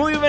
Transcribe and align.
Muy 0.00 0.16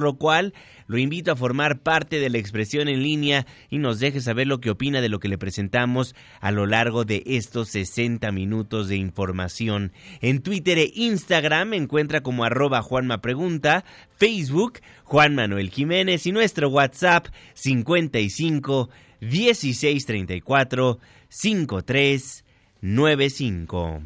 lo 0.00 0.14
cual 0.14 0.54
lo 0.86 0.98
invito 0.98 1.32
a 1.32 1.36
formar 1.36 1.80
parte 1.80 2.20
de 2.20 2.30
la 2.30 2.38
expresión 2.38 2.88
en 2.88 3.02
línea 3.02 3.44
y 3.68 3.78
nos 3.78 3.98
deje 3.98 4.20
saber 4.20 4.46
lo 4.46 4.60
que 4.60 4.70
opina 4.70 5.00
de 5.00 5.08
lo 5.08 5.18
que 5.18 5.26
le 5.28 5.38
presentamos 5.38 6.14
a 6.40 6.52
lo 6.52 6.66
largo 6.66 7.04
de 7.04 7.24
estos 7.26 7.70
60 7.70 8.30
minutos 8.32 8.88
de 8.88 8.96
información. 8.96 9.92
En 10.20 10.42
Twitter 10.42 10.78
e 10.78 10.92
Instagram 10.94 11.74
encuentra 11.74 12.22
como 12.22 12.44
arroba 12.44 12.82
Juanma 12.82 13.20
Pregunta, 13.20 13.84
Facebook 14.16 14.78
Juan 15.04 15.34
Manuel 15.34 15.70
Jiménez 15.70 16.26
y 16.26 16.32
nuestro 16.32 16.68
WhatsApp 16.68 17.26
55 17.54 18.90
1634 19.20 20.98
5395. 21.28 24.02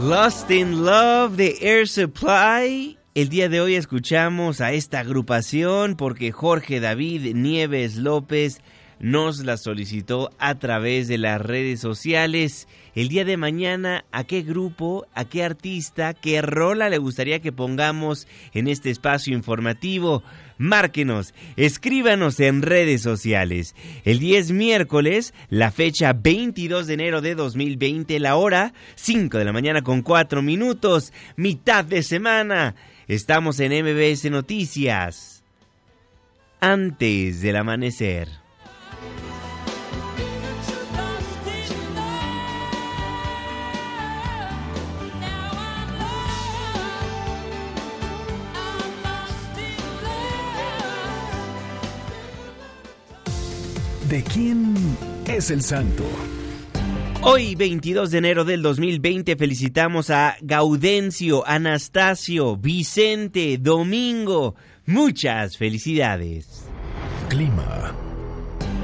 Lost 0.00 0.48
in 0.52 0.84
Love 0.84 1.34
de 1.34 1.58
Air 1.60 1.88
Supply. 1.88 2.96
El 3.16 3.28
día 3.28 3.48
de 3.48 3.60
hoy 3.60 3.74
escuchamos 3.74 4.60
a 4.60 4.70
esta 4.70 5.00
agrupación 5.00 5.96
porque 5.96 6.30
Jorge 6.30 6.78
David 6.78 7.34
Nieves 7.34 7.96
López 7.96 8.60
nos 9.00 9.44
la 9.44 9.56
solicitó 9.56 10.30
a 10.38 10.56
través 10.60 11.08
de 11.08 11.18
las 11.18 11.42
redes 11.42 11.80
sociales. 11.80 12.68
El 12.94 13.08
día 13.08 13.24
de 13.24 13.36
mañana, 13.36 14.04
¿a 14.12 14.22
qué 14.22 14.42
grupo, 14.42 15.04
a 15.14 15.24
qué 15.24 15.42
artista, 15.42 16.14
qué 16.14 16.42
rola 16.42 16.88
le 16.88 16.98
gustaría 16.98 17.40
que 17.40 17.50
pongamos 17.50 18.28
en 18.54 18.68
este 18.68 18.90
espacio 18.90 19.34
informativo? 19.34 20.22
Márquenos, 20.58 21.34
escríbanos 21.56 22.40
en 22.40 22.62
redes 22.62 23.00
sociales. 23.00 23.76
El 24.04 24.18
10 24.18 24.50
miércoles, 24.50 25.32
la 25.48 25.70
fecha 25.70 26.12
22 26.12 26.88
de 26.88 26.94
enero 26.94 27.20
de 27.20 27.36
2020, 27.36 28.18
la 28.18 28.36
hora 28.36 28.74
5 28.96 29.38
de 29.38 29.44
la 29.44 29.52
mañana 29.52 29.82
con 29.82 30.02
4 30.02 30.42
minutos, 30.42 31.12
mitad 31.36 31.84
de 31.84 32.02
semana. 32.02 32.74
Estamos 33.06 33.60
en 33.60 33.72
MBS 33.72 34.30
Noticias. 34.30 35.44
Antes 36.60 37.40
del 37.40 37.56
amanecer. 37.56 38.47
¿De 54.08 54.22
quién 54.22 54.74
es 55.26 55.50
el 55.50 55.62
santo? 55.62 56.02
Hoy, 57.20 57.54
22 57.56 58.10
de 58.10 58.18
enero 58.18 58.44
del 58.46 58.62
2020, 58.62 59.36
felicitamos 59.36 60.08
a 60.08 60.36
Gaudencio, 60.40 61.46
Anastasio, 61.46 62.56
Vicente, 62.56 63.58
Domingo. 63.58 64.54
Muchas 64.86 65.58
felicidades. 65.58 66.64
Clima. 67.28 67.94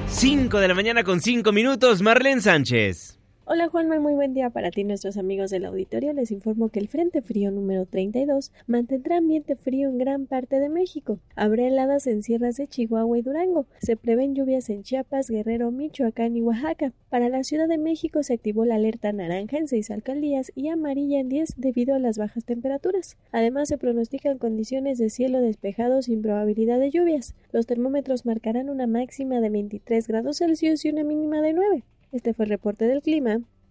5 0.08 0.58
de 0.58 0.68
la 0.68 0.74
mañana 0.74 1.04
con 1.04 1.22
5 1.22 1.52
minutos, 1.52 2.02
Marlene 2.02 2.42
Sánchez. 2.42 3.13
Hola 3.46 3.68
Juanma, 3.68 4.00
muy 4.00 4.14
buen 4.14 4.32
día 4.32 4.48
para 4.48 4.70
ti 4.70 4.84
nuestros 4.84 5.18
amigos 5.18 5.50
del 5.50 5.66
auditorio. 5.66 6.14
Les 6.14 6.30
informo 6.30 6.70
que 6.70 6.80
el 6.80 6.88
Frente 6.88 7.20
Frío 7.20 7.50
número 7.50 7.84
32 7.84 8.50
mantendrá 8.66 9.18
ambiente 9.18 9.54
frío 9.54 9.90
en 9.90 9.98
gran 9.98 10.24
parte 10.26 10.58
de 10.60 10.70
México. 10.70 11.18
Habrá 11.36 11.66
heladas 11.66 12.06
en 12.06 12.22
sierras 12.22 12.56
de 12.56 12.66
Chihuahua 12.66 13.18
y 13.18 13.20
Durango. 13.20 13.66
Se 13.82 13.98
prevén 13.98 14.34
lluvias 14.34 14.70
en 14.70 14.82
Chiapas, 14.82 15.28
Guerrero, 15.28 15.70
Michoacán 15.70 16.34
y 16.38 16.40
Oaxaca. 16.40 16.94
Para 17.10 17.28
la 17.28 17.44
Ciudad 17.44 17.68
de 17.68 17.76
México 17.76 18.22
se 18.22 18.32
activó 18.32 18.64
la 18.64 18.76
alerta 18.76 19.12
naranja 19.12 19.58
en 19.58 19.68
seis 19.68 19.90
alcaldías 19.90 20.50
y 20.54 20.68
amarilla 20.68 21.20
en 21.20 21.28
10 21.28 21.56
debido 21.58 21.94
a 21.94 21.98
las 21.98 22.16
bajas 22.16 22.46
temperaturas. 22.46 23.18
Además 23.30 23.68
se 23.68 23.76
pronostican 23.76 24.38
condiciones 24.38 24.96
de 24.96 25.10
cielo 25.10 25.42
despejado 25.42 26.00
sin 26.00 26.22
probabilidad 26.22 26.80
de 26.80 26.90
lluvias. 26.90 27.34
Los 27.52 27.66
termómetros 27.66 28.24
marcarán 28.24 28.70
una 28.70 28.86
máxima 28.86 29.42
de 29.42 29.50
23 29.50 30.08
grados 30.08 30.38
Celsius 30.38 30.82
y 30.86 30.88
una 30.88 31.04
mínima 31.04 31.42
de 31.42 31.52
9. 31.52 31.84
Este 32.14 32.32
fue 32.32 32.44
el 32.44 32.50
reporte 32.52 32.86
del 32.86 33.02
clima 33.02 33.40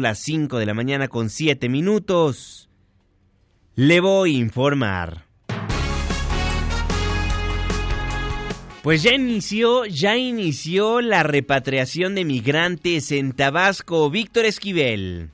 las 0.00 0.18
5 0.18 0.58
de 0.58 0.66
la 0.66 0.74
mañana 0.74 1.08
con 1.08 1.30
7 1.30 1.68
minutos. 1.68 2.68
Le 3.74 4.00
voy 4.00 4.36
a 4.36 4.38
informar. 4.38 5.26
Pues 8.82 9.02
ya 9.02 9.14
inició, 9.14 9.84
ya 9.86 10.16
inició 10.16 11.00
la 11.00 11.24
repatriación 11.24 12.14
de 12.14 12.24
migrantes 12.24 13.10
en 13.10 13.32
Tabasco. 13.32 14.08
Víctor 14.10 14.44
Esquivel. 14.44 15.30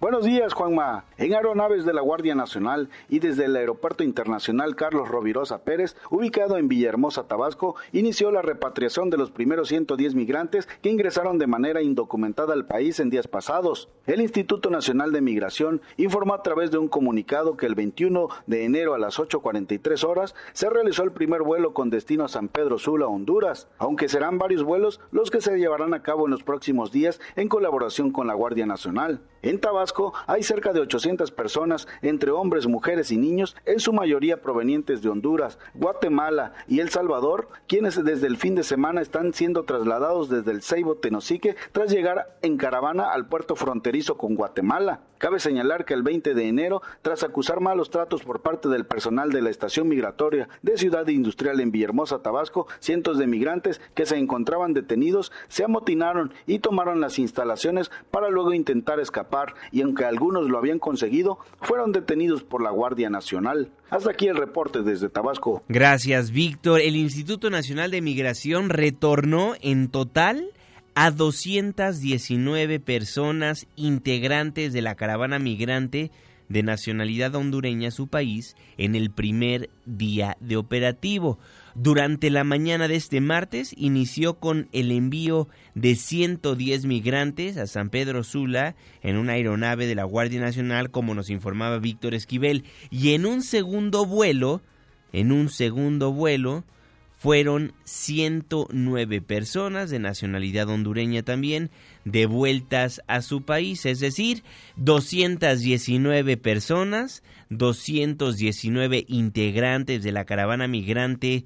Buenos 0.00 0.24
días, 0.24 0.52
Juanma. 0.52 1.04
En 1.16 1.34
aeronaves 1.34 1.86
de 1.86 1.94
la 1.94 2.02
Guardia 2.02 2.34
Nacional 2.34 2.90
y 3.08 3.20
desde 3.20 3.44
el 3.44 3.56
Aeropuerto 3.56 4.02
Internacional 4.02 4.74
Carlos 4.74 5.08
Rovirosa 5.08 5.62
Pérez, 5.62 5.96
ubicado 6.10 6.58
en 6.58 6.68
Villahermosa, 6.68 7.28
Tabasco, 7.28 7.76
inició 7.92 8.30
la 8.30 8.42
repatriación 8.42 9.08
de 9.08 9.16
los 9.16 9.30
primeros 9.30 9.68
110 9.68 10.16
migrantes 10.16 10.68
que 10.82 10.90
ingresaron 10.90 11.38
de 11.38 11.46
manera 11.46 11.80
indocumentada 11.80 12.52
al 12.52 12.66
país 12.66 12.98
en 13.00 13.08
días 13.08 13.28
pasados. 13.28 13.88
El 14.04 14.20
Instituto 14.20 14.68
Nacional 14.68 15.12
de 15.12 15.22
Migración 15.22 15.80
informó 15.96 16.34
a 16.34 16.42
través 16.42 16.70
de 16.70 16.78
un 16.78 16.88
comunicado 16.88 17.56
que 17.56 17.66
el 17.66 17.76
21 17.76 18.28
de 18.46 18.64
enero 18.64 18.94
a 18.94 18.98
las 18.98 19.18
8.43 19.18 20.04
horas 20.04 20.34
se 20.52 20.68
realizó 20.68 21.04
el 21.04 21.12
primer 21.12 21.42
vuelo 21.42 21.72
con 21.72 21.88
destino 21.88 22.24
a 22.24 22.28
San 22.28 22.48
Pedro 22.48 22.78
Sula, 22.78 23.06
Honduras, 23.06 23.68
aunque 23.78 24.08
serán 24.08 24.38
varios 24.38 24.64
vuelos 24.64 25.00
los 25.12 25.30
que 25.30 25.40
se 25.40 25.56
llevarán 25.56 25.94
a 25.94 26.02
cabo 26.02 26.26
en 26.26 26.32
los 26.32 26.42
próximos 26.42 26.90
días 26.92 27.20
en 27.36 27.48
colaboración 27.48 28.10
con 28.10 28.26
la 28.26 28.34
Guardia 28.34 28.66
Nacional. 28.66 29.22
En 29.40 29.60
Tabasco 29.60 29.93
hay 30.26 30.42
cerca 30.42 30.72
de 30.72 30.80
800 30.80 31.30
personas, 31.30 31.86
entre 32.02 32.30
hombres, 32.30 32.66
mujeres 32.66 33.10
y 33.10 33.16
niños, 33.16 33.56
en 33.64 33.80
su 33.80 33.92
mayoría 33.92 34.42
provenientes 34.42 35.02
de 35.02 35.08
Honduras, 35.08 35.58
Guatemala 35.74 36.52
y 36.66 36.80
El 36.80 36.90
Salvador, 36.90 37.48
quienes 37.68 38.02
desde 38.02 38.26
el 38.26 38.36
fin 38.36 38.54
de 38.54 38.64
semana 38.64 39.00
están 39.00 39.32
siendo 39.32 39.64
trasladados 39.64 40.28
desde 40.28 40.50
el 40.50 40.62
Ceibo 40.62 40.96
Tenosique 40.96 41.56
tras 41.72 41.90
llegar 41.90 42.36
en 42.42 42.56
caravana 42.56 43.12
al 43.12 43.26
puerto 43.26 43.56
fronterizo 43.56 44.16
con 44.16 44.34
Guatemala. 44.34 45.00
Cabe 45.18 45.38
señalar 45.38 45.84
que 45.84 45.94
el 45.94 46.02
20 46.02 46.34
de 46.34 46.48
enero, 46.48 46.82
tras 47.00 47.22
acusar 47.22 47.60
malos 47.60 47.88
tratos 47.90 48.22
por 48.22 48.42
parte 48.42 48.68
del 48.68 48.84
personal 48.84 49.30
de 49.30 49.40
la 49.40 49.50
estación 49.50 49.88
migratoria 49.88 50.48
de 50.62 50.76
Ciudad 50.76 51.06
Industrial 51.08 51.58
en 51.60 51.70
Villahermosa, 51.70 52.20
Tabasco, 52.20 52.66
cientos 52.80 53.16
de 53.16 53.26
migrantes 53.26 53.80
que 53.94 54.06
se 54.06 54.16
encontraban 54.16 54.74
detenidos 54.74 55.32
se 55.48 55.64
amotinaron 55.64 56.32
y 56.46 56.58
tomaron 56.58 57.00
las 57.00 57.18
instalaciones 57.18 57.90
para 58.10 58.28
luego 58.28 58.52
intentar 58.52 59.00
escapar 59.00 59.54
y 59.74 59.82
aunque 59.82 60.04
algunos 60.04 60.48
lo 60.48 60.56
habían 60.56 60.78
conseguido, 60.78 61.40
fueron 61.60 61.90
detenidos 61.90 62.44
por 62.44 62.62
la 62.62 62.70
Guardia 62.70 63.10
Nacional. 63.10 63.72
Hasta 63.90 64.12
aquí 64.12 64.28
el 64.28 64.36
reporte 64.36 64.82
desde 64.82 65.08
Tabasco. 65.08 65.64
Gracias, 65.68 66.30
Víctor. 66.30 66.80
El 66.80 66.94
Instituto 66.94 67.50
Nacional 67.50 67.90
de 67.90 68.00
Migración 68.00 68.70
retornó 68.70 69.54
en 69.60 69.88
total 69.88 70.46
a 70.94 71.10
219 71.10 72.78
personas 72.78 73.66
integrantes 73.74 74.72
de 74.72 74.80
la 74.80 74.94
caravana 74.94 75.40
migrante 75.40 76.12
de 76.48 76.62
nacionalidad 76.62 77.34
hondureña 77.34 77.88
a 77.88 77.90
su 77.90 78.06
país 78.06 78.54
en 78.78 78.94
el 78.94 79.10
primer 79.10 79.70
día 79.86 80.36
de 80.38 80.56
operativo. 80.56 81.40
Durante 81.74 82.30
la 82.30 82.44
mañana 82.44 82.86
de 82.86 82.94
este 82.94 83.20
martes 83.20 83.74
inició 83.76 84.34
con 84.34 84.68
el 84.70 84.92
envío 84.92 85.48
de 85.74 85.96
110 85.96 86.86
migrantes 86.86 87.56
a 87.56 87.66
San 87.66 87.90
Pedro 87.90 88.22
Sula 88.22 88.76
en 89.02 89.16
una 89.16 89.32
aeronave 89.32 89.88
de 89.88 89.96
la 89.96 90.04
Guardia 90.04 90.40
Nacional, 90.40 90.92
como 90.92 91.16
nos 91.16 91.30
informaba 91.30 91.80
Víctor 91.80 92.14
Esquivel, 92.14 92.62
y 92.90 93.14
en 93.14 93.26
un 93.26 93.42
segundo 93.42 94.06
vuelo, 94.06 94.62
en 95.12 95.32
un 95.32 95.48
segundo 95.48 96.12
vuelo, 96.12 96.62
fueron 97.16 97.72
109 97.84 99.20
personas 99.20 99.90
de 99.90 99.98
nacionalidad 99.98 100.68
hondureña 100.68 101.24
también 101.24 101.70
devueltas 102.04 103.00
a 103.08 103.20
su 103.20 103.42
país, 103.42 103.84
es 103.84 103.98
decir, 103.98 104.44
219 104.76 106.36
personas, 106.36 107.24
219 107.48 109.06
integrantes 109.08 110.04
de 110.04 110.12
la 110.12 110.24
caravana 110.24 110.68
migrante 110.68 111.44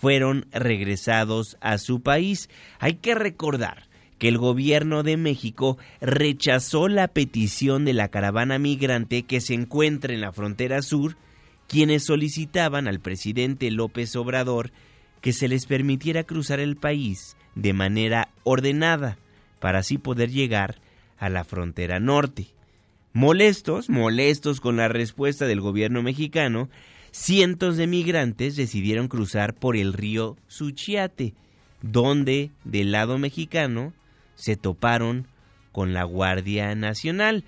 fueron 0.00 0.46
regresados 0.50 1.58
a 1.60 1.76
su 1.76 2.00
país. 2.00 2.48
Hay 2.78 2.94
que 2.94 3.14
recordar 3.14 3.88
que 4.18 4.28
el 4.28 4.38
gobierno 4.38 5.02
de 5.02 5.16
México 5.16 5.76
rechazó 6.00 6.88
la 6.88 7.08
petición 7.08 7.84
de 7.84 7.92
la 7.92 8.08
caravana 8.08 8.58
migrante 8.58 9.24
que 9.24 9.40
se 9.40 9.54
encuentra 9.54 10.14
en 10.14 10.22
la 10.22 10.32
frontera 10.32 10.80
sur, 10.82 11.16
quienes 11.68 12.04
solicitaban 12.04 12.88
al 12.88 13.00
presidente 13.00 13.70
López 13.70 14.16
Obrador 14.16 14.72
que 15.20 15.32
se 15.34 15.48
les 15.48 15.66
permitiera 15.66 16.24
cruzar 16.24 16.60
el 16.60 16.76
país 16.76 17.36
de 17.54 17.74
manera 17.74 18.30
ordenada 18.42 19.18
para 19.58 19.80
así 19.80 19.98
poder 19.98 20.30
llegar 20.30 20.80
a 21.18 21.28
la 21.28 21.44
frontera 21.44 22.00
norte. 22.00 22.46
Molestos, 23.12 23.90
molestos 23.90 24.60
con 24.60 24.76
la 24.76 24.88
respuesta 24.88 25.46
del 25.46 25.60
gobierno 25.60 26.02
mexicano, 26.02 26.70
cientos 27.12 27.76
de 27.76 27.86
migrantes 27.86 28.56
decidieron 28.56 29.08
cruzar 29.08 29.54
por 29.54 29.76
el 29.76 29.92
río 29.92 30.36
Suchiate, 30.48 31.34
donde 31.82 32.50
del 32.64 32.92
lado 32.92 33.18
mexicano 33.18 33.92
se 34.34 34.56
toparon 34.56 35.26
con 35.72 35.92
la 35.92 36.04
Guardia 36.04 36.74
Nacional, 36.74 37.44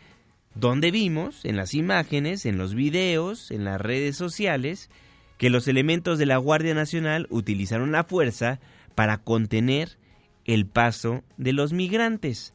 donde 0.54 0.90
vimos 0.90 1.44
en 1.44 1.56
las 1.56 1.74
imágenes, 1.74 2.46
en 2.46 2.58
los 2.58 2.74
videos, 2.74 3.50
en 3.50 3.64
las 3.64 3.80
redes 3.80 4.16
sociales, 4.16 4.90
que 5.38 5.50
los 5.50 5.66
elementos 5.66 6.18
de 6.18 6.26
la 6.26 6.36
Guardia 6.36 6.74
Nacional 6.74 7.26
utilizaron 7.30 7.90
la 7.90 8.04
fuerza 8.04 8.60
para 8.94 9.18
contener 9.18 9.98
el 10.44 10.66
paso 10.66 11.22
de 11.36 11.52
los 11.52 11.72
migrantes. 11.72 12.52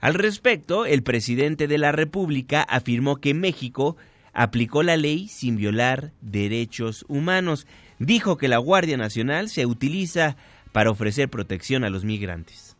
Al 0.00 0.14
respecto, 0.14 0.86
el 0.86 1.02
presidente 1.02 1.66
de 1.66 1.78
la 1.78 1.90
República 1.90 2.62
afirmó 2.62 3.16
que 3.16 3.34
México 3.34 3.96
aplicó 4.38 4.84
la 4.84 4.96
ley 4.96 5.26
sin 5.26 5.56
violar 5.56 6.12
derechos 6.20 7.04
humanos. 7.08 7.66
Dijo 7.98 8.36
que 8.36 8.46
la 8.46 8.58
Guardia 8.58 8.96
Nacional 8.96 9.48
se 9.48 9.66
utiliza 9.66 10.36
para 10.70 10.90
ofrecer 10.90 11.28
protección 11.28 11.82
a 11.82 11.90
los 11.90 12.04
migrantes 12.04 12.76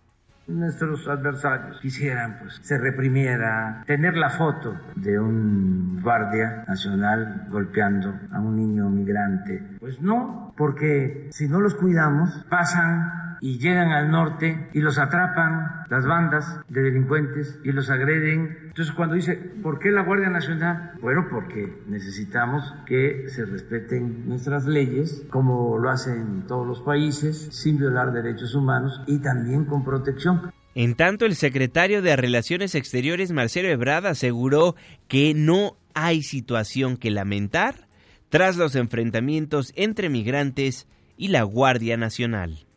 nuestros 0.48 1.06
adversarios 1.06 1.78
quisieran 1.80 2.38
pues 2.40 2.58
se 2.62 2.78
reprimiera 2.78 3.84
tener 3.86 4.16
la 4.16 4.30
foto 4.30 4.74
de 4.96 5.18
un 5.18 6.00
guardia 6.02 6.64
nacional 6.66 7.46
golpeando 7.50 8.18
a 8.32 8.40
un 8.40 8.56
niño 8.56 8.88
migrante. 8.88 9.62
Pues 9.78 10.00
no, 10.00 10.54
porque 10.56 11.28
si 11.32 11.48
no 11.48 11.60
los 11.60 11.74
cuidamos 11.74 12.30
pasan 12.48 13.27
y 13.40 13.58
llegan 13.58 13.90
al 13.92 14.10
norte 14.10 14.68
y 14.72 14.80
los 14.80 14.98
atrapan 14.98 15.84
las 15.88 16.06
bandas 16.06 16.60
de 16.68 16.82
delincuentes 16.82 17.58
y 17.64 17.72
los 17.72 17.90
agreden. 17.90 18.58
Entonces 18.68 18.94
cuando 18.94 19.14
dice, 19.14 19.34
¿por 19.34 19.78
qué 19.78 19.90
la 19.90 20.02
Guardia 20.02 20.28
Nacional? 20.28 20.92
Bueno, 21.00 21.26
porque 21.30 21.82
necesitamos 21.86 22.74
que 22.86 23.28
se 23.28 23.44
respeten 23.44 24.28
nuestras 24.28 24.66
leyes, 24.66 25.24
como 25.30 25.78
lo 25.78 25.90
hacen 25.90 26.46
todos 26.46 26.66
los 26.66 26.82
países, 26.82 27.48
sin 27.52 27.78
violar 27.78 28.12
derechos 28.12 28.54
humanos 28.54 29.02
y 29.06 29.18
también 29.18 29.64
con 29.64 29.84
protección. 29.84 30.52
En 30.74 30.94
tanto, 30.94 31.26
el 31.26 31.34
secretario 31.34 32.02
de 32.02 32.14
Relaciones 32.14 32.74
Exteriores, 32.74 33.32
Marcelo 33.32 33.68
Ebrard, 33.68 34.06
aseguró 34.06 34.76
que 35.08 35.34
no 35.34 35.76
hay 35.94 36.22
situación 36.22 36.96
que 36.96 37.10
lamentar 37.10 37.88
tras 38.28 38.56
los 38.56 38.76
enfrentamientos 38.76 39.72
entre 39.74 40.08
migrantes 40.08 40.86
y 41.16 41.28
la 41.28 41.42
Guardia 41.42 41.96
Nacional. 41.96 42.67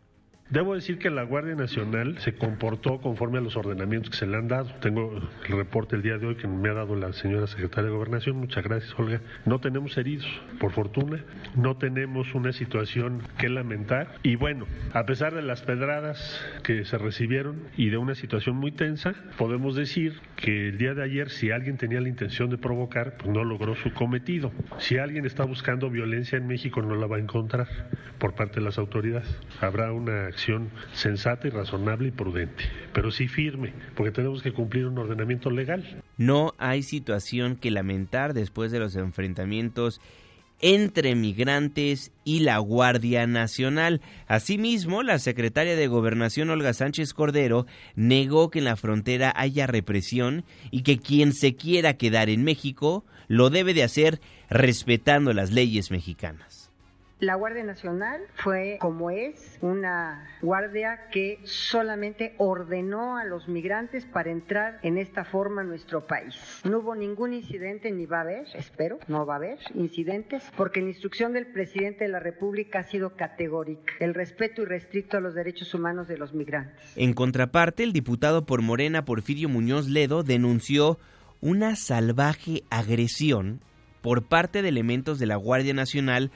Debo 0.52 0.76
decir 0.76 1.00
que 1.00 1.10
la 1.10 1.24
Guardia 1.24 1.56
Nacional 1.56 2.18
se 2.18 2.34
comportó 2.34 3.00
conforme 3.00 3.38
a 3.38 3.42
los 3.42 3.56
ordenamientos 3.56 4.10
que 4.10 4.18
se 4.18 4.28
le 4.28 4.36
han 4.36 4.50
dado. 4.50 4.70
Tengo 4.82 5.18
el 5.48 5.56
reporte 5.56 5.96
el 5.96 6.02
día 6.02 6.18
de 6.18 6.28
hoy 6.28 6.36
que 6.36 6.46
me 6.46 6.68
ha 6.68 6.74
dado 6.74 6.98
la 6.98 7.14
señora 7.14 7.48
secretaria 7.48 7.90
de 7.90 7.96
Gobernación. 7.96 8.36
Muchas 8.36 8.62
gracias, 8.62 8.94
Olga. 9.00 9.22
No 9.46 9.62
tenemos 9.62 9.98
heridos, 9.98 10.28
por 10.60 10.74
fortuna. 10.74 11.24
No 11.56 11.78
tenemos 11.78 12.36
una 12.36 12.52
situación 12.52 13.22
que 13.38 13.48
lamentar. 13.48 14.16
Y 14.24 14.36
bueno, 14.36 14.68
a 14.92 15.06
pesar 15.06 15.34
de 15.34 15.42
las 15.42 15.62
pedradas 15.62 16.46
que 16.64 16.84
se 16.84 16.98
recibieron 16.98 17.56
y 17.78 17.90
de 17.90 17.96
una 17.96 18.14
situación 18.14 18.58
muy 18.58 18.74
tensa, 18.74 19.14
podemos 19.38 19.78
decir 19.78 20.20
que 20.36 20.68
el 20.68 20.78
día 20.78 20.94
de 20.94 21.04
ayer, 21.04 21.30
si 21.30 21.52
alguien 21.52 21.78
tenía 21.78 22.02
la 22.02 22.10
intención 22.10 22.50
de 22.50 22.58
provocar, 22.58 23.16
pues 23.16 23.30
no 23.30 23.46
logró 23.46 23.74
su 23.76 23.94
cometido. 23.94 24.52
Si 24.80 24.98
alguien 24.98 25.26
está 25.26 25.46
buscando 25.46 25.90
violencia 25.90 26.38
en 26.38 26.46
México, 26.46 26.82
no 26.82 26.96
la 26.96 27.08
va 27.08 27.16
a 27.16 27.20
encontrar 27.20 27.70
por 28.20 28.36
parte 28.36 28.60
de 28.60 28.66
las 28.66 28.78
autoridades. 28.78 29.34
Habrá 29.62 29.94
una 29.94 30.28
sensata 30.94 31.48
y 31.48 31.52
razonable 31.52 32.10
y 32.10 32.12
prudente, 32.12 32.64
pero 32.94 33.12
sí 33.12 33.28
firme, 33.28 33.74
porque 33.96 34.12
tenemos 34.12 34.42
que 34.42 34.54
cumplir 34.54 34.88
un 34.88 34.98
ordenamiento 34.98 35.50
legal. 35.50 36.02
No 36.18 36.54
hay 36.58 36.84
situación 36.84 37.56
que 37.56 37.72
lamentar 37.72 38.34
después 38.34 38.72
de 38.72 38.80
los 38.80 38.96
enfrentamientos 38.96 40.02
entre 40.62 41.16
migrantes 41.16 42.12
y 42.24 42.40
la 42.40 42.60
Guardia 42.60 43.26
Nacional. 43.28 44.02
Asimismo, 44.28 45.04
la 45.04 45.20
secretaria 45.20 45.76
de 45.76 45.88
Gobernación 45.88 46.50
Olga 46.50 46.74
Sánchez 46.74 47.14
Cordero 47.14 47.66
negó 47.96 48.52
que 48.52 48.60
en 48.60 48.66
la 48.66 48.76
frontera 48.76 49.34
haya 49.36 49.68
represión 49.68 50.46
y 50.70 50.84
que 50.84 51.00
quien 51.00 51.34
se 51.34 51.56
quiera 51.56 51.98
quedar 51.98 52.30
en 52.30 52.44
México 52.44 53.04
lo 53.28 53.50
debe 53.50 53.74
de 53.74 53.84
hacer 53.84 54.22
respetando 54.50 55.34
las 55.34 55.52
leyes 55.52 55.90
mexicanas. 55.90 56.61
La 57.22 57.36
Guardia 57.36 57.64
Nacional 57.64 58.20
fue, 58.34 58.80
como 58.82 59.12
es, 59.12 59.60
una 59.62 60.28
guardia 60.42 61.02
que 61.12 61.38
solamente 61.44 62.34
ordenó 62.40 63.16
a 63.16 63.26
los 63.26 63.48
migrantes 63.48 64.08
para 64.08 64.32
entrar 64.32 64.80
en 64.82 64.98
esta 64.98 65.24
forma 65.24 65.62
a 65.62 65.64
nuestro 65.64 66.08
país. 66.08 66.36
No 66.64 66.80
hubo 66.80 66.96
ningún 66.96 67.34
incidente, 67.34 67.92
ni 67.92 68.08
va 68.08 68.18
a 68.18 68.22
haber, 68.22 68.48
espero, 68.56 68.98
no 69.08 69.28
va 69.28 69.36
a 69.36 69.38
haber 69.38 69.60
incidentes, 69.76 70.44
porque 70.58 70.82
la 70.82 70.88
instrucción 70.88 71.32
del 71.32 71.46
presidente 71.46 72.06
de 72.06 72.10
la 72.10 72.20
República 72.20 72.80
ha 72.80 72.84
sido 72.86 73.16
categórica, 73.16 73.94
el 74.00 74.16
respeto 74.16 74.64
irrestricto 74.64 75.18
a 75.18 75.20
los 75.20 75.36
derechos 75.36 75.76
humanos 75.76 76.08
de 76.08 76.18
los 76.18 76.34
migrantes. 76.34 76.98
En 76.98 77.14
contraparte, 77.14 77.84
el 77.84 77.94
diputado 77.94 78.48
por 78.48 78.64
Morena, 78.64 79.06
Porfirio 79.06 79.48
Muñoz 79.48 79.88
Ledo, 79.88 80.24
denunció 80.24 80.98
una 81.40 81.76
salvaje 81.76 82.64
agresión 82.72 83.62
por 84.02 84.24
parte 84.24 84.64
de 84.64 84.70
elementos 84.70 85.20
de 85.20 85.28
la 85.28 85.36
Guardia 85.36 85.76
Nacional 85.76 86.32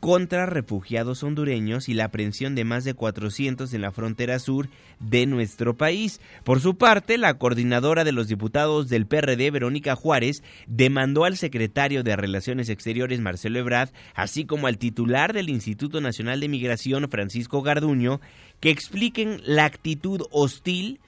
contra 0.00 0.46
refugiados 0.46 1.22
hondureños 1.22 1.88
y 1.88 1.94
la 1.94 2.04
aprehensión 2.04 2.54
de 2.54 2.64
más 2.64 2.84
de 2.84 2.94
400 2.94 3.72
en 3.74 3.80
la 3.80 3.90
frontera 3.90 4.38
sur 4.38 4.68
de 5.00 5.26
nuestro 5.26 5.76
país. 5.76 6.20
Por 6.44 6.60
su 6.60 6.76
parte, 6.76 7.18
la 7.18 7.34
coordinadora 7.34 8.04
de 8.04 8.12
los 8.12 8.28
diputados 8.28 8.88
del 8.88 9.06
PRD, 9.06 9.50
Verónica 9.50 9.96
Juárez, 9.96 10.42
demandó 10.66 11.24
al 11.24 11.36
secretario 11.36 12.02
de 12.02 12.16
Relaciones 12.16 12.68
Exteriores, 12.68 13.20
Marcelo 13.20 13.58
Ebrard, 13.58 13.90
así 14.14 14.44
como 14.44 14.66
al 14.66 14.78
titular 14.78 15.32
del 15.32 15.48
Instituto 15.48 16.00
Nacional 16.00 16.40
de 16.40 16.48
Migración, 16.48 17.08
Francisco 17.08 17.62
Garduño, 17.62 18.20
que 18.60 18.70
expliquen 18.70 19.40
la 19.44 19.64
actitud 19.64 20.22
hostil 20.30 21.00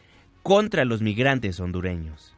contra 0.42 0.84
los 0.84 1.02
migrantes 1.02 1.60
hondureños 1.60 2.34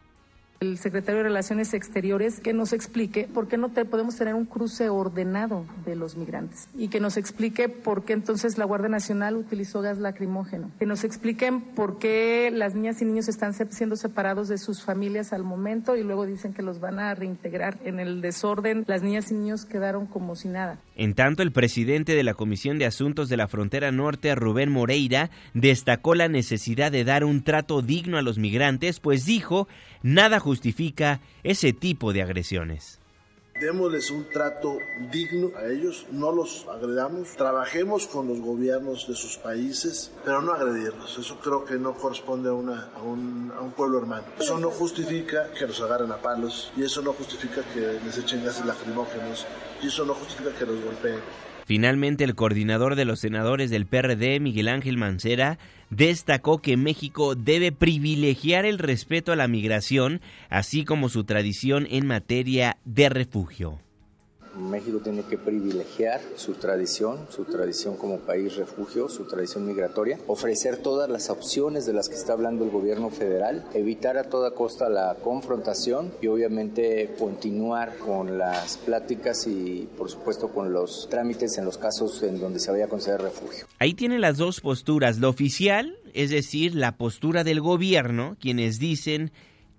el 0.62 0.78
secretario 0.78 1.18
de 1.18 1.24
Relaciones 1.24 1.74
Exteriores 1.74 2.40
que 2.40 2.52
nos 2.52 2.72
explique 2.72 3.28
por 3.32 3.48
qué 3.48 3.56
no 3.56 3.70
te, 3.70 3.84
podemos 3.84 4.16
tener 4.16 4.34
un 4.34 4.46
cruce 4.46 4.88
ordenado 4.88 5.66
de 5.84 5.96
los 5.96 6.16
migrantes 6.16 6.68
y 6.78 6.88
que 6.88 7.00
nos 7.00 7.16
explique 7.16 7.68
por 7.68 8.04
qué 8.04 8.12
entonces 8.12 8.58
la 8.58 8.64
Guardia 8.64 8.88
Nacional 8.88 9.36
utilizó 9.36 9.82
gas 9.82 9.98
lacrimógeno, 9.98 10.70
que 10.78 10.86
nos 10.86 11.04
expliquen 11.04 11.60
por 11.60 11.98
qué 11.98 12.50
las 12.52 12.74
niñas 12.74 13.02
y 13.02 13.04
niños 13.04 13.28
están 13.28 13.52
siendo 13.52 13.96
separados 13.96 14.48
de 14.48 14.58
sus 14.58 14.82
familias 14.82 15.32
al 15.32 15.42
momento 15.42 15.96
y 15.96 16.04
luego 16.04 16.26
dicen 16.26 16.54
que 16.54 16.62
los 16.62 16.80
van 16.80 17.00
a 17.00 17.14
reintegrar. 17.14 17.78
En 17.84 17.98
el 17.98 18.20
desorden, 18.20 18.84
las 18.86 19.02
niñas 19.02 19.30
y 19.30 19.34
niños 19.34 19.64
quedaron 19.64 20.06
como 20.06 20.36
si 20.36 20.48
nada. 20.48 20.78
En 20.94 21.14
tanto, 21.14 21.42
el 21.42 21.52
presidente 21.52 22.14
de 22.14 22.22
la 22.22 22.34
Comisión 22.34 22.78
de 22.78 22.86
Asuntos 22.86 23.28
de 23.28 23.36
la 23.36 23.48
Frontera 23.48 23.90
Norte, 23.90 24.34
Rubén 24.34 24.70
Moreira, 24.70 25.30
destacó 25.54 26.14
la 26.14 26.28
necesidad 26.28 26.92
de 26.92 27.04
dar 27.04 27.24
un 27.24 27.42
trato 27.42 27.82
digno 27.82 28.18
a 28.18 28.22
los 28.22 28.38
migrantes, 28.38 29.00
pues 29.00 29.24
dijo 29.24 29.66
Nada 30.02 30.40
justifica 30.40 30.51
ese 31.42 31.72
tipo 31.72 32.12
de 32.12 32.22
agresiones. 32.22 32.98
Démosles 33.60 34.10
un 34.10 34.28
trato 34.28 34.78
digno 35.12 35.52
a 35.56 35.66
ellos, 35.66 36.06
no 36.10 36.32
los 36.32 36.66
agredamos, 36.68 37.36
trabajemos 37.36 38.08
con 38.08 38.26
los 38.26 38.40
gobiernos 38.40 39.06
de 39.06 39.14
sus 39.14 39.36
países, 39.36 40.10
pero 40.24 40.42
no 40.42 40.52
agredirlos. 40.52 41.16
Eso 41.18 41.38
creo 41.38 41.64
que 41.64 41.74
no 41.74 41.94
corresponde 41.94 42.48
a, 42.48 42.54
una, 42.54 42.88
a, 42.96 43.02
un, 43.02 43.52
a 43.56 43.60
un 43.60 43.70
pueblo 43.72 43.98
hermano. 43.98 44.24
Eso 44.40 44.58
no 44.58 44.70
justifica 44.70 45.52
que 45.52 45.66
los 45.66 45.80
agarren 45.80 46.10
a 46.10 46.16
palos, 46.16 46.72
y 46.76 46.82
eso 46.82 47.02
no 47.02 47.12
justifica 47.12 47.62
que 47.72 48.00
les 48.04 48.18
echen 48.18 48.44
gases 48.44 48.64
lacrimógenos, 48.64 49.46
y 49.80 49.86
eso 49.86 50.04
no 50.04 50.14
justifica 50.14 50.50
que 50.58 50.66
los 50.66 50.82
golpeen. 50.82 51.20
Finalmente, 51.66 52.24
el 52.24 52.34
coordinador 52.34 52.96
de 52.96 53.04
los 53.04 53.20
senadores 53.20 53.70
del 53.70 53.86
PRD, 53.86 54.40
Miguel 54.40 54.68
Ángel 54.68 54.96
Mancera, 54.96 55.58
destacó 55.90 56.58
que 56.58 56.76
México 56.76 57.34
debe 57.34 57.72
privilegiar 57.72 58.64
el 58.64 58.78
respeto 58.78 59.32
a 59.32 59.36
la 59.36 59.48
migración, 59.48 60.20
así 60.48 60.84
como 60.84 61.08
su 61.08 61.24
tradición 61.24 61.86
en 61.90 62.06
materia 62.06 62.78
de 62.84 63.08
refugio. 63.08 63.78
México 64.56 64.98
tiene 65.02 65.22
que 65.22 65.38
privilegiar 65.38 66.20
su 66.36 66.54
tradición, 66.54 67.26
su 67.30 67.44
tradición 67.44 67.96
como 67.96 68.18
país 68.18 68.56
refugio, 68.56 69.08
su 69.08 69.24
tradición 69.24 69.66
migratoria, 69.66 70.18
ofrecer 70.26 70.76
todas 70.76 71.08
las 71.08 71.30
opciones 71.30 71.86
de 71.86 71.92
las 71.92 72.08
que 72.08 72.14
está 72.14 72.32
hablando 72.32 72.64
el 72.64 72.70
gobierno 72.70 73.10
federal, 73.10 73.64
evitar 73.74 74.18
a 74.18 74.24
toda 74.24 74.52
costa 74.52 74.88
la 74.88 75.16
confrontación 75.22 76.12
y 76.20 76.26
obviamente 76.26 77.14
continuar 77.18 77.96
con 77.98 78.38
las 78.38 78.76
pláticas 78.78 79.46
y 79.46 79.88
por 79.96 80.10
supuesto 80.10 80.48
con 80.48 80.72
los 80.72 81.08
trámites 81.10 81.58
en 81.58 81.64
los 81.64 81.78
casos 81.78 82.22
en 82.22 82.40
donde 82.40 82.58
se 82.58 82.70
vaya 82.70 82.86
a 82.86 82.88
conceder 82.88 83.20
refugio. 83.20 83.66
Ahí 83.78 83.94
tiene 83.94 84.18
las 84.18 84.36
dos 84.36 84.60
posturas, 84.60 85.18
la 85.18 85.28
oficial, 85.28 85.96
es 86.14 86.30
decir, 86.30 86.74
la 86.74 86.96
postura 86.96 87.44
del 87.44 87.60
gobierno, 87.60 88.36
quienes 88.40 88.78
dicen 88.78 89.32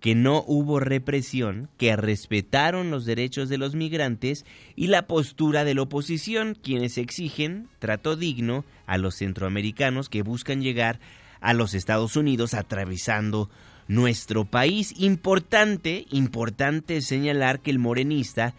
que 0.04 0.16
no 0.16 0.44
hubo 0.48 0.82
represión, 0.82 1.70
que 1.78 1.96
respetaron 1.96 2.92
los 2.92 3.06
derechos 3.06 3.48
de 3.48 3.58
los 3.58 3.74
migrantes 3.74 4.46
y 4.76 4.88
la 4.88 5.08
postura 5.08 5.64
de 5.64 5.76
la 5.76 5.84
oposición, 5.84 6.58
quienes 6.62 6.98
exigen 6.98 7.70
trato 7.80 8.18
digno 8.18 8.66
a 8.86 8.98
los 8.98 9.16
centroamericanos 9.16 10.10
que 10.10 10.22
buscan 10.22 10.62
llegar 10.62 11.00
a 11.40 11.54
los 11.54 11.74
Estados 11.74 12.18
Unidos 12.18 12.54
atravesando 12.54 13.50
nuestro 13.88 14.44
país. 14.44 14.94
Importante, 15.00 16.06
importante 16.12 17.02
señalar 17.02 17.62
que 17.62 17.72
el 17.72 17.80
morenista 17.80 18.56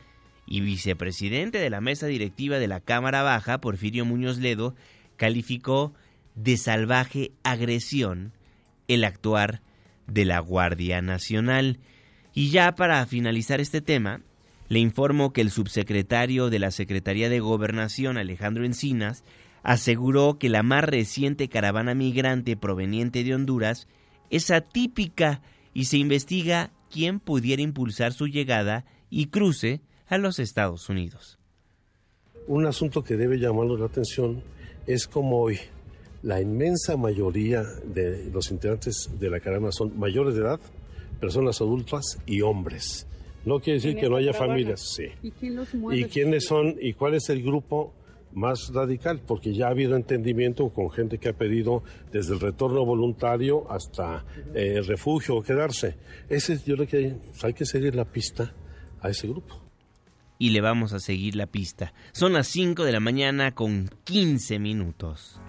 y 0.47 0.63
vicepresidente 0.63 1.59
de 1.59 1.69
la 1.69 1.83
mesa 1.83 2.07
directiva 2.07 2.59
de 2.59 2.69
la 2.69 2.81
Cámara 2.81 3.23
Baja, 3.23 3.61
Porfirio 3.61 4.07
Muñoz 4.07 4.39
Ledo, 4.39 4.75
calificó 5.19 5.93
de 6.37 6.57
salvaje 6.57 7.33
agresión 7.43 8.33
el 8.89 9.05
actuar 9.05 9.61
de 10.07 10.25
la 10.25 10.39
Guardia 10.41 11.03
Nacional. 11.03 11.79
Y 12.33 12.51
ya 12.51 12.75
para 12.75 13.05
finalizar 13.07 13.61
este 13.61 13.81
tema, 13.81 14.21
le 14.69 14.79
informo 14.79 15.33
que 15.33 15.41
el 15.41 15.51
subsecretario 15.51 16.51
de 16.51 16.59
la 16.59 16.71
Secretaría 16.71 17.29
de 17.29 17.41
Gobernación, 17.41 18.17
Alejandro 18.17 18.65
Encinas, 18.65 19.25
aseguró 19.63 20.39
que 20.39 20.49
la 20.49 20.63
más 20.63 20.85
reciente 20.85 21.49
caravana 21.49 21.95
migrante 21.95 22.57
proveniente 22.57 23.25
de 23.25 23.35
Honduras 23.35 23.89
es 24.31 24.51
atípica 24.51 25.43
y 25.73 25.87
se 25.87 25.99
investiga 25.99 26.71
quién 26.91 27.21
pudiera 27.21 27.63
impulsar 27.63 28.13
su 28.13 28.27
llegada 28.27 28.85
y 29.11 29.27
cruce 29.27 29.81
a 30.07 30.19
los 30.19 30.39
Estados 30.39 30.89
Unidos. 30.89 31.39
Un 32.47 32.67
asunto 32.67 33.03
que 33.03 33.17
debe 33.17 33.39
llamarnos 33.39 33.81
la 33.81 33.87
atención 33.87 34.43
es 34.87 35.07
como 35.07 35.41
hoy 35.41 35.59
la 36.25 36.41
inmensa 36.41 36.97
mayoría 36.97 37.63
de 37.85 38.31
los 38.33 38.51
integrantes 38.51 39.11
de 39.21 39.29
la 39.29 39.41
caravana 39.41 39.71
son 39.73 39.99
mayores 39.99 40.35
de 40.35 40.41
edad, 40.41 40.61
personas 41.21 41.61
adultas 41.61 42.19
y 42.27 42.41
hombres. 42.41 43.07
No 43.45 43.61
quiere 43.61 43.79
decir 43.79 43.97
que 43.97 44.09
no 44.09 44.17
haya 44.17 44.33
familias, 44.33 44.95
sí. 44.97 45.05
¿Y, 45.23 45.31
quién 45.33 45.55
los 45.55 45.69
¿Y 45.93 46.05
quiénes 46.05 46.47
son 46.47 46.77
y 46.81 46.95
cuál 46.95 47.13
es 47.13 47.29
el 47.29 47.43
grupo 47.43 47.93
más 48.33 48.73
radical? 48.73 49.21
Porque 49.27 49.53
ya 49.53 49.67
ha 49.67 49.71
habido 49.71 49.97
entendimiento 49.97 50.71
con 50.71 50.91
gente 50.91 51.19
que 51.19 51.29
ha 51.29 51.35
pedido 51.35 51.83
desde 52.11 52.33
el 52.33 52.41
retorno 52.41 52.87
voluntario 52.87 53.71
hasta 53.71 54.25
eh, 54.55 54.77
el 54.77 54.87
refugio 54.87 55.37
o 55.37 55.43
quedarse. 55.43 55.97
Ese 56.31 56.59
yo 56.65 56.77
creo 56.77 56.89
que 56.89 57.17
hay 57.43 57.53
que 57.53 57.67
seguir 57.67 57.95
la 57.95 58.07
pista 58.07 58.55
a 59.03 59.11
ese 59.11 59.29
grupo 59.29 59.65
y 60.39 60.51
le 60.51 60.61
vamos 60.61 60.93
a 60.93 61.01
seguir 61.01 61.37
la 61.37 61.47
pista. 61.47 61.93
Son 62.13 62.33
las 62.33 62.49
5 62.49 62.85
de 62.85 62.93
la 62.93 63.01
mañana 63.01 63.55
con 63.55 63.91
15 64.05 64.59
minutos. 64.59 65.41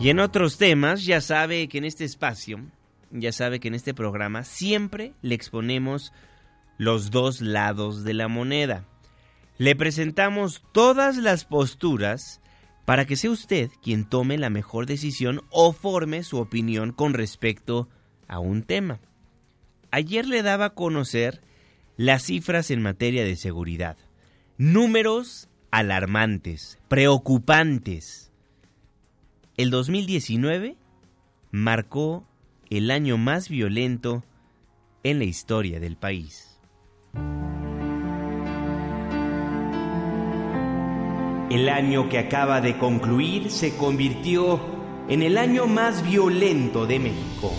Y 0.00 0.08
en 0.08 0.18
otros 0.18 0.56
temas, 0.56 1.04
ya 1.04 1.20
sabe 1.20 1.68
que 1.68 1.76
en 1.76 1.84
este 1.84 2.04
espacio, 2.04 2.58
ya 3.10 3.32
sabe 3.32 3.60
que 3.60 3.68
en 3.68 3.74
este 3.74 3.92
programa 3.92 4.44
siempre 4.44 5.12
le 5.20 5.34
exponemos 5.34 6.14
los 6.78 7.10
dos 7.10 7.42
lados 7.42 8.02
de 8.02 8.14
la 8.14 8.26
moneda. 8.26 8.86
Le 9.58 9.76
presentamos 9.76 10.62
todas 10.72 11.18
las 11.18 11.44
posturas 11.44 12.40
para 12.86 13.04
que 13.04 13.16
sea 13.16 13.30
usted 13.30 13.70
quien 13.82 14.08
tome 14.08 14.38
la 14.38 14.48
mejor 14.48 14.86
decisión 14.86 15.42
o 15.50 15.74
forme 15.74 16.22
su 16.22 16.38
opinión 16.38 16.92
con 16.92 17.12
respecto 17.12 17.90
a 18.26 18.38
un 18.38 18.62
tema. 18.62 19.00
Ayer 19.90 20.26
le 20.26 20.42
daba 20.42 20.64
a 20.64 20.74
conocer 20.74 21.42
las 21.98 22.22
cifras 22.22 22.70
en 22.70 22.80
materia 22.80 23.22
de 23.22 23.36
seguridad. 23.36 23.98
Números 24.56 25.50
alarmantes, 25.70 26.78
preocupantes. 26.88 28.29
El 29.60 29.68
2019 29.68 30.78
marcó 31.50 32.24
el 32.70 32.90
año 32.90 33.18
más 33.18 33.50
violento 33.50 34.24
en 35.02 35.18
la 35.18 35.26
historia 35.26 35.78
del 35.80 35.98
país. 35.98 36.58
El 41.50 41.68
año 41.68 42.08
que 42.08 42.18
acaba 42.18 42.62
de 42.62 42.78
concluir 42.78 43.50
se 43.50 43.76
convirtió 43.76 44.58
en 45.10 45.22
el 45.22 45.36
año 45.36 45.66
más 45.66 46.08
violento 46.08 46.86
de 46.86 46.98
México. 46.98 47.52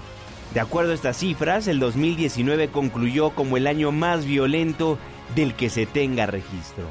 De 0.53 0.59
acuerdo 0.59 0.91
a 0.91 0.95
estas 0.95 1.17
cifras, 1.17 1.67
el 1.67 1.79
2019 1.79 2.69
concluyó 2.69 3.29
como 3.29 3.55
el 3.55 3.67
año 3.67 3.93
más 3.93 4.25
violento 4.25 4.97
del 5.33 5.53
que 5.53 5.69
se 5.69 5.85
tenga 5.85 6.25
registro. 6.25 6.89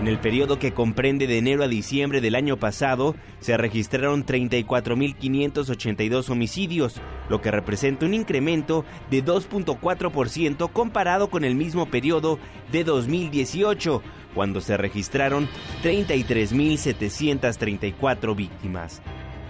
En 0.00 0.08
el 0.08 0.18
periodo 0.18 0.58
que 0.58 0.72
comprende 0.72 1.26
de 1.26 1.36
enero 1.36 1.62
a 1.62 1.68
diciembre 1.68 2.22
del 2.22 2.34
año 2.34 2.56
pasado, 2.56 3.14
se 3.40 3.58
registraron 3.58 4.24
34.582 4.24 6.30
homicidios, 6.30 7.02
lo 7.28 7.42
que 7.42 7.50
representa 7.50 8.06
un 8.06 8.14
incremento 8.14 8.86
de 9.10 9.22
2.4% 9.22 10.72
comparado 10.72 11.28
con 11.28 11.44
el 11.44 11.54
mismo 11.54 11.90
periodo 11.90 12.38
de 12.72 12.82
2018, 12.82 14.02
cuando 14.34 14.62
se 14.62 14.78
registraron 14.78 15.50
33.734 15.82 18.34
víctimas. 18.34 19.02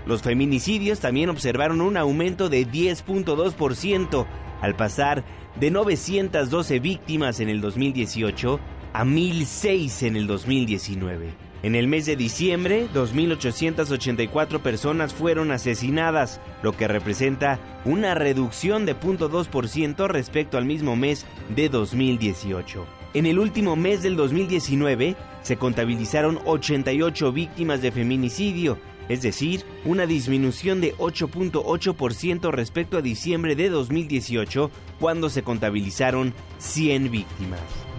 Los 0.05 0.23
feminicidios 0.23 0.99
también 0.99 1.31
observaron 1.31 1.81
un 1.81 1.97
aumento 1.97 2.49
de 2.49 2.67
10.2%, 2.67 4.27
al 4.61 4.75
pasar 4.75 5.23
de 5.61 5.71
912 5.71 6.81
víctimas 6.81 7.39
en 7.39 7.51
el 7.51 7.61
2018 7.61 8.59
a 8.93 9.05
1006 9.05 10.03
en 10.03 10.17
el 10.17 10.27
2019. 10.27 11.51
En 11.63 11.75
el 11.75 11.89
mes 11.89 12.07
de 12.07 12.17
diciembre, 12.17 12.89
2.884 12.95 14.61
personas 14.61 15.13
fueron 15.13 15.51
asesinadas, 15.51 16.41
lo 16.63 16.73
que 16.73 16.89
representa 16.89 17.61
una 17.85 18.15
reducción 18.15 18.87
de 18.87 18.97
0.2% 18.97 20.09
respecto 20.09 20.57
al 20.57 20.65
mismo 20.65 20.97
mes 20.97 21.27
de 21.55 21.69
2018. 21.69 22.87
En 23.13 23.27
el 23.27 23.39
último 23.39 23.77
mes 23.77 24.03
del 24.03 24.17
2019 24.17 25.17
se 25.43 25.57
contabilizaron 25.57 26.39
88 26.47 27.33
víctimas 27.33 27.83
de 27.83 27.93
feminicidio, 27.93 28.79
es 29.11 29.21
decir, 29.21 29.65
una 29.85 30.07
disminución 30.07 30.81
de 30.81 30.95
8.8% 30.95 32.53
respecto 32.53 32.97
a 32.97 33.03
diciembre 33.03 33.55
de 33.55 33.69
2018, 33.69 34.71
cuando 34.99 35.29
se 35.29 35.43
contabilizaron 35.43 36.33
100 36.59 37.11
víctimas. 37.11 37.90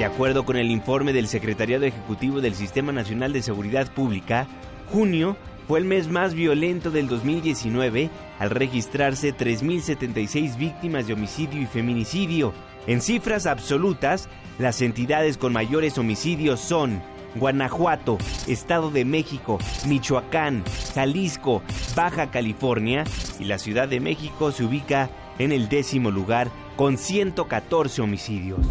De 0.00 0.06
acuerdo 0.06 0.46
con 0.46 0.56
el 0.56 0.70
informe 0.70 1.12
del 1.12 1.28
Secretariado 1.28 1.84
Ejecutivo 1.84 2.40
del 2.40 2.54
Sistema 2.54 2.90
Nacional 2.90 3.34
de 3.34 3.42
Seguridad 3.42 3.92
Pública, 3.92 4.46
junio 4.90 5.36
fue 5.68 5.78
el 5.78 5.84
mes 5.84 6.08
más 6.08 6.32
violento 6.32 6.90
del 6.90 7.06
2019 7.06 8.08
al 8.38 8.48
registrarse 8.48 9.36
3.076 9.36 10.56
víctimas 10.56 11.06
de 11.06 11.12
homicidio 11.12 11.60
y 11.60 11.66
feminicidio. 11.66 12.54
En 12.86 13.02
cifras 13.02 13.44
absolutas, 13.44 14.30
las 14.58 14.80
entidades 14.80 15.36
con 15.36 15.52
mayores 15.52 15.98
homicidios 15.98 16.60
son 16.60 17.02
Guanajuato, 17.34 18.16
Estado 18.48 18.90
de 18.90 19.04
México, 19.04 19.58
Michoacán, 19.86 20.64
Jalisco, 20.94 21.60
Baja 21.94 22.30
California 22.30 23.04
y 23.38 23.44
la 23.44 23.58
Ciudad 23.58 23.86
de 23.86 24.00
México 24.00 24.50
se 24.50 24.64
ubica 24.64 25.10
en 25.38 25.52
el 25.52 25.68
décimo 25.68 26.10
lugar 26.10 26.48
con 26.76 26.96
114 26.96 28.00
homicidios. 28.00 28.66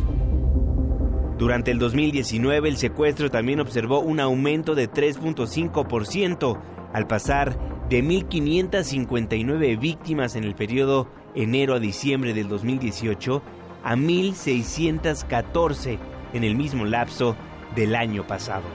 Durante 1.40 1.72
el 1.72 1.80
2019 1.80 2.68
el 2.68 2.76
secuestro 2.76 3.32
también 3.32 3.62
observó 3.62 4.02
un 4.02 4.20
aumento 4.20 4.76
de 4.76 4.92
3.5% 4.92 6.60
al 6.92 7.08
pasar 7.08 7.58
de 7.88 8.04
1.559 8.04 9.80
víctimas 9.80 10.36
en 10.36 10.44
el 10.44 10.54
periodo 10.54 11.08
enero 11.36 11.76
a 11.76 11.80
diciembre 11.80 12.34
del 12.34 12.50
2018 12.50 13.42
a 13.86 13.96
1.614 13.96 15.98
en 16.34 16.44
el 16.44 16.56
mismo 16.56 16.84
lapso 16.84 17.38
del 17.74 17.96
año 17.96 18.28
pasado. 18.28 18.66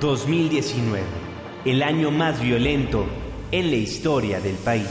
2019, 0.00 1.04
el 1.66 1.82
año 1.82 2.10
más 2.10 2.40
violento 2.40 3.04
en 3.52 3.70
la 3.70 3.76
historia 3.76 4.40
del 4.40 4.56
país. 4.56 4.88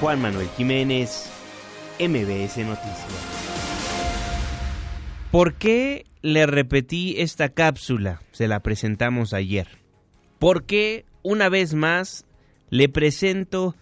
Juan 0.00 0.22
Manuel 0.22 0.48
Jiménez, 0.56 1.28
MBS 2.00 2.56
Noticias. 2.64 3.30
¿Por 5.30 5.54
qué 5.54 6.06
le 6.22 6.46
repetí 6.46 7.16
esta 7.18 7.50
cápsula? 7.50 8.22
Se 8.32 8.48
la 8.48 8.60
presentamos 8.60 9.34
ayer. 9.34 9.68
¿Por 10.38 10.64
qué 10.64 11.04
una 11.22 11.48
vez 11.48 11.74
más 11.74 12.24
le 12.70 12.88
presento 12.88 13.76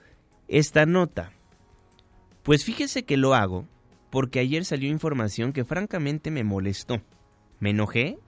esta 0.48 0.84
nota? 0.84 1.32
Pues 2.42 2.64
fíjese 2.64 3.04
que 3.04 3.16
lo 3.16 3.34
hago 3.34 3.66
porque 4.10 4.40
ayer 4.40 4.64
salió 4.64 4.90
información 4.90 5.52
que 5.52 5.64
francamente 5.64 6.30
me 6.30 6.44
molestó. 6.44 7.00
Me 7.60 7.70
enojé 7.70 8.18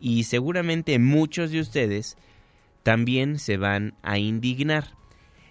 y 0.00 0.24
seguramente 0.24 0.98
muchos 0.98 1.50
de 1.50 1.60
ustedes 1.60 2.16
también 2.82 3.38
se 3.38 3.56
van 3.56 3.94
a 4.02 4.18
indignar. 4.18 4.92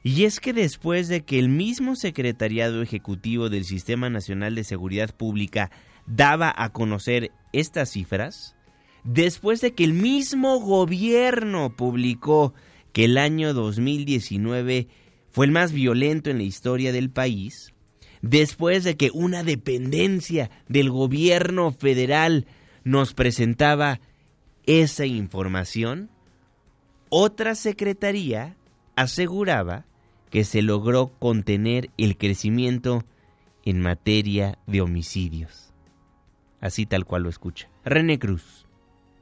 Y 0.03 0.25
es 0.25 0.41
que 0.41 0.51
después 0.51 1.07
de 1.07 1.24
que 1.24 1.39
el 1.39 1.48
mismo 1.48 1.95
Secretariado 1.95 2.81
Ejecutivo 2.81 3.50
del 3.50 3.63
Sistema 3.63 4.10
Nacional 4.10 4.53
de 4.53 4.65
Seguridad 4.65 5.15
Pública 5.15 5.72
daba 6.05 6.53
a 6.55 6.74
conocer 6.74 7.31
estas 7.53 7.91
cifras, 7.91 8.57
después 9.05 9.62
de 9.62 9.74
que 9.74 9.86
el 9.86 9.93
mismo 9.93 10.60
gobierno 10.60 11.74
publicó 11.77 12.53
que 12.91 13.05
el 13.05 13.17
año 13.17 13.53
2019 13.53 14.89
fue 15.31 15.45
el 15.45 15.53
más 15.53 15.72
violento 15.72 16.29
en 16.29 16.38
la 16.38 16.43
historia 16.43 16.92
del 16.92 17.09
país, 17.09 17.74
después 18.22 18.83
de 18.83 18.98
que 18.98 19.09
una 19.13 19.44
dependencia 19.44 20.51
del 20.68 20.89
gobierno 20.89 21.72
federal 21.72 22.46
nos 22.83 23.13
presentaba 23.13 24.01
esa 24.66 25.05
información, 25.05 26.09
otra 27.07 27.55
secretaría 27.55 28.57
aseguraba 28.96 29.85
que 30.33 30.43
se 30.46 30.63
logró 30.63 31.11
contener 31.19 31.91
el 31.96 32.17
crecimiento 32.17 33.03
en 33.65 33.79
materia 33.79 34.57
de 34.65 34.81
homicidios. 34.81 35.72
Así 36.59 36.87
tal 36.87 37.05
cual 37.05 37.22
lo 37.22 37.29
escucha. 37.29 37.69
René 37.85 38.17
Cruz. 38.17 38.65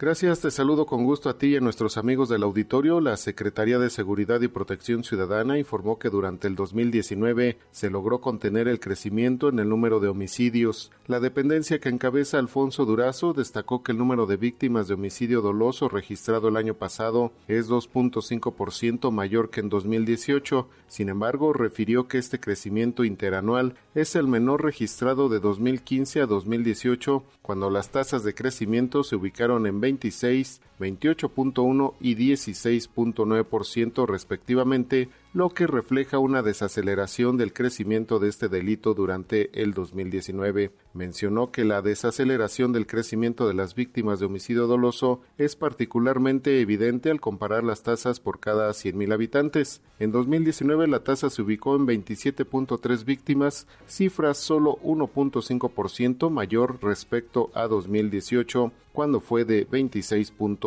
Gracias, 0.01 0.39
te 0.39 0.49
saludo 0.49 0.87
con 0.87 1.03
gusto 1.03 1.29
a 1.29 1.37
ti 1.37 1.49
y 1.49 1.57
a 1.57 1.59
nuestros 1.59 1.95
amigos 1.95 2.27
del 2.27 2.41
auditorio. 2.41 2.99
La 3.01 3.17
Secretaría 3.17 3.77
de 3.77 3.91
Seguridad 3.91 4.41
y 4.41 4.47
Protección 4.47 5.03
Ciudadana 5.03 5.59
informó 5.59 5.99
que 5.99 6.09
durante 6.09 6.47
el 6.47 6.55
2019 6.55 7.59
se 7.69 7.91
logró 7.91 8.19
contener 8.19 8.67
el 8.67 8.79
crecimiento 8.79 9.49
en 9.49 9.59
el 9.59 9.69
número 9.69 9.99
de 9.99 10.07
homicidios. 10.07 10.89
La 11.05 11.19
dependencia 11.19 11.77
que 11.77 11.89
encabeza 11.89 12.39
Alfonso 12.39 12.85
Durazo 12.85 13.33
destacó 13.33 13.83
que 13.83 13.91
el 13.91 13.99
número 13.99 14.25
de 14.25 14.37
víctimas 14.37 14.87
de 14.87 14.95
homicidio 14.95 15.41
doloso 15.41 15.87
registrado 15.87 16.47
el 16.47 16.57
año 16.57 16.73
pasado 16.73 17.31
es 17.47 17.69
2.5% 17.69 19.11
mayor 19.11 19.51
que 19.51 19.59
en 19.59 19.69
2018. 19.69 20.67
Sin 20.87 21.09
embargo, 21.09 21.53
refirió 21.53 22.07
que 22.07 22.17
este 22.17 22.39
crecimiento 22.39 23.03
interanual 23.03 23.75
es 23.93 24.15
el 24.15 24.25
menor 24.25 24.63
registrado 24.63 25.29
de 25.29 25.39
2015 25.39 26.21
a 26.21 26.25
2018, 26.25 27.23
cuando 27.43 27.69
las 27.69 27.91
tasas 27.91 28.23
de 28.23 28.33
crecimiento 28.33 29.03
se 29.03 29.15
ubicaron 29.15 29.67
en 29.67 29.79
26, 29.97 30.59
28.1 30.81 31.93
y 32.01 32.15
16.9% 32.15 34.07
respectivamente, 34.07 35.09
lo 35.33 35.49
que 35.49 35.67
refleja 35.67 36.19
una 36.19 36.41
desaceleración 36.41 37.37
del 37.37 37.53
crecimiento 37.53 38.19
de 38.19 38.27
este 38.27 38.49
delito 38.49 38.93
durante 38.93 39.49
el 39.61 39.73
2019. 39.73 40.73
Mencionó 40.93 41.51
que 41.51 41.63
la 41.63 41.81
desaceleración 41.81 42.73
del 42.73 42.85
crecimiento 42.85 43.47
de 43.47 43.53
las 43.53 43.75
víctimas 43.75 44.19
de 44.19 44.25
homicidio 44.25 44.67
doloso 44.67 45.21
es 45.37 45.55
particularmente 45.55 46.59
evidente 46.59 47.11
al 47.11 47.21
comparar 47.21 47.63
las 47.63 47.83
tasas 47.83 48.19
por 48.19 48.39
cada 48.39 48.69
100.000 48.71 49.13
habitantes. 49.13 49.81
En 49.99 50.11
2019 50.11 50.87
la 50.87 51.03
tasa 51.03 51.29
se 51.29 51.41
ubicó 51.41 51.75
en 51.75 51.87
27.3 51.87 53.05
víctimas, 53.05 53.67
cifra 53.87 54.33
solo 54.33 54.79
1.5% 54.83 56.29
mayor 56.29 56.79
respecto 56.81 57.51
a 57.53 57.67
2018, 57.67 58.71
cuando 58.91 59.21
fue 59.21 59.45
de 59.45 59.65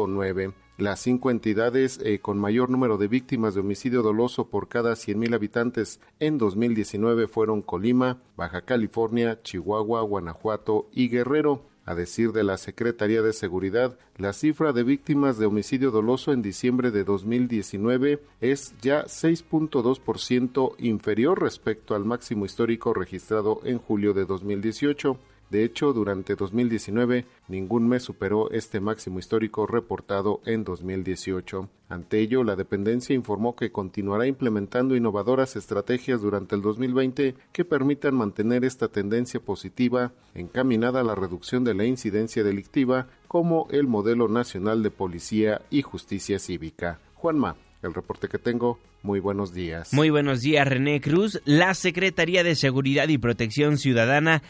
26.9. 0.07 0.55
Las 0.77 1.01
cinco 1.01 1.31
entidades 1.31 2.01
eh, 2.03 2.19
con 2.19 2.39
mayor 2.39 2.69
número 2.69 2.99
de 2.99 3.07
víctimas 3.07 3.55
de 3.55 3.61
homicidio 3.61 4.03
doloso 4.03 4.49
por 4.49 4.69
cada 4.69 4.95
100.000 4.95 5.35
habitantes 5.35 6.01
en 6.19 6.37
2019 6.37 7.29
fueron 7.29 7.63
Colima, 7.63 8.19
Baja 8.37 8.63
California, 8.63 9.41
Chihuahua, 9.43 10.03
Guanajuato 10.03 10.89
y 10.93 11.09
Guerrero. 11.09 11.63
A 11.87 11.95
decir 11.95 12.33
de 12.33 12.43
la 12.45 12.57
Secretaría 12.57 13.21
de 13.21 13.35
Seguridad, 13.35 13.99
la 14.17 14.33
cifra 14.33 14.73
de 14.73 14.85
víctimas 14.85 15.39
de 15.39 15.45
homicidio 15.45 15.91
doloso 15.91 16.33
en 16.33 16.41
diciembre 16.41 16.91
de 16.91 17.05
2019 17.05 18.23
es 18.41 18.75
ya 18.81 19.05
6.2% 19.05 20.75
inferior 20.79 21.43
respecto 21.43 21.95
al 21.95 22.07
máximo 22.07 22.47
histórico 22.47 22.95
registrado 22.95 23.61
en 23.65 23.79
julio 23.79 24.15
de 24.15 24.25
2018. 24.25 25.19
De 25.55 25.63
hecho, 25.63 25.93
durante 25.93 26.35
2019 26.35 27.27
ningún 27.47 27.87
mes 27.87 28.03
superó 28.03 28.51
este 28.51 28.81
máximo 28.81 29.21
histórico 29.21 29.69
reportado 29.69 30.41
en 30.47 30.65
2018. 30.65 31.71
Ante 31.89 32.19
ello, 32.19 32.43
la 32.43 32.57
dependencia 32.57 33.15
informó 33.15 33.55
que 33.55 33.71
continuará 33.71 34.27
implementando 34.27 34.97
innovadoras 34.97 35.55
estrategias 35.55 36.23
durante 36.23 36.57
el 36.57 36.63
2020 36.63 37.37
que 37.53 37.65
permitan 37.65 38.17
mantener 38.17 38.65
esta 38.65 38.89
tendencia 38.89 39.39
positiva 39.39 40.11
encaminada 40.35 41.03
a 41.03 41.05
la 41.05 41.15
reducción 41.15 41.63
de 41.63 41.75
la 41.75 41.85
incidencia 41.85 42.43
delictiva 42.43 43.07
como 43.29 43.69
el 43.71 43.87
modelo 43.87 44.27
nacional 44.27 44.83
de 44.83 44.91
policía 44.91 45.63
y 45.71 45.83
justicia 45.83 46.41
cívica. 46.41 46.99
Juanma, 47.15 47.55
el 47.85 47.95
reporte 47.95 48.27
que 48.27 48.39
tengo. 48.39 48.81
Muy 49.05 49.21
buenos 49.21 49.55
días. 49.55 49.93
Muy 49.93 50.11
buenos 50.11 50.41
días, 50.41 50.67
René 50.67 51.01
Cruz. 51.01 51.41
La 51.45 51.75
Secretaría 51.75 52.43
de 52.43 52.57
Seguridad 52.57 53.07
y 53.07 53.19
Protección 53.19 53.79
Ciudadana 53.79 54.43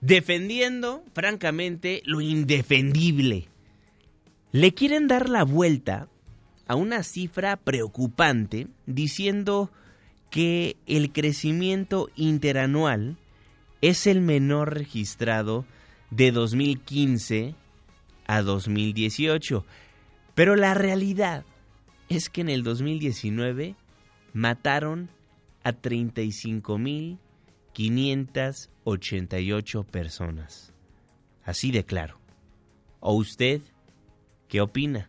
defendiendo, 0.00 1.04
francamente, 1.14 2.02
lo 2.04 2.20
indefendible. 2.20 3.48
Le 4.52 4.74
quieren 4.74 5.08
dar 5.08 5.28
la 5.28 5.44
vuelta 5.44 6.08
a 6.66 6.74
una 6.74 7.02
cifra 7.02 7.56
preocupante 7.56 8.68
diciendo 8.86 9.70
que 10.30 10.76
el 10.86 11.12
crecimiento 11.12 12.08
interanual 12.16 13.16
es 13.80 14.06
el 14.06 14.20
menor 14.20 14.74
registrado 14.74 15.64
de 16.10 16.32
2015 16.32 17.54
a 18.26 18.42
2018. 18.42 19.64
Pero 20.34 20.56
la 20.56 20.74
realidad 20.74 21.44
es 22.08 22.28
que 22.28 22.40
en 22.40 22.48
el 22.48 22.62
2019 22.62 23.74
mataron 24.32 25.08
a 25.64 25.72
35.588 27.76 29.84
personas. 29.84 30.72
Así 31.44 31.70
de 31.70 31.84
claro. 31.84 32.18
¿O 33.00 33.14
usted 33.14 33.60
qué 34.48 34.60
opina? 34.60 35.08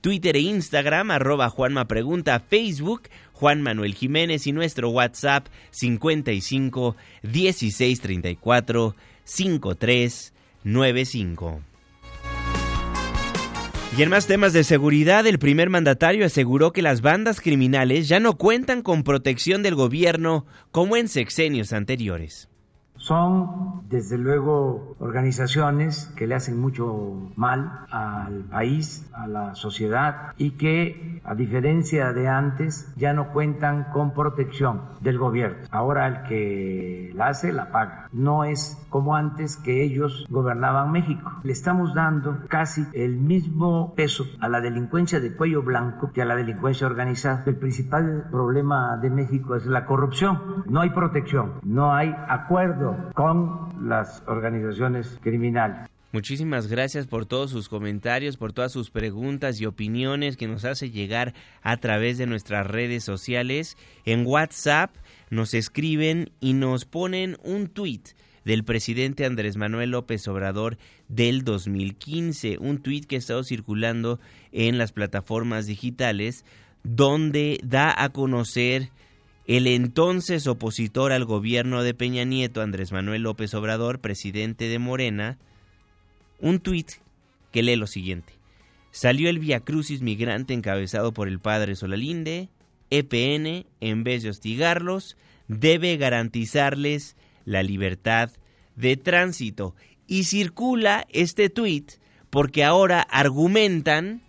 Twitter 0.00 0.36
e 0.36 0.40
Instagram, 0.40 1.10
arroba 1.10 1.50
Juanma 1.50 1.86
Pregunta, 1.86 2.40
Facebook, 2.40 3.02
Juan 3.34 3.60
Manuel 3.60 3.94
Jiménez 3.94 4.46
y 4.46 4.52
nuestro 4.52 4.88
WhatsApp 4.90 5.48
55 5.70 6.96
16 7.22 8.00
34 8.00 8.96
53 9.24 10.32
95. 10.64 11.69
Y 13.96 14.02
en 14.02 14.08
más 14.08 14.28
temas 14.28 14.52
de 14.52 14.62
seguridad, 14.62 15.26
el 15.26 15.40
primer 15.40 15.68
mandatario 15.68 16.24
aseguró 16.24 16.72
que 16.72 16.80
las 16.80 17.00
bandas 17.00 17.40
criminales 17.40 18.06
ya 18.08 18.20
no 18.20 18.38
cuentan 18.38 18.82
con 18.82 19.02
protección 19.02 19.64
del 19.64 19.74
gobierno 19.74 20.46
como 20.70 20.96
en 20.96 21.08
sexenios 21.08 21.72
anteriores. 21.72 22.49
Son, 23.00 23.88
desde 23.88 24.18
luego, 24.18 24.94
organizaciones 24.98 26.12
que 26.16 26.26
le 26.26 26.34
hacen 26.34 26.60
mucho 26.60 27.32
mal 27.34 27.86
al 27.90 28.44
país, 28.50 29.10
a 29.14 29.26
la 29.26 29.54
sociedad 29.54 30.34
y 30.36 30.52
que, 30.52 31.22
a 31.24 31.34
diferencia 31.34 32.12
de 32.12 32.28
antes, 32.28 32.92
ya 32.96 33.14
no 33.14 33.32
cuentan 33.32 33.86
con 33.92 34.12
protección 34.12 34.82
del 35.00 35.16
gobierno. 35.16 35.66
Ahora 35.70 36.06
el 36.08 36.22
que 36.24 37.10
la 37.14 37.28
hace, 37.28 37.54
la 37.54 37.72
paga. 37.72 38.08
No 38.12 38.44
es 38.44 38.76
como 38.90 39.16
antes 39.16 39.56
que 39.56 39.82
ellos 39.82 40.26
gobernaban 40.28 40.92
México. 40.92 41.32
Le 41.42 41.52
estamos 41.52 41.94
dando 41.94 42.36
casi 42.48 42.84
el 42.92 43.16
mismo 43.16 43.94
peso 43.94 44.24
a 44.40 44.48
la 44.48 44.60
delincuencia 44.60 45.20
de 45.20 45.34
cuello 45.34 45.62
blanco 45.62 46.10
que 46.12 46.20
a 46.20 46.26
la 46.26 46.36
delincuencia 46.36 46.86
organizada. 46.86 47.44
El 47.46 47.56
principal 47.56 48.26
problema 48.30 48.98
de 48.98 49.08
México 49.08 49.56
es 49.56 49.64
la 49.64 49.86
corrupción. 49.86 50.64
No 50.66 50.80
hay 50.80 50.90
protección, 50.90 51.54
no 51.62 51.94
hay 51.94 52.14
acuerdo 52.28 52.89
con 53.14 53.88
las 53.88 54.22
organizaciones 54.26 55.18
criminales. 55.22 55.88
Muchísimas 56.12 56.66
gracias 56.66 57.06
por 57.06 57.24
todos 57.24 57.52
sus 57.52 57.68
comentarios, 57.68 58.36
por 58.36 58.52
todas 58.52 58.72
sus 58.72 58.90
preguntas 58.90 59.60
y 59.60 59.66
opiniones 59.66 60.36
que 60.36 60.48
nos 60.48 60.64
hace 60.64 60.90
llegar 60.90 61.34
a 61.62 61.76
través 61.76 62.18
de 62.18 62.26
nuestras 62.26 62.66
redes 62.66 63.04
sociales. 63.04 63.76
En 64.04 64.26
WhatsApp 64.26 64.92
nos 65.30 65.54
escriben 65.54 66.30
y 66.40 66.54
nos 66.54 66.84
ponen 66.84 67.36
un 67.44 67.68
tweet 67.68 68.02
del 68.44 68.64
presidente 68.64 69.24
Andrés 69.24 69.56
Manuel 69.56 69.90
López 69.90 70.26
Obrador 70.26 70.78
del 71.08 71.44
2015, 71.44 72.58
un 72.58 72.78
tuit 72.78 73.06
que 73.06 73.14
ha 73.14 73.18
estado 73.18 73.44
circulando 73.44 74.18
en 74.50 74.78
las 74.78 74.90
plataformas 74.90 75.66
digitales 75.66 76.44
donde 76.82 77.60
da 77.62 77.94
a 77.96 78.08
conocer 78.08 78.90
el 79.56 79.66
entonces 79.66 80.46
opositor 80.46 81.10
al 81.10 81.24
gobierno 81.24 81.82
de 81.82 81.92
Peña 81.92 82.22
Nieto, 82.22 82.62
Andrés 82.62 82.92
Manuel 82.92 83.22
López 83.22 83.52
Obrador, 83.54 83.98
presidente 83.98 84.68
de 84.68 84.78
Morena, 84.78 85.38
un 86.38 86.60
tuit 86.60 86.88
que 87.50 87.64
lee 87.64 87.74
lo 87.74 87.88
siguiente. 87.88 88.32
Salió 88.92 89.28
el 89.28 89.40
Via 89.40 89.58
Crucis 89.58 90.02
migrante 90.02 90.54
encabezado 90.54 91.12
por 91.12 91.26
el 91.26 91.40
padre 91.40 91.74
Solalinde. 91.74 92.48
EPN, 92.90 93.66
en 93.80 94.04
vez 94.04 94.22
de 94.22 94.30
hostigarlos, 94.30 95.16
debe 95.48 95.96
garantizarles 95.96 97.16
la 97.44 97.64
libertad 97.64 98.30
de 98.76 98.96
tránsito. 98.96 99.74
Y 100.06 100.24
circula 100.24 101.08
este 101.10 101.50
tuit 101.50 101.94
porque 102.30 102.62
ahora 102.62 103.02
argumentan 103.02 104.22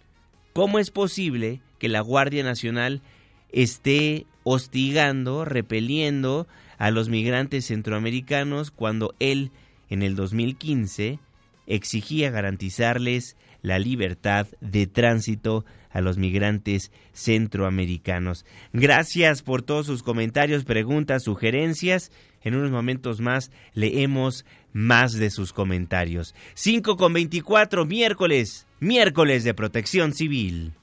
cómo 0.53 0.79
es 0.79 0.89
posible 0.89 1.61
que 1.77 1.89
la 1.89 2.01
Guardia 2.01 2.43
Nacional 2.43 3.03
esté 3.51 4.25
hostigando, 4.43 5.45
repeliendo 5.45 6.47
a 6.77 6.91
los 6.91 7.09
migrantes 7.09 7.65
centroamericanos 7.65 8.71
cuando 8.71 9.13
él 9.19 9.51
en 9.89 10.01
el 10.01 10.15
2015 10.15 11.19
exigía 11.67 12.31
garantizarles 12.31 13.37
la 13.61 13.77
libertad 13.79 14.47
de 14.59 14.87
tránsito 14.87 15.65
a 15.91 16.01
los 16.01 16.17
migrantes 16.17 16.91
centroamericanos. 17.13 18.45
Gracias 18.73 19.43
por 19.43 19.61
todos 19.61 19.85
sus 19.85 20.03
comentarios, 20.03 20.63
preguntas, 20.63 21.23
sugerencias. 21.23 22.11
En 22.41 22.55
unos 22.55 22.71
momentos 22.71 23.19
más 23.19 23.51
leemos 23.73 24.45
más 24.73 25.13
de 25.13 25.29
sus 25.29 25.53
comentarios. 25.53 26.33
5 26.55 26.95
con 26.95 27.13
24, 27.13 27.85
miércoles, 27.85 28.67
miércoles 28.79 29.43
de 29.43 29.53
protección 29.53 30.13
civil. 30.13 30.73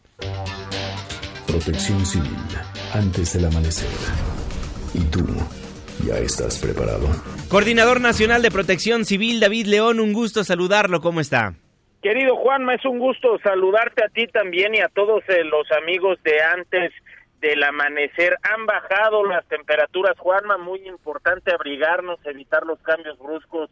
Protección 1.48 2.04
civil, 2.04 2.36
antes 2.92 3.32
del 3.32 3.46
amanecer. 3.46 3.88
¿Y 4.92 5.02
tú? 5.10 5.24
¿Ya 6.06 6.18
estás 6.18 6.60
preparado? 6.60 7.08
Coordinador 7.48 8.02
Nacional 8.02 8.42
de 8.42 8.50
Protección 8.50 9.06
Civil, 9.06 9.40
David 9.40 9.64
León, 9.64 9.98
un 9.98 10.12
gusto 10.12 10.44
saludarlo. 10.44 11.00
¿Cómo 11.00 11.20
está? 11.20 11.54
Querido 12.02 12.36
Juanma, 12.36 12.74
es 12.74 12.84
un 12.84 12.98
gusto 12.98 13.38
saludarte 13.42 14.04
a 14.04 14.10
ti 14.10 14.26
también 14.26 14.74
y 14.74 14.80
a 14.80 14.88
todos 14.88 15.24
eh, 15.28 15.42
los 15.42 15.66
amigos 15.72 16.22
de 16.22 16.38
antes 16.42 16.92
del 17.40 17.62
amanecer. 17.62 18.36
Han 18.42 18.66
bajado 18.66 19.24
las 19.24 19.46
temperaturas, 19.48 20.18
Juanma, 20.18 20.58
muy 20.58 20.86
importante 20.86 21.50
abrigarnos, 21.50 22.20
evitar 22.26 22.66
los 22.66 22.78
cambios 22.82 23.18
bruscos 23.18 23.70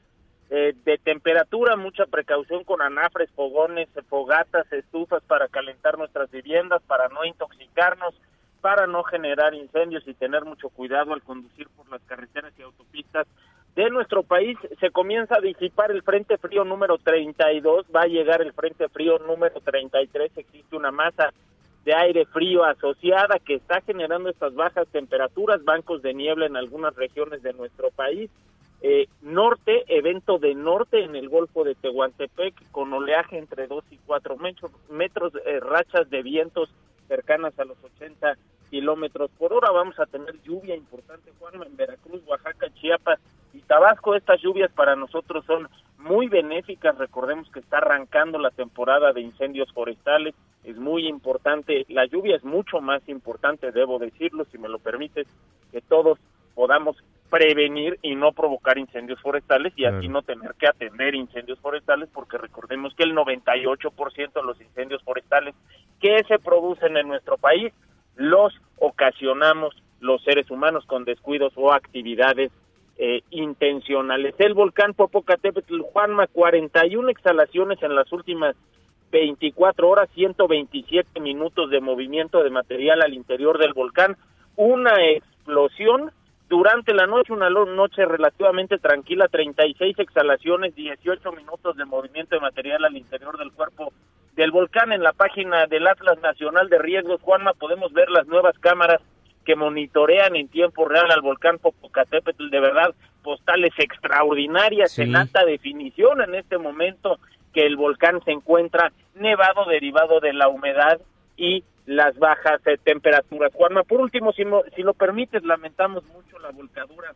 eh, 0.50 0.74
de 0.84 0.98
temperatura, 0.98 1.76
mucha 1.76 2.06
precaución 2.06 2.64
con 2.64 2.80
anafres, 2.82 3.30
fogones, 3.30 3.88
fogatas, 4.08 4.70
estufas 4.72 5.22
para 5.24 5.48
calentar 5.48 5.98
nuestras 5.98 6.30
viviendas, 6.30 6.82
para 6.82 7.08
no 7.08 7.24
intoxicarnos, 7.24 8.14
para 8.60 8.86
no 8.86 9.02
generar 9.04 9.54
incendios 9.54 10.06
y 10.06 10.14
tener 10.14 10.44
mucho 10.44 10.68
cuidado 10.68 11.12
al 11.12 11.22
conducir 11.22 11.68
por 11.76 11.88
las 11.90 12.02
carreteras 12.02 12.52
y 12.58 12.62
autopistas 12.62 13.26
de 13.76 13.90
nuestro 13.90 14.22
país 14.22 14.56
se 14.80 14.90
comienza 14.90 15.36
a 15.36 15.40
disipar 15.40 15.90
el 15.90 16.02
frente 16.02 16.38
frío 16.38 16.64
número 16.64 16.96
32, 16.96 17.84
va 17.94 18.02
a 18.02 18.06
llegar 18.06 18.40
el 18.40 18.54
frente 18.54 18.88
frío 18.88 19.18
número 19.18 19.60
33, 19.60 20.32
existe 20.34 20.76
una 20.76 20.90
masa 20.90 21.32
de 21.84 21.94
aire 21.94 22.24
frío 22.24 22.64
asociada 22.64 23.38
que 23.38 23.54
está 23.54 23.82
generando 23.82 24.30
estas 24.30 24.54
bajas 24.54 24.88
temperaturas, 24.88 25.62
bancos 25.62 26.00
de 26.02 26.14
niebla 26.14 26.46
en 26.46 26.56
algunas 26.56 26.96
regiones 26.96 27.42
de 27.42 27.52
nuestro 27.52 27.90
país. 27.90 28.30
Eh, 28.82 29.08
norte, 29.22 29.84
evento 29.88 30.38
de 30.38 30.54
norte 30.54 31.02
en 31.02 31.16
el 31.16 31.28
Golfo 31.28 31.64
de 31.64 31.74
Tehuantepec, 31.74 32.70
con 32.70 32.92
oleaje 32.92 33.38
entre 33.38 33.66
2 33.66 33.84
y 33.90 33.96
4 33.98 34.36
metros, 34.36 34.70
metros 34.90 35.32
eh, 35.44 35.60
rachas 35.60 36.08
de 36.10 36.22
vientos 36.22 36.70
cercanas 37.08 37.58
a 37.58 37.64
los 37.64 37.76
80 37.82 38.36
kilómetros 38.70 39.30
por 39.38 39.52
hora. 39.52 39.70
Vamos 39.70 39.98
a 39.98 40.06
tener 40.06 40.40
lluvia 40.42 40.76
importante, 40.76 41.32
Juan, 41.38 41.62
en 41.62 41.76
Veracruz, 41.76 42.22
Oaxaca, 42.26 42.68
Chiapas 42.74 43.18
y 43.54 43.60
Tabasco. 43.60 44.14
Estas 44.14 44.40
lluvias 44.42 44.70
para 44.72 44.96
nosotros 44.96 45.44
son 45.46 45.68
muy 45.98 46.28
benéficas. 46.28 46.98
Recordemos 46.98 47.50
que 47.50 47.60
está 47.60 47.78
arrancando 47.78 48.38
la 48.38 48.50
temporada 48.50 49.12
de 49.12 49.22
incendios 49.22 49.72
forestales. 49.72 50.34
Es 50.64 50.76
muy 50.76 51.06
importante. 51.06 51.86
La 51.88 52.06
lluvia 52.06 52.36
es 52.36 52.44
mucho 52.44 52.80
más 52.80 53.08
importante, 53.08 53.72
debo 53.72 53.98
decirlo, 53.98 54.44
si 54.50 54.58
me 54.58 54.68
lo 54.68 54.78
permites, 54.78 55.26
que 55.72 55.80
todos 55.80 56.18
podamos 56.54 56.96
prevenir 57.30 57.98
y 58.02 58.14
no 58.14 58.32
provocar 58.32 58.78
incendios 58.78 59.20
forestales 59.20 59.72
y 59.76 59.84
así 59.84 60.08
no 60.08 60.22
tener 60.22 60.54
que 60.54 60.66
atender 60.66 61.14
incendios 61.14 61.58
forestales 61.60 62.08
porque 62.12 62.38
recordemos 62.38 62.94
que 62.94 63.04
el 63.04 63.14
98% 63.14 64.32
de 64.32 64.42
los 64.42 64.60
incendios 64.60 65.02
forestales 65.02 65.54
que 66.00 66.22
se 66.28 66.38
producen 66.38 66.96
en 66.96 67.08
nuestro 67.08 67.36
país 67.36 67.72
los 68.16 68.54
ocasionamos 68.78 69.74
los 70.00 70.22
seres 70.22 70.50
humanos 70.50 70.84
con 70.86 71.04
descuidos 71.04 71.52
o 71.56 71.72
actividades 71.72 72.50
eh, 72.98 73.22
intencionales. 73.30 74.34
El 74.38 74.54
volcán 74.54 74.94
Popocatépetl, 74.94 75.80
Juanma, 75.80 76.26
41 76.28 77.08
exhalaciones 77.10 77.82
en 77.82 77.94
las 77.94 78.10
últimas 78.12 78.56
24 79.10 79.88
horas, 79.88 80.08
127 80.14 81.20
minutos 81.20 81.70
de 81.70 81.80
movimiento 81.80 82.42
de 82.42 82.50
material 82.50 83.02
al 83.02 83.14
interior 83.14 83.58
del 83.58 83.72
volcán, 83.72 84.16
una 84.56 84.92
explosión 85.04 86.10
durante 86.48 86.94
la 86.94 87.06
noche, 87.06 87.32
una 87.32 87.50
noche 87.50 88.04
relativamente 88.04 88.78
tranquila, 88.78 89.28
36 89.28 89.98
exhalaciones, 89.98 90.74
18 90.74 91.32
minutos 91.32 91.76
de 91.76 91.84
movimiento 91.84 92.36
de 92.36 92.40
material 92.40 92.84
al 92.84 92.96
interior 92.96 93.36
del 93.38 93.52
cuerpo 93.52 93.92
del 94.36 94.50
volcán 94.50 94.92
en 94.92 95.02
la 95.02 95.12
página 95.12 95.66
del 95.66 95.86
Atlas 95.86 96.20
Nacional 96.20 96.68
de 96.68 96.78
Riesgos, 96.78 97.20
Juanma, 97.22 97.54
podemos 97.54 97.92
ver 97.92 98.10
las 98.10 98.26
nuevas 98.26 98.56
cámaras 98.58 99.00
que 99.46 99.56
monitorean 99.56 100.36
en 100.36 100.48
tiempo 100.48 100.86
real 100.86 101.10
al 101.10 101.22
volcán 101.22 101.58
Popocatépetl, 101.58 102.50
de 102.50 102.60
verdad, 102.60 102.94
postales 103.22 103.72
extraordinarias 103.78 104.92
Sí. 104.92 105.02
en 105.02 105.16
alta 105.16 105.44
definición 105.44 106.20
en 106.20 106.34
este 106.34 106.58
momento 106.58 107.18
que 107.54 107.64
el 107.64 107.76
volcán 107.76 108.20
se 108.24 108.32
encuentra 108.32 108.92
nevado 109.14 109.64
derivado 109.64 110.20
de 110.20 110.32
la 110.32 110.48
humedad 110.48 111.00
y 111.36 111.64
las 111.86 112.18
bajas 112.18 112.60
eh, 112.66 112.76
temperaturas. 112.82 113.52
Juanma, 113.54 113.82
por 113.84 114.00
último, 114.00 114.32
si, 114.32 114.44
mo- 114.44 114.64
si 114.74 114.82
lo 114.82 114.92
permites, 114.94 115.44
lamentamos 115.44 116.04
mucho 116.06 116.38
la 116.40 116.50
volcadura 116.50 117.14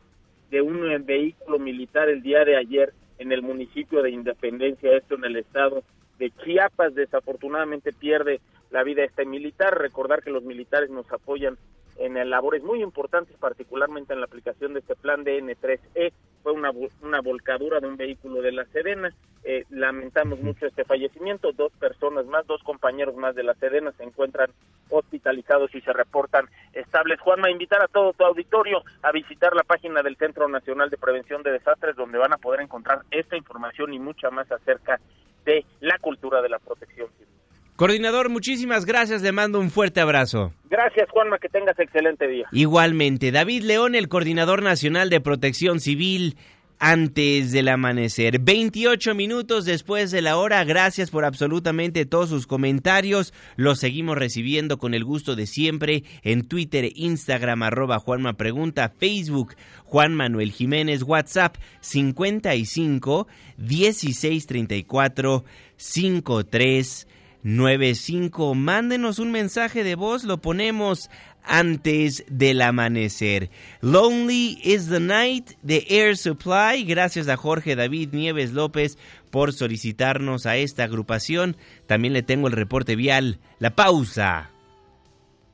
de 0.51 0.63
un 0.63 0.91
eh, 0.91 0.99
vehículo 0.99 1.59
militar 1.59 2.09
el 2.09 2.23
día 2.23 2.45
de 2.45 2.57
ayer 2.57 2.93
en 3.19 3.33
el 3.33 3.43
municipio 3.43 4.03
de 4.03 4.11
Independencia, 4.11 4.97
esto 4.97 5.17
en 5.17 5.25
el 5.25 5.37
estado 5.37 5.83
de 6.19 6.31
Chiapas. 6.43 6.95
Desafortunadamente 6.95 7.93
pierde 7.93 8.41
la 8.71 8.83
vida 8.85 9.05
este 9.05 9.27
militar. 9.27 9.77
Recordar 9.79 10.23
que 10.23 10.31
los 10.31 10.43
militares 10.45 10.89
nos 10.91 11.11
apoyan 11.13 11.57
en 11.97 12.31
labores 12.31 12.63
muy 12.63 12.83
importantes, 12.83 13.37
particularmente 13.39 14.13
en 14.13 14.21
la 14.21 14.27
aplicación 14.27 14.73
de 14.75 14.81
este 14.81 14.97
plan 14.97 15.25
de 15.25 15.43
N3E. 15.43 16.13
Fue 16.43 16.53
una, 16.53 16.71
una 17.03 17.21
volcadura 17.21 17.81
de 17.81 17.89
un 17.89 17.97
vehículo 17.97 18.41
de 18.41 18.53
la 18.53 18.65
Sedena. 18.67 19.15
Eh, 19.45 19.65
lamentamos 19.71 20.41
mucho 20.41 20.67
este 20.67 20.85
fallecimiento. 20.85 21.53
Dos 21.53 21.73
personas 21.73 22.27
más, 22.27 22.47
dos 22.47 22.63
compañeros 22.63 23.17
más 23.17 23.35
de 23.35 23.43
la 23.43 23.55
Sedena 23.55 23.93
se 23.93 24.05
encuentran 24.05 24.51
hospitalizados 24.89 25.75
y 25.75 25.81
se 25.81 25.93
reportan 25.93 26.49
estables. 26.73 27.21
Juanma, 27.21 27.51
invitar 27.51 27.83
a 27.83 27.89
todo 27.89 28.13
tu 28.13 28.25
auditorio 28.25 28.83
a 29.03 29.13
visitar 29.13 29.55
la 29.55 29.63
página 29.63 30.03
del 30.03 30.17
Centro 30.17 30.49
Nacional 30.49 30.91
de 30.91 30.99
Prevención 30.99 31.43
de 31.43 31.53
Desastres, 31.53 31.97
donde 31.97 32.19
van 32.19 32.33
a 32.33 32.39
poder 32.39 32.61
encontrar 32.61 33.03
esta 33.11 33.37
información 33.37 33.93
y 33.95 33.99
mucha 33.99 34.31
más 34.31 34.51
acerca 34.51 35.01
de 35.45 35.65
la 35.81 35.99
cultura 35.99 36.43
de 36.43 36.49
la 36.49 36.59
protección 36.59 37.09
civil. 37.19 37.40
Coordinador, 37.81 38.29
muchísimas 38.29 38.85
gracias, 38.85 39.23
le 39.23 39.33
mando 39.33 39.59
un 39.59 39.71
fuerte 39.71 40.03
abrazo. 40.03 40.53
Gracias, 40.69 41.09
Juanma, 41.09 41.39
que 41.39 41.49
tengas 41.49 41.79
excelente 41.79 42.29
día. 42.29 42.47
Igualmente, 42.53 43.33
David 43.33 43.63
León, 43.63 43.95
el 43.95 44.11
Coordinador 44.11 44.63
Nacional 44.63 45.09
de 45.09 45.23
Protección 45.23 45.81
Civil, 45.81 46.37
antes 46.79 47.53
del 47.53 47.69
amanecer. 47.69 48.39
28 48.39 49.15
minutos 49.15 49.65
después 49.65 50.11
de 50.11 50.21
la 50.21 50.37
hora, 50.37 50.63
gracias 50.65 51.11
por 51.11 51.25
absolutamente 51.25 52.05
todos 52.05 52.29
sus 52.29 52.47
comentarios. 52.47 53.33
Los 53.57 53.81
seguimos 53.81 54.19
recibiendo 54.19 54.77
con 54.77 54.93
el 54.93 55.03
gusto 55.03 55.35
de 55.35 55.47
siempre 55.47 56.05
en 56.23 56.47
Twitter, 56.47 56.87
Instagram, 56.95 57.63
arroba 57.63 57.99
Juanma 57.99 58.35
Pregunta, 58.35 58.93
Facebook, 58.99 59.55
Juan 59.87 60.13
Manuel 60.13 60.53
Jiménez, 60.53 61.03
WhatsApp 61.03 61.57
55 61.81 63.27
1634 63.57 65.45
53 65.79 67.07
95. 67.43 68.55
Mándenos 68.55 69.19
un 69.19 69.31
mensaje 69.33 69.85
de 69.85 69.95
voz, 69.95 70.25
lo 70.25 70.41
ponemos 70.41 71.11
antes 71.43 72.25
del 72.29 72.63
amanecer. 72.63 73.51
Lonely 73.81 74.59
is 74.63 74.89
the 74.89 75.01
Night 75.01 75.53
de 75.63 75.87
Air 75.89 76.17
Supply. 76.17 76.85
Gracias 76.85 77.29
a 77.29 77.37
Jorge 77.37 77.77
David 77.77 78.11
Nieves 78.13 78.53
López 78.53 78.99
por 79.31 79.53
solicitarnos 79.53 80.47
a 80.47 80.57
esta 80.57 80.85
agrupación. 80.85 81.57
También 81.87 82.13
le 82.13 82.23
tengo 82.23 82.49
el 82.49 82.53
reporte 82.53 82.97
vial, 82.97 83.39
la 83.59 83.75
pausa. 83.75 84.51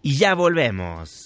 Y 0.03 0.17
ya 0.17 0.35
volvemos. 0.35 1.26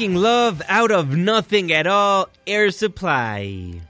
Making 0.00 0.16
love 0.16 0.62
out 0.66 0.90
of 0.90 1.14
nothing 1.14 1.70
at 1.70 1.86
all, 1.86 2.30
Air 2.46 2.70
Supply. 2.70 3.82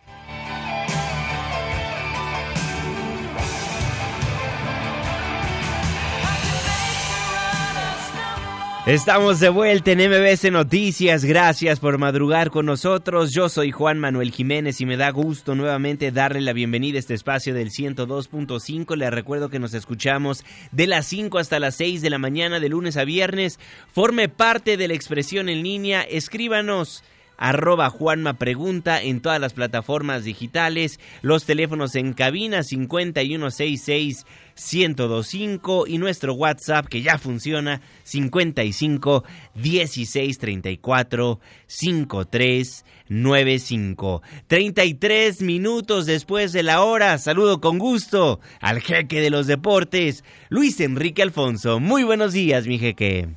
Estamos 8.90 9.38
de 9.38 9.50
vuelta 9.50 9.92
en 9.92 10.00
MBS 10.00 10.50
Noticias. 10.50 11.24
Gracias 11.24 11.78
por 11.78 11.96
madrugar 11.98 12.50
con 12.50 12.66
nosotros. 12.66 13.30
Yo 13.32 13.48
soy 13.48 13.70
Juan 13.70 14.00
Manuel 14.00 14.32
Jiménez 14.32 14.80
y 14.80 14.84
me 14.84 14.96
da 14.96 15.10
gusto 15.10 15.54
nuevamente 15.54 16.10
darle 16.10 16.40
la 16.40 16.52
bienvenida 16.52 16.96
a 16.96 16.98
este 16.98 17.14
espacio 17.14 17.54
del 17.54 17.70
102.5. 17.70 18.96
Le 18.96 19.08
recuerdo 19.10 19.48
que 19.48 19.60
nos 19.60 19.74
escuchamos 19.74 20.44
de 20.72 20.88
las 20.88 21.06
5 21.06 21.38
hasta 21.38 21.60
las 21.60 21.76
6 21.76 22.02
de 22.02 22.10
la 22.10 22.18
mañana 22.18 22.58
de 22.58 22.68
lunes 22.68 22.96
a 22.96 23.04
viernes. 23.04 23.60
Forme 23.92 24.28
parte 24.28 24.76
de 24.76 24.88
la 24.88 24.94
expresión 24.94 25.48
en 25.48 25.62
línea. 25.62 26.02
Escríbanos 26.02 27.04
arroba 27.40 27.90
Juanma 27.90 28.34
Pregunta 28.34 29.02
en 29.02 29.20
todas 29.20 29.40
las 29.40 29.54
plataformas 29.54 30.22
digitales, 30.22 31.00
los 31.22 31.46
teléfonos 31.46 31.96
en 31.96 32.12
cabina 32.12 32.62
5166 32.62 34.26
1025 34.54 35.86
y 35.86 35.98
nuestro 35.98 36.34
WhatsApp 36.34 36.86
que 36.86 37.00
ya 37.00 37.18
funciona 37.18 37.80
55 38.04 39.24
16 39.54 40.38
34 40.38 41.40
53 41.66 42.84
95. 43.08 44.22
33 44.46 45.42
minutos 45.42 46.06
después 46.06 46.52
de 46.52 46.62
la 46.62 46.82
hora, 46.82 47.16
saludo 47.18 47.60
con 47.60 47.78
gusto 47.78 48.40
al 48.60 48.80
jeque 48.80 49.20
de 49.20 49.30
los 49.30 49.46
deportes, 49.46 50.24
Luis 50.50 50.78
Enrique 50.80 51.22
Alfonso. 51.22 51.80
Muy 51.80 52.04
buenos 52.04 52.34
días, 52.34 52.66
mi 52.66 52.78
jeque. 52.78 53.28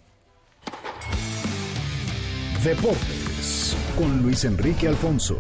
Deportes 2.64 3.73
con 3.98 4.22
Luis 4.22 4.44
Enrique 4.46 4.88
Alfonso. 4.88 5.38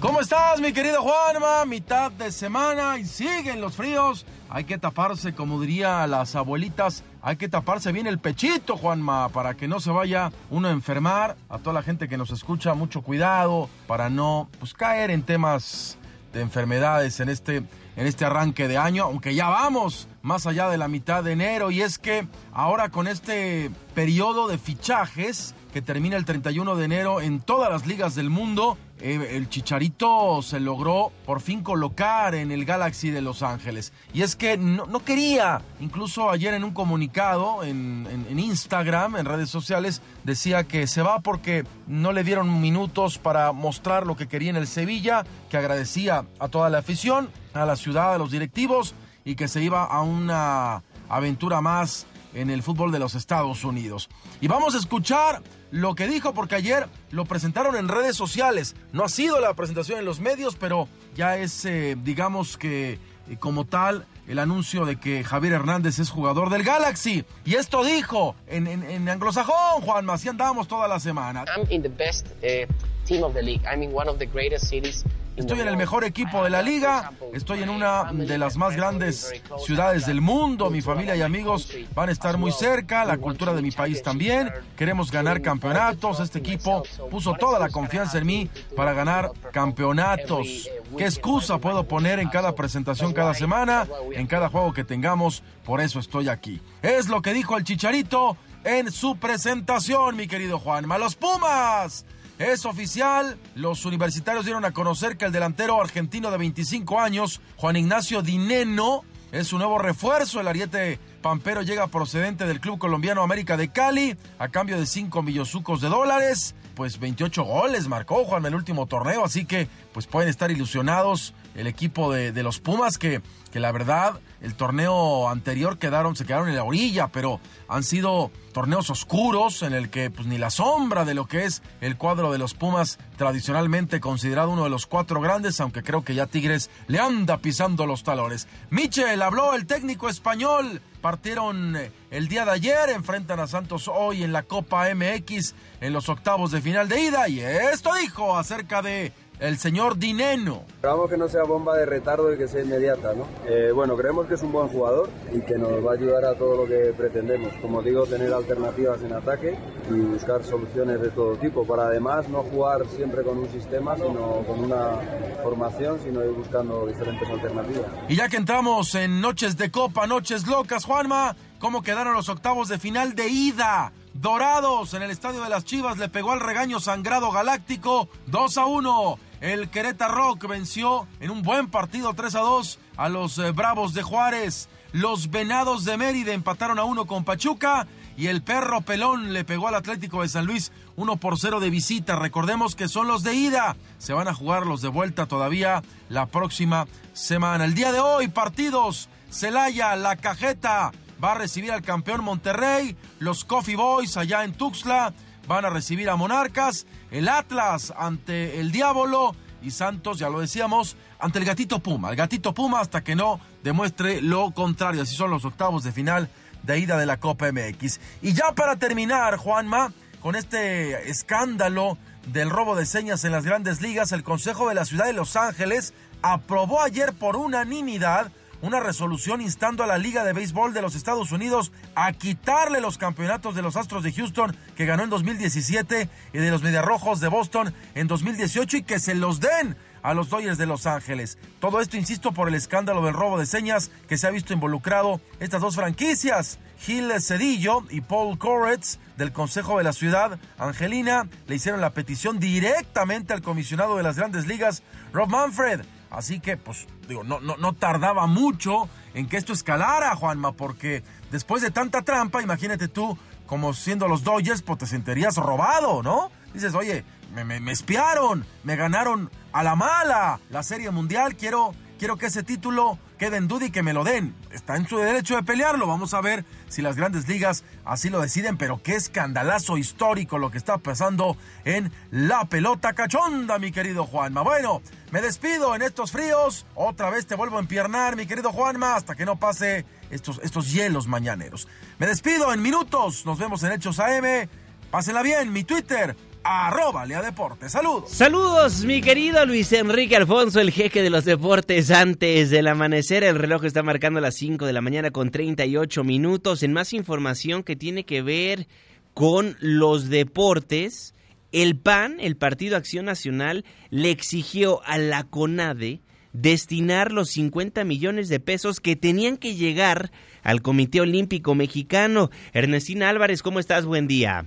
¿Cómo 0.00 0.20
estás, 0.20 0.60
mi 0.60 0.72
querido 0.72 1.02
Juanma? 1.02 1.64
Mitad 1.64 2.12
de 2.12 2.30
semana 2.30 2.98
y 2.98 3.04
siguen 3.04 3.60
los 3.60 3.74
fríos. 3.74 4.24
Hay 4.48 4.64
que 4.64 4.78
taparse, 4.78 5.34
como 5.34 5.60
diría 5.60 6.06
las 6.06 6.36
abuelitas, 6.36 7.02
hay 7.20 7.36
que 7.36 7.48
taparse 7.48 7.92
bien 7.92 8.06
el 8.06 8.18
pechito, 8.18 8.76
Juanma, 8.76 9.28
para 9.28 9.54
que 9.54 9.68
no 9.68 9.80
se 9.80 9.90
vaya 9.90 10.30
uno 10.50 10.68
a 10.68 10.70
enfermar. 10.70 11.36
A 11.48 11.58
toda 11.58 11.74
la 11.74 11.82
gente 11.82 12.08
que 12.08 12.16
nos 12.16 12.30
escucha, 12.30 12.74
mucho 12.74 13.02
cuidado 13.02 13.68
para 13.86 14.08
no 14.08 14.48
pues, 14.58 14.72
caer 14.72 15.10
en 15.10 15.22
temas 15.22 15.98
de 16.32 16.40
enfermedades 16.40 17.20
en 17.20 17.28
este, 17.28 17.56
en 17.56 18.06
este 18.06 18.24
arranque 18.24 18.68
de 18.68 18.78
año, 18.78 19.04
aunque 19.04 19.34
ya 19.34 19.48
vamos 19.48 20.08
más 20.28 20.46
allá 20.46 20.68
de 20.68 20.78
la 20.78 20.86
mitad 20.86 21.24
de 21.24 21.32
enero. 21.32 21.70
Y 21.72 21.80
es 21.82 21.98
que 21.98 22.28
ahora 22.52 22.90
con 22.90 23.08
este 23.08 23.70
periodo 23.94 24.46
de 24.46 24.58
fichajes 24.58 25.54
que 25.72 25.82
termina 25.82 26.16
el 26.16 26.24
31 26.24 26.76
de 26.76 26.84
enero 26.84 27.20
en 27.20 27.40
todas 27.40 27.70
las 27.70 27.86
ligas 27.86 28.14
del 28.14 28.30
mundo. 28.30 28.78
Eh, 29.00 29.36
el 29.36 29.48
Chicharito 29.48 30.42
se 30.42 30.58
logró 30.58 31.12
por 31.24 31.40
fin 31.40 31.62
colocar 31.62 32.34
en 32.34 32.50
el 32.50 32.64
Galaxy 32.64 33.10
de 33.10 33.20
Los 33.22 33.42
Ángeles. 33.42 33.92
Y 34.12 34.22
es 34.22 34.34
que 34.34 34.56
no, 34.56 34.86
no 34.86 35.04
quería, 35.04 35.62
incluso 35.78 36.30
ayer 36.30 36.52
en 36.54 36.64
un 36.64 36.72
comunicado 36.72 37.62
en- 37.62 38.08
en 38.28 38.38
Instagram, 38.40 39.14
en 39.16 39.24
redes 39.26 39.50
sociales, 39.50 40.02
decía 40.24 40.64
que 40.64 40.86
se 40.88 41.02
va 41.02 41.20
porque 41.20 41.64
no 41.86 42.12
le 42.12 42.24
dieron 42.24 42.60
minutos 42.60 43.18
para 43.18 43.52
mostrar 43.52 44.04
lo 44.04 44.16
que 44.16 44.26
quería 44.26 44.50
en 44.50 44.56
el 44.56 44.66
Sevilla, 44.66 45.24
que 45.48 45.58
agradecía 45.58 46.24
a 46.40 46.48
toda 46.48 46.68
la 46.68 46.78
afición, 46.78 47.30
a 47.54 47.64
la 47.66 47.76
ciudad, 47.76 48.14
a 48.14 48.18
los 48.18 48.32
directivos 48.32 48.94
y 49.24 49.34
que 49.34 49.48
se 49.48 49.62
iba 49.62 49.84
a 49.84 50.02
una 50.02 50.82
aventura 51.08 51.60
más 51.60 52.06
en 52.34 52.50
el 52.50 52.62
fútbol 52.62 52.92
de 52.92 52.98
los 52.98 53.14
Estados 53.14 53.64
Unidos. 53.64 54.08
Y 54.40 54.48
vamos 54.48 54.74
a 54.74 54.78
escuchar 54.78 55.42
lo 55.70 55.94
que 55.94 56.06
dijo 56.06 56.34
porque 56.34 56.54
ayer 56.54 56.88
lo 57.10 57.24
presentaron 57.24 57.76
en 57.76 57.88
redes 57.88 58.16
sociales. 58.16 58.74
No 58.92 59.04
ha 59.04 59.08
sido 59.08 59.40
la 59.40 59.54
presentación 59.54 59.98
en 59.98 60.04
los 60.04 60.20
medios, 60.20 60.56
pero 60.56 60.88
ya 61.14 61.36
es, 61.36 61.64
eh, 61.64 61.96
digamos 62.02 62.56
que 62.56 62.92
eh, 63.28 63.36
como 63.38 63.64
tal, 63.64 64.06
el 64.26 64.38
anuncio 64.38 64.84
de 64.84 64.96
que 64.96 65.24
Javier 65.24 65.54
Hernández 65.54 65.98
es 65.98 66.10
jugador 66.10 66.50
del 66.50 66.62
Galaxy. 66.62 67.24
Y 67.44 67.54
esto 67.54 67.84
dijo 67.84 68.34
en, 68.46 69.08
anglosajón, 69.08 69.82
Juanma, 69.82 70.14
así 70.14 70.28
andamos 70.28 70.68
toda 70.68 70.88
la 70.88 71.00
semana. 71.00 71.44
I'm 71.56 71.66
in 71.70 71.82
the 71.82 71.88
best 71.88 72.26
uh, 72.42 72.72
team 73.06 73.22
of 73.22 73.34
the 73.34 73.42
league. 73.42 73.62
I'm 73.66 73.82
in 73.82 73.94
one 73.94 74.08
of 74.08 74.18
the 74.18 74.26
greatest 74.26 74.66
cities. 74.68 75.04
Estoy 75.38 75.60
en 75.60 75.68
el 75.68 75.76
mejor 75.76 76.02
equipo 76.02 76.42
de 76.42 76.50
la 76.50 76.62
liga, 76.62 77.12
estoy 77.32 77.62
en 77.62 77.70
una 77.70 78.12
de 78.12 78.38
las 78.38 78.56
más 78.56 78.74
grandes 78.74 79.40
ciudades 79.64 80.04
del 80.04 80.20
mundo, 80.20 80.68
mi 80.68 80.82
familia 80.82 81.14
y 81.14 81.22
amigos 81.22 81.72
van 81.94 82.08
a 82.08 82.12
estar 82.12 82.36
muy 82.38 82.50
cerca, 82.50 83.04
la 83.04 83.18
cultura 83.18 83.54
de 83.54 83.62
mi 83.62 83.70
país 83.70 84.02
también, 84.02 84.50
queremos 84.76 85.12
ganar 85.12 85.40
campeonatos, 85.40 86.18
este 86.18 86.40
equipo 86.40 86.82
puso 87.08 87.34
toda 87.34 87.60
la 87.60 87.68
confianza 87.68 88.18
en 88.18 88.26
mí 88.26 88.50
para 88.74 88.92
ganar 88.94 89.30
campeonatos. 89.52 90.68
¿Qué 90.96 91.04
excusa 91.04 91.58
puedo 91.58 91.84
poner 91.84 92.18
en 92.18 92.30
cada 92.30 92.56
presentación 92.56 93.12
cada 93.12 93.32
semana, 93.32 93.86
en 94.12 94.26
cada 94.26 94.48
juego 94.48 94.72
que 94.72 94.82
tengamos? 94.82 95.44
Por 95.64 95.80
eso 95.80 96.00
estoy 96.00 96.28
aquí. 96.28 96.60
Es 96.82 97.08
lo 97.08 97.22
que 97.22 97.32
dijo 97.32 97.56
el 97.56 97.62
Chicharito 97.62 98.36
en 98.64 98.90
su 98.90 99.16
presentación, 99.16 100.16
mi 100.16 100.26
querido 100.26 100.58
Juanma. 100.58 100.98
Los 100.98 101.14
Pumas 101.14 102.04
es 102.38 102.64
oficial, 102.64 103.36
los 103.54 103.84
universitarios 103.84 104.44
dieron 104.44 104.64
a 104.64 104.72
conocer 104.72 105.16
que 105.16 105.24
el 105.24 105.32
delantero 105.32 105.80
argentino 105.80 106.30
de 106.30 106.38
25 106.38 107.00
años, 107.00 107.40
Juan 107.56 107.76
Ignacio 107.76 108.22
Dineno, 108.22 109.02
es 109.32 109.48
su 109.48 109.58
nuevo 109.58 109.78
refuerzo. 109.78 110.40
El 110.40 110.48
ariete 110.48 110.98
pampero 111.20 111.62
llega 111.62 111.88
procedente 111.88 112.46
del 112.46 112.60
club 112.60 112.78
colombiano 112.78 113.22
América 113.22 113.56
de 113.56 113.68
Cali 113.70 114.16
a 114.38 114.48
cambio 114.48 114.78
de 114.78 114.86
5 114.86 115.22
millosucos 115.22 115.80
de 115.80 115.88
dólares. 115.88 116.54
Pues 116.74 116.98
28 117.00 117.42
goles 117.42 117.88
marcó 117.88 118.24
Juan 118.24 118.42
en 118.42 118.52
el 118.52 118.54
último 118.54 118.86
torneo, 118.86 119.24
así 119.24 119.44
que 119.44 119.68
pues 119.92 120.06
pueden 120.06 120.28
estar 120.28 120.50
ilusionados 120.50 121.34
el 121.58 121.66
equipo 121.66 122.12
de, 122.12 122.42
los 122.42 122.60
Pumas 122.60 122.98
que, 122.98 123.20
que 123.52 123.58
la 123.58 123.72
verdad 123.72 124.20
el 124.40 124.54
torneo 124.54 125.28
anterior 125.28 125.78
quedaron, 125.78 126.14
se 126.14 126.24
quedaron 126.24 126.48
en 126.48 126.54
la 126.54 126.62
orilla, 126.62 127.08
pero 127.08 127.40
han 127.66 127.82
sido 127.82 128.30
torneos 128.52 128.90
oscuros 128.90 129.62
en 129.62 129.72
el 129.72 129.90
que 129.90 130.10
pues 130.10 130.28
ni 130.28 130.38
la 130.38 130.50
sombra 130.50 131.04
de 131.04 131.14
lo 131.14 131.26
que 131.26 131.44
es 131.44 131.62
el 131.80 131.96
cuadro 131.96 132.30
de 132.30 132.38
los 132.38 132.54
Pumas 132.54 132.98
tradicionalmente 133.16 134.00
considerado 134.00 134.50
uno 134.50 134.62
de 134.62 134.70
los 134.70 134.86
cuatro 134.86 135.20
grandes, 135.20 135.60
aunque 135.60 135.82
creo 135.82 136.04
que 136.04 136.14
ya 136.14 136.26
Tigres 136.26 136.70
le 136.86 137.00
anda 137.00 137.38
pisando 137.38 137.86
los 137.86 138.04
talones. 138.04 138.46
Michel 138.70 139.20
habló 139.20 139.54
el 139.54 139.66
técnico 139.66 140.08
español, 140.08 140.80
partieron 141.00 141.74
eh, 141.74 141.90
el 142.12 142.28
día 142.28 142.44
de 142.44 142.52
ayer, 142.52 142.90
enfrentan 142.90 143.40
a 143.40 143.48
Santos 143.48 143.88
hoy 143.92 144.22
en 144.22 144.32
la 144.32 144.44
Copa 144.44 144.86
MX 144.94 145.54
en 145.80 145.92
los 145.92 146.08
octavos 146.08 146.52
de 146.52 146.60
final 146.60 146.88
de 146.88 147.00
ida 147.00 147.28
y 147.28 147.40
esto 147.40 147.92
dijo 147.94 148.38
acerca 148.38 148.80
de 148.80 149.12
el 149.40 149.58
señor 149.58 149.98
Dineno. 149.98 150.62
Esperamos 150.68 151.10
que 151.10 151.16
no 151.16 151.28
sea 151.28 151.44
bomba 151.44 151.76
de 151.76 151.86
retardo 151.86 152.32
y 152.32 152.38
que 152.38 152.48
sea 152.48 152.62
inmediata, 152.62 153.12
¿no? 153.14 153.26
Eh, 153.48 153.72
bueno, 153.72 153.96
creemos 153.96 154.26
que 154.26 154.34
es 154.34 154.42
un 154.42 154.52
buen 154.52 154.68
jugador 154.68 155.08
y 155.32 155.40
que 155.40 155.56
nos 155.56 155.84
va 155.84 155.92
a 155.92 155.94
ayudar 155.94 156.24
a 156.24 156.34
todo 156.34 156.56
lo 156.56 156.66
que 156.66 156.92
pretendemos. 156.96 157.52
Como 157.60 157.82
digo, 157.82 158.04
tener 158.06 158.32
alternativas 158.32 159.02
en 159.02 159.12
ataque 159.12 159.58
y 159.90 160.00
buscar 160.00 160.42
soluciones 160.44 161.00
de 161.00 161.10
todo 161.10 161.36
tipo, 161.36 161.66
para 161.66 161.86
además 161.86 162.28
no 162.28 162.42
jugar 162.42 162.86
siempre 162.96 163.22
con 163.22 163.38
un 163.38 163.48
sistema, 163.50 163.96
sino 163.96 164.42
con 164.46 164.60
una 164.60 164.98
formación, 165.42 165.98
sino 166.02 166.24
ir 166.24 166.30
buscando 166.30 166.86
diferentes 166.86 167.28
alternativas. 167.28 167.86
Y 168.08 168.16
ya 168.16 168.28
que 168.28 168.36
entramos 168.36 168.94
en 168.94 169.20
noches 169.20 169.56
de 169.56 169.70
copa, 169.70 170.06
noches 170.06 170.46
locas, 170.46 170.84
Juanma, 170.84 171.36
¿cómo 171.58 171.82
quedaron 171.82 172.14
los 172.14 172.28
octavos 172.28 172.68
de 172.68 172.78
final 172.78 173.14
de 173.14 173.28
ida? 173.28 173.92
Dorados 174.14 174.94
en 174.94 175.02
el 175.02 175.12
estadio 175.12 175.42
de 175.44 175.48
las 175.48 175.64
Chivas 175.64 175.96
le 175.98 176.08
pegó 176.08 176.32
al 176.32 176.40
regaño 176.40 176.80
sangrado 176.80 177.30
galáctico 177.30 178.08
2 178.26 178.58
a 178.58 178.66
1. 178.66 179.18
El 179.40 179.70
Querétaro 179.70 180.14
Rock 180.14 180.48
venció 180.48 181.06
en 181.20 181.30
un 181.30 181.42
buen 181.42 181.68
partido 181.68 182.12
3 182.12 182.34
a 182.34 182.40
2 182.40 182.78
a 182.96 183.08
los 183.08 183.38
eh, 183.38 183.52
Bravos 183.52 183.94
de 183.94 184.02
Juárez. 184.02 184.68
Los 184.92 185.30
Venados 185.30 185.84
de 185.84 185.96
Mérida 185.96 186.32
empataron 186.32 186.78
a 186.78 186.84
1 186.84 187.06
con 187.06 187.24
Pachuca 187.24 187.86
y 188.16 188.26
el 188.26 188.42
Perro 188.42 188.80
Pelón 188.80 189.32
le 189.32 189.44
pegó 189.44 189.68
al 189.68 189.76
Atlético 189.76 190.22
de 190.22 190.28
San 190.28 190.46
Luis 190.46 190.72
1 190.96 191.16
por 191.18 191.38
0 191.38 191.60
de 191.60 191.70
visita. 191.70 192.16
Recordemos 192.16 192.74
que 192.74 192.88
son 192.88 193.06
los 193.06 193.22
de 193.22 193.34
ida. 193.34 193.76
Se 193.98 194.12
van 194.12 194.26
a 194.26 194.34
jugar 194.34 194.66
los 194.66 194.82
de 194.82 194.88
vuelta 194.88 195.26
todavía 195.26 195.82
la 196.08 196.26
próxima 196.26 196.88
semana. 197.12 197.64
El 197.64 197.74
día 197.74 197.92
de 197.92 198.00
hoy 198.00 198.26
partidos 198.26 199.08
Celaya, 199.30 199.94
La 199.94 200.16
Cajeta 200.16 200.90
va 201.22 201.32
a 201.32 201.36
recibir 201.36 201.70
al 201.70 201.82
campeón 201.82 202.24
Monterrey, 202.24 202.96
los 203.18 203.44
Coffee 203.44 203.76
Boys 203.76 204.16
allá 204.16 204.44
en 204.44 204.52
Tuxtla 204.52 205.12
van 205.48 205.64
a 205.64 205.70
recibir 205.70 206.10
a 206.10 206.16
Monarcas, 206.16 206.86
el 207.10 207.28
Atlas 207.28 207.92
ante 207.96 208.60
el 208.60 208.72
Diablo 208.72 209.34
y 209.62 209.70
Santos, 209.70 210.18
ya 210.18 210.28
lo 210.28 210.40
decíamos, 210.40 210.96
ante 211.18 211.38
el 211.38 211.44
Gatito 211.44 211.80
Puma. 211.80 212.10
El 212.10 212.16
Gatito 212.16 212.54
Puma 212.54 212.80
hasta 212.80 213.02
que 213.02 213.16
no 213.16 213.40
demuestre 213.62 214.22
lo 214.22 214.50
contrario. 214.52 215.02
Así 215.02 215.16
son 215.16 215.30
los 215.30 215.44
octavos 215.44 215.84
de 215.84 215.92
final 215.92 216.28
de 216.62 216.78
ida 216.78 216.98
de 216.98 217.06
la 217.06 217.18
Copa 217.18 217.50
MX. 217.50 218.00
Y 218.22 218.32
ya 218.32 218.52
para 218.52 218.76
terminar, 218.76 219.36
Juanma, 219.36 219.92
con 220.20 220.36
este 220.36 221.10
escándalo 221.10 221.98
del 222.26 222.50
robo 222.50 222.76
de 222.76 222.86
señas 222.86 223.24
en 223.24 223.32
las 223.32 223.44
grandes 223.44 223.80
ligas, 223.80 224.12
el 224.12 224.22
Consejo 224.22 224.68
de 224.68 224.74
la 224.74 224.84
Ciudad 224.84 225.06
de 225.06 225.12
Los 225.12 225.36
Ángeles 225.36 225.94
aprobó 226.22 226.82
ayer 226.82 227.12
por 227.12 227.36
unanimidad 227.36 228.30
una 228.62 228.80
resolución 228.80 229.40
instando 229.40 229.84
a 229.84 229.86
la 229.86 229.98
Liga 229.98 230.24
de 230.24 230.32
Béisbol 230.32 230.74
de 230.74 230.82
los 230.82 230.94
Estados 230.94 231.32
Unidos 231.32 231.72
a 231.94 232.12
quitarle 232.12 232.80
los 232.80 232.98
campeonatos 232.98 233.54
de 233.54 233.62
los 233.62 233.76
Astros 233.76 234.02
de 234.02 234.12
Houston 234.12 234.56
que 234.76 234.86
ganó 234.86 235.04
en 235.04 235.10
2017 235.10 236.08
y 236.32 236.38
de 236.38 236.50
los 236.50 236.62
Mediarrojos 236.62 237.20
de 237.20 237.28
Boston 237.28 237.74
en 237.94 238.08
2018 238.08 238.78
y 238.78 238.82
que 238.82 238.98
se 238.98 239.14
los 239.14 239.40
den 239.40 239.76
a 240.02 240.14
los 240.14 240.30
Dodgers 240.30 240.58
de 240.58 240.66
Los 240.66 240.86
Ángeles. 240.86 241.38
Todo 241.60 241.80
esto, 241.80 241.96
insisto, 241.96 242.32
por 242.32 242.48
el 242.48 242.54
escándalo 242.54 243.02
del 243.04 243.14
robo 243.14 243.38
de 243.38 243.46
señas 243.46 243.90
que 244.08 244.16
se 244.16 244.26
ha 244.26 244.30
visto 244.30 244.52
involucrado 244.52 245.20
estas 245.40 245.60
dos 245.60 245.76
franquicias. 245.76 246.58
Gil 246.80 247.12
Cedillo 247.20 247.84
y 247.90 248.00
Paul 248.00 248.38
Koretz 248.38 248.98
del 249.16 249.32
Consejo 249.32 249.78
de 249.78 249.84
la 249.84 249.92
Ciudad 249.92 250.38
Angelina 250.58 251.28
le 251.48 251.56
hicieron 251.56 251.80
la 251.80 251.90
petición 251.90 252.38
directamente 252.38 253.32
al 253.32 253.42
comisionado 253.42 253.96
de 253.96 254.04
las 254.04 254.16
grandes 254.16 254.46
ligas, 254.46 254.82
Rob 255.12 255.28
Manfred. 255.28 255.80
Así 256.10 256.40
que, 256.40 256.56
pues, 256.56 256.86
digo, 257.06 257.22
no, 257.24 257.40
no, 257.40 257.56
no 257.56 257.72
tardaba 257.74 258.26
mucho 258.26 258.88
en 259.14 259.28
que 259.28 259.36
esto 259.36 259.52
escalara, 259.52 260.14
Juanma, 260.16 260.52
porque 260.52 261.02
después 261.30 261.62
de 261.62 261.70
tanta 261.70 262.02
trampa, 262.02 262.42
imagínate 262.42 262.88
tú, 262.88 263.18
como 263.46 263.74
siendo 263.74 264.08
los 264.08 264.24
Dodgers, 264.24 264.62
pues 264.62 264.78
te 264.78 264.86
sentirías 264.86 265.36
robado, 265.36 266.02
¿no? 266.02 266.30
Dices, 266.54 266.74
oye, 266.74 267.04
me, 267.34 267.44
me, 267.44 267.60
me 267.60 267.72
espiaron, 267.72 268.46
me 268.64 268.76
ganaron 268.76 269.30
a 269.52 269.62
la 269.62 269.74
mala 269.76 270.40
la 270.50 270.62
Serie 270.62 270.90
Mundial, 270.90 271.36
quiero, 271.36 271.74
quiero 271.98 272.16
que 272.16 272.26
ese 272.26 272.42
título 272.42 272.98
quede 273.18 273.36
en 273.36 273.48
duda 273.48 273.66
y 273.66 273.70
que 273.70 273.82
me 273.82 273.92
lo 273.92 274.04
den. 274.04 274.34
Está 274.50 274.76
en 274.76 274.88
su 274.88 274.96
derecho 274.96 275.36
de 275.36 275.42
pelearlo, 275.42 275.86
vamos 275.86 276.14
a 276.14 276.20
ver 276.20 276.44
si 276.68 276.80
las 276.80 276.96
grandes 276.96 277.28
ligas 277.28 277.64
así 277.84 278.08
lo 278.08 278.20
deciden, 278.20 278.56
pero 278.56 278.80
qué 278.82 278.94
escandalazo 278.94 279.76
histórico 279.76 280.38
lo 280.38 280.50
que 280.50 280.58
está 280.58 280.78
pasando 280.78 281.36
en 281.64 281.92
la 282.10 282.46
pelota 282.46 282.94
cachonda, 282.94 283.58
mi 283.58 283.72
querido 283.72 284.06
Juanma. 284.06 284.42
Bueno, 284.42 284.80
me 285.10 285.20
despido 285.20 285.74
en 285.74 285.82
estos 285.82 286.12
fríos, 286.12 286.64
otra 286.74 287.10
vez 287.10 287.26
te 287.26 287.34
vuelvo 287.34 287.58
a 287.58 287.60
empiernar, 287.60 288.16
mi 288.16 288.26
querido 288.26 288.52
Juanma, 288.52 288.94
hasta 288.94 289.14
que 289.14 289.26
no 289.26 289.36
pase 289.36 289.84
estos, 290.10 290.40
estos 290.42 290.72
hielos 290.72 291.06
mañaneros. 291.06 291.68
Me 291.98 292.06
despido 292.06 292.54
en 292.54 292.62
minutos, 292.62 293.26
nos 293.26 293.38
vemos 293.38 293.62
en 293.64 293.72
Hechos 293.72 293.98
AM, 293.98 294.48
pásenla 294.90 295.22
bien, 295.22 295.52
mi 295.52 295.64
Twitter, 295.64 296.16
arroba 296.42 297.04
Lea 297.06 297.22
Deportes. 297.22 297.72
Saludos. 297.72 298.10
Saludos, 298.10 298.84
mi 298.84 299.00
querido 299.00 299.44
Luis 299.46 299.72
Enrique 299.72 300.16
Alfonso, 300.16 300.60
el 300.60 300.70
jeque 300.70 301.02
de 301.02 301.10
los 301.10 301.24
deportes. 301.24 301.90
Antes 301.90 302.50
del 302.50 302.68
amanecer, 302.68 303.24
el 303.24 303.36
reloj 303.36 303.64
está 303.64 303.82
marcando 303.82 304.20
las 304.20 304.34
5 304.36 304.66
de 304.66 304.72
la 304.72 304.80
mañana 304.80 305.10
con 305.10 305.30
38 305.30 306.04
minutos. 306.04 306.62
En 306.62 306.72
más 306.72 306.92
información 306.92 307.62
que 307.62 307.76
tiene 307.76 308.04
que 308.04 308.22
ver 308.22 308.66
con 309.14 309.56
los 309.60 310.08
deportes, 310.08 311.14
el 311.52 311.76
PAN, 311.76 312.18
el 312.20 312.36
Partido 312.36 312.76
Acción 312.76 313.06
Nacional, 313.06 313.64
le 313.90 314.10
exigió 314.10 314.82
a 314.84 314.98
la 314.98 315.24
CONADE 315.24 316.00
destinar 316.32 317.12
los 317.12 317.30
50 317.30 317.84
millones 317.84 318.28
de 318.28 318.40
pesos 318.40 318.80
que 318.80 318.96
tenían 318.96 319.36
que 319.36 319.54
llegar 319.54 320.10
al 320.42 320.62
Comité 320.62 321.00
Olímpico 321.00 321.54
Mexicano. 321.54 322.30
Ernestina 322.52 323.08
Álvarez, 323.08 323.42
¿cómo 323.42 323.60
estás? 323.60 323.86
Buen 323.86 324.06
día. 324.06 324.46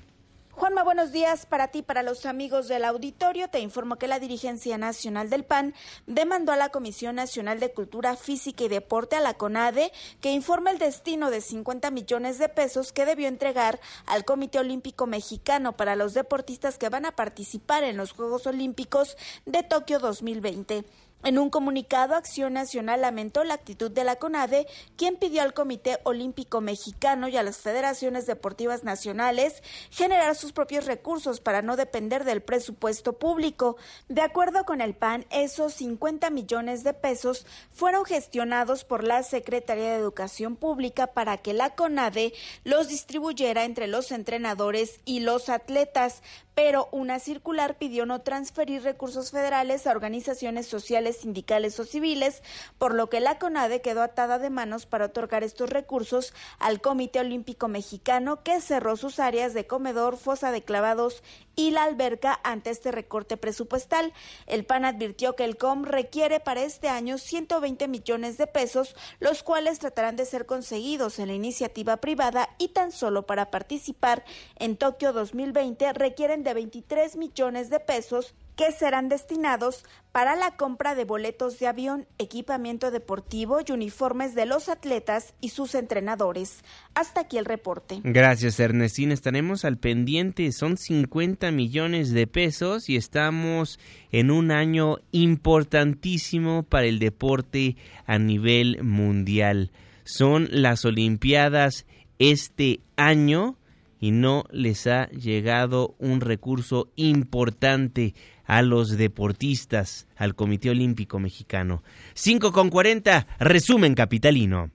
Juanma, 0.62 0.84
buenos 0.84 1.12
días 1.12 1.48
para 1.48 1.70
ti, 1.70 1.82
para 1.82 2.04
los 2.04 2.28
amigos 2.28 2.68
del 2.68 2.86
auditorio. 2.86 3.48
Te 3.48 3.62
informo 3.62 3.96
que 3.96 4.08
la 4.08 4.20
dirigencia 4.20 4.78
nacional 4.78 5.28
del 5.32 5.44
PAN 5.44 5.74
demandó 6.06 6.52
a 6.52 6.56
la 6.56 6.70
Comisión 6.70 7.16
Nacional 7.16 7.60
de 7.60 7.74
Cultura 7.74 8.16
Física 8.16 8.66
y 8.66 8.68
Deporte, 8.68 9.16
a 9.16 9.22
la 9.22 9.34
CONADE, 9.34 9.92
que 10.22 10.30
informe 10.30 10.70
el 10.70 10.78
destino 10.78 11.32
de 11.32 11.42
50 11.42 11.90
millones 11.90 12.38
de 12.38 12.48
pesos 12.48 12.94
que 12.94 13.08
debió 13.08 13.28
entregar 13.28 13.80
al 14.06 14.24
Comité 14.24 14.60
Olímpico 14.60 15.08
Mexicano 15.08 15.76
para 15.76 15.96
los 15.96 16.14
deportistas 16.14 16.78
que 16.78 16.90
van 16.90 17.08
a 17.08 17.16
participar 17.16 17.84
en 17.84 17.98
los 17.98 18.12
Juegos 18.12 18.46
Olímpicos 18.46 19.18
de 19.48 19.64
Tokio 19.64 19.98
2020. 19.98 20.86
En 21.24 21.38
un 21.38 21.52
comunicado, 21.52 22.16
Acción 22.16 22.54
Nacional 22.54 23.02
lamentó 23.02 23.44
la 23.44 23.54
actitud 23.54 23.92
de 23.92 24.04
la 24.04 24.16
CONADE, 24.16 24.66
quien 24.96 25.18
pidió 25.18 25.44
al 25.44 25.54
Comité 25.54 26.00
Olímpico 26.04 26.62
Mexicano 26.62 27.28
y 27.28 27.38
a 27.38 27.44
las 27.44 27.58
federaciones 27.58 28.26
deportivas 28.26 28.84
nacionales 28.84 29.62
generar 29.92 30.36
sus 30.36 30.52
propios 30.52 30.86
recursos 30.86 31.40
para 31.40 31.62
no 31.62 31.76
depender 31.76 32.24
del 32.24 32.42
presupuesto 32.42 33.14
público. 33.14 33.78
De 34.10 34.22
acuerdo 34.22 34.66
con 34.66 34.82
el 34.82 34.96
PAN, 34.96 35.28
esos 35.30 35.76
50 35.76 36.32
millones 36.32 36.84
de 36.84 36.94
pesos 36.94 37.46
fueron 37.72 38.04
gestionados 38.04 38.84
por 38.84 39.04
la 39.04 39.22
Secretaría 39.22 39.92
de 39.92 40.00
Educación 40.00 40.56
Pública 40.56 41.08
para 41.08 41.38
que 41.38 41.54
la 41.54 41.76
CONADE 41.76 42.34
los 42.64 42.88
distribuyera 42.88 43.66
entre 43.66 43.86
los 43.86 44.12
entrenadores 44.12 45.00
y 45.06 45.20
los 45.20 45.50
atletas 45.50 46.24
pero 46.56 46.90
una 46.92 47.20
circular 47.20 47.78
pidió 47.78 48.06
no 48.06 48.22
transferir 48.22 48.84
recursos 48.84 49.32
federales 49.32 49.88
a 49.88 49.92
organizaciones 49.92 50.68
sociales, 50.68 51.18
sindicales 51.18 51.80
o 51.80 51.86
civiles, 51.86 52.44
por 52.78 52.94
lo 52.94 53.10
que 53.10 53.20
la 53.20 53.40
CONADE 53.40 53.82
quedó 53.82 54.02
atada 54.02 54.40
de 54.40 54.50
manos 54.50 54.86
para 54.86 55.06
otorgar 55.06 55.44
estos 55.44 55.70
recursos 55.70 56.34
al 56.60 56.82
Comité 56.82 57.20
Olímpico 57.20 57.68
Mexicano, 57.68 58.44
que 58.44 58.62
cerró 58.62 58.98
sus 58.98 59.20
áreas 59.20 59.54
de 59.54 59.68
comedor, 59.68 60.18
fosa 60.18 60.52
de 60.52 60.64
clavados 60.64 61.24
y 61.56 61.72
la 61.72 61.84
alberca 61.84 62.40
ante 62.44 62.70
este 62.70 62.92
recorte 62.92 63.38
presupuestal. 63.38 64.14
El 64.48 64.66
PAN 64.66 64.86
advirtió 64.86 65.36
que 65.36 65.44
el 65.44 65.58
COM 65.58 65.84
requiere 65.84 66.40
para 66.40 66.64
este 66.64 66.90
año 66.90 67.18
120 67.18 67.88
millones 67.88 68.38
de 68.38 68.48
pesos, 68.48 68.96
los 69.20 69.44
cuales 69.44 69.80
tratarán 69.80 70.16
de 70.16 70.26
ser 70.26 70.46
conseguidos 70.46 71.20
en 71.20 71.28
la 71.28 71.34
iniciativa 71.34 71.98
privada 71.98 72.50
y 72.58 72.70
tan 72.70 72.92
solo 72.92 73.26
para 73.26 73.52
participar 73.52 74.24
en 74.58 74.78
Tokio 74.78 75.14
2020 75.14 75.94
requieren 75.94 76.41
de 76.44 76.54
23 76.54 77.16
millones 77.18 77.70
de 77.70 77.80
pesos 77.80 78.36
que 78.56 78.72
serán 78.72 79.10
destinados 79.10 79.86
para 80.12 80.36
la 80.36 80.52
compra 80.52 80.94
de 80.94 81.06
boletos 81.06 81.58
de 81.60 81.68
avión, 81.68 82.06
equipamiento 82.20 82.92
deportivo 82.92 83.60
y 83.66 83.72
uniformes 83.72 84.36
de 84.36 84.46
los 84.46 84.70
atletas 84.70 85.34
y 85.42 85.50
sus 85.50 85.74
entrenadores. 85.74 86.64
Hasta 86.94 87.22
aquí 87.22 87.38
el 87.38 87.46
reporte. 87.46 88.02
Gracias, 88.04 88.60
Ernestina. 88.60 89.14
Estaremos 89.14 89.66
al 89.66 89.78
pendiente. 89.78 90.52
Son 90.52 90.78
50 90.78 91.52
millones 91.52 92.12
de 92.12 92.28
pesos 92.28 92.90
y 92.90 92.98
estamos 92.98 93.80
en 94.12 94.32
un 94.32 94.52
año 94.52 94.98
importantísimo 95.12 96.64
para 96.64 96.86
el 96.86 97.00
deporte 97.00 97.78
a 98.06 98.20
nivel 98.20 98.84
mundial. 98.84 99.72
Son 100.04 100.48
las 100.52 100.84
Olimpiadas 100.84 101.86
este 102.20 102.82
año 102.98 103.56
y 104.02 104.12
no 104.12 104.44
les 104.52 104.88
ha 104.88 105.08
llegado 105.12 105.96
un 106.00 106.20
recurso 106.20 106.92
importante 106.98 108.16
a 108.44 108.64
los 108.64 108.98
deportistas, 108.98 110.08
al 110.18 110.36
Comité 110.36 110.72
Olímpico 110.72 111.20
Mexicano. 111.20 111.84
5 112.16 112.52
con 112.52 112.70
40, 112.70 113.28
resumen 113.40 113.94
capitalino. 113.94 114.72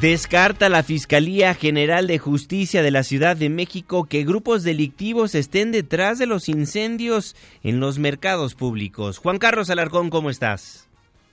Descarta 0.00 0.68
la 0.68 0.82
Fiscalía 0.82 1.54
General 1.54 2.08
de 2.08 2.18
Justicia 2.18 2.82
de 2.82 2.90
la 2.90 3.04
Ciudad 3.04 3.36
de 3.36 3.50
México 3.50 4.04
que 4.04 4.24
grupos 4.24 4.64
delictivos 4.64 5.36
estén 5.36 5.70
detrás 5.70 6.18
de 6.18 6.26
los 6.26 6.48
incendios 6.48 7.36
en 7.62 7.78
los 7.78 8.00
mercados 8.00 8.54
públicos. 8.54 9.18
Juan 9.18 9.38
Carlos 9.38 9.70
Alarcón, 9.70 10.10
¿cómo 10.10 10.28
estás? 10.28 10.85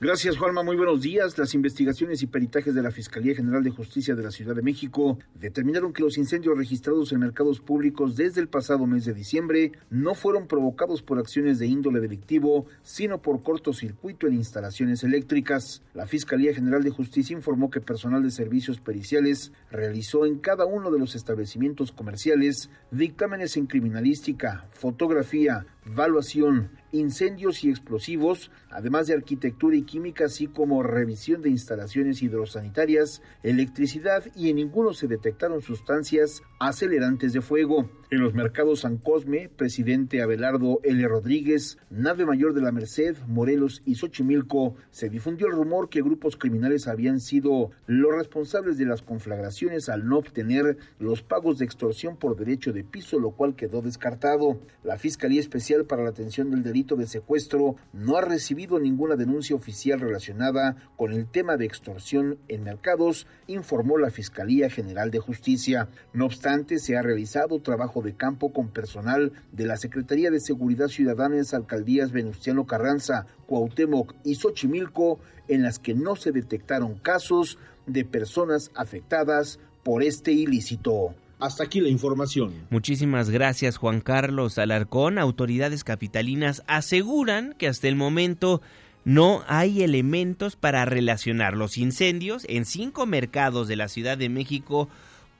Gracias, 0.03 0.35
Juanma. 0.37 0.63
Muy 0.63 0.75
buenos 0.75 0.99
días. 0.99 1.37
Las 1.37 1.53
investigaciones 1.53 2.21
y 2.21 2.27
peritajes 2.27 2.75
de 2.75 2.81
la 2.81 2.91
Fiscalía 2.91 3.35
General 3.35 3.63
de 3.63 3.69
Justicia 3.69 4.15
de 4.15 4.21
la 4.21 4.31
Ciudad 4.31 4.53
de 4.53 4.61
México 4.61 5.17
determinaron 5.33 5.93
que 5.93 6.03
los 6.03 6.17
incendios 6.17 6.57
registrados 6.57 7.13
en 7.13 7.21
mercados 7.21 7.61
públicos 7.61 8.17
desde 8.17 8.41
el 8.41 8.49
pasado 8.49 8.85
mes 8.85 9.05
de 9.05 9.13
diciembre 9.13 9.71
no 9.89 10.13
fueron 10.13 10.45
provocados 10.47 11.01
por 11.01 11.19
acciones 11.19 11.57
de 11.57 11.67
índole 11.67 12.01
delictivo, 12.01 12.65
sino 12.81 13.21
por 13.21 13.43
cortocircuito 13.43 14.27
en 14.27 14.33
instalaciones 14.33 15.05
eléctricas. 15.05 15.81
La 15.93 16.05
Fiscalía 16.05 16.53
General 16.53 16.83
de 16.83 16.89
Justicia 16.89 17.37
informó 17.37 17.71
que 17.71 17.79
personal 17.79 18.23
de 18.23 18.31
servicios 18.31 18.81
periciales 18.81 19.53
realizó 19.71 20.25
en 20.25 20.39
cada 20.39 20.65
uno 20.65 20.91
de 20.91 20.99
los 20.99 21.15
establecimientos 21.15 21.93
comerciales 21.93 22.69
dictámenes 22.91 23.55
en 23.55 23.67
criminalística, 23.67 24.67
fotografía, 24.73 25.65
evaluación, 25.85 26.71
incendios 26.91 27.63
y 27.63 27.69
explosivos, 27.69 28.51
además 28.69 29.07
de 29.07 29.13
arquitectura 29.13 29.75
y 29.75 29.83
química, 29.83 30.25
así 30.25 30.47
como 30.47 30.83
revisión 30.83 31.41
de 31.41 31.49
instalaciones 31.49 32.21
hidrosanitarias, 32.21 33.21
electricidad 33.41 34.23
y 34.35 34.49
en 34.49 34.57
ninguno 34.57 34.93
se 34.93 35.07
detectaron 35.07 35.61
sustancias 35.61 36.41
acelerantes 36.59 37.33
de 37.33 37.41
fuego. 37.41 37.89
En 38.13 38.21
los 38.21 38.35
mercados 38.35 38.81
San 38.81 38.97
Cosme, 38.97 39.49
presidente 39.49 40.21
Abelardo 40.21 40.79
L. 40.83 41.07
Rodríguez, 41.07 41.79
nave 41.89 42.27
mayor 42.27 42.53
de 42.53 42.61
la 42.61 42.71
Merced, 42.71 43.17
Morelos 43.25 43.81
y 43.87 43.95
Xochimilco, 43.95 44.75
se 44.91 45.09
difundió 45.09 45.47
el 45.47 45.53
rumor 45.53 45.89
que 45.89 46.03
grupos 46.03 46.37
criminales 46.37 46.87
habían 46.87 47.19
sido 47.19 47.71
los 47.87 48.15
responsables 48.15 48.77
de 48.77 48.85
las 48.85 49.01
conflagraciones 49.01 49.89
al 49.89 50.07
no 50.07 50.19
obtener 50.19 50.77
los 50.99 51.23
pagos 51.23 51.57
de 51.57 51.65
extorsión 51.65 52.15
por 52.15 52.35
derecho 52.35 52.71
de 52.71 52.83
piso, 52.83 53.17
lo 53.17 53.31
cual 53.31 53.55
quedó 53.55 53.81
descartado. 53.81 54.59
La 54.83 54.99
Fiscalía 54.99 55.39
Especial 55.39 55.85
para 55.85 56.03
la 56.03 56.09
Atención 56.09 56.51
del 56.51 56.61
Delito 56.61 56.95
de 56.95 57.07
Secuestro 57.07 57.77
no 57.93 58.17
ha 58.17 58.21
recibido 58.21 58.77
ninguna 58.77 59.15
denuncia 59.15 59.55
oficial 59.55 59.99
relacionada 59.99 60.75
con 60.97 61.13
el 61.13 61.25
tema 61.25 61.57
de 61.57 61.65
extorsión 61.65 62.37
en 62.47 62.63
mercados, 62.63 63.25
informó 63.47 63.97
la 63.97 64.11
Fiscalía 64.11 64.69
General 64.69 65.09
de 65.09 65.17
Justicia. 65.17 65.89
No 66.13 66.27
obstante, 66.27 66.77
se 66.77 66.95
ha 66.95 67.01
realizado 67.01 67.59
trabajo 67.59 68.02
de 68.03 68.15
campo 68.15 68.53
con 68.53 68.69
personal 68.69 69.31
de 69.51 69.65
la 69.65 69.77
Secretaría 69.77 70.29
de 70.31 70.39
Seguridad 70.39 70.87
Ciudadana 70.87 71.35
en 71.35 71.41
las 71.41 71.53
alcaldías 71.53 72.11
Venustiano 72.11 72.65
Carranza, 72.65 73.25
Cuauhtémoc 73.47 74.13
y 74.23 74.35
Xochimilco, 74.35 75.19
en 75.47 75.63
las 75.63 75.79
que 75.79 75.93
no 75.93 76.15
se 76.15 76.31
detectaron 76.31 76.95
casos 76.95 77.57
de 77.85 78.05
personas 78.05 78.71
afectadas 78.75 79.59
por 79.83 80.03
este 80.03 80.31
ilícito. 80.31 81.15
Hasta 81.39 81.65
aquí 81.65 81.81
la 81.81 81.89
información. 81.89 82.53
Muchísimas 82.69 83.29
gracias 83.29 83.77
Juan 83.77 83.99
Carlos 83.99 84.57
Alarcón. 84.57 85.17
Autoridades 85.17 85.83
capitalinas 85.83 86.63
aseguran 86.67 87.53
que 87.57 87.67
hasta 87.67 87.89
el 87.89 87.97
momento 87.97 88.61
no 89.05 89.43
hay 89.47 89.83
elementos 89.83 90.55
para 90.55 90.85
relacionar 90.85 91.57
los 91.57 91.77
incendios 91.77 92.45
en 92.47 92.63
cinco 92.65 93.05
mercados 93.05 93.67
de 93.67 93.75
la 93.75 93.89
Ciudad 93.89 94.17
de 94.17 94.29
México 94.29 94.87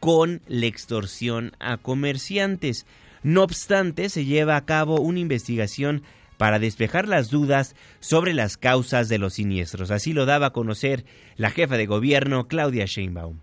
con 0.04 0.42
la 0.48 0.66
extorsión 0.66 1.54
a 1.62 1.78
comerciantes. 1.78 2.86
No 3.24 3.42
obstante, 3.42 4.10
se 4.10 4.26
lleva 4.26 4.58
a 4.58 4.66
cabo 4.66 5.00
una 5.00 5.20
investigación 5.20 6.02
para 6.38 6.60
despejar 6.60 7.08
las 7.08 7.30
dudas 7.30 7.74
sobre 8.02 8.34
las 8.34 8.58
causas 8.58 9.08
de 9.08 9.18
los 9.18 9.36
siniestros. 9.36 9.92
Así 9.92 10.12
lo 10.12 10.26
daba 10.26 10.48
a 10.48 10.50
conocer 10.50 11.06
la 11.38 11.52
jefa 11.52 11.78
de 11.78 11.86
gobierno, 11.86 12.50
Claudia 12.50 12.84
Sheinbaum. 12.84 13.40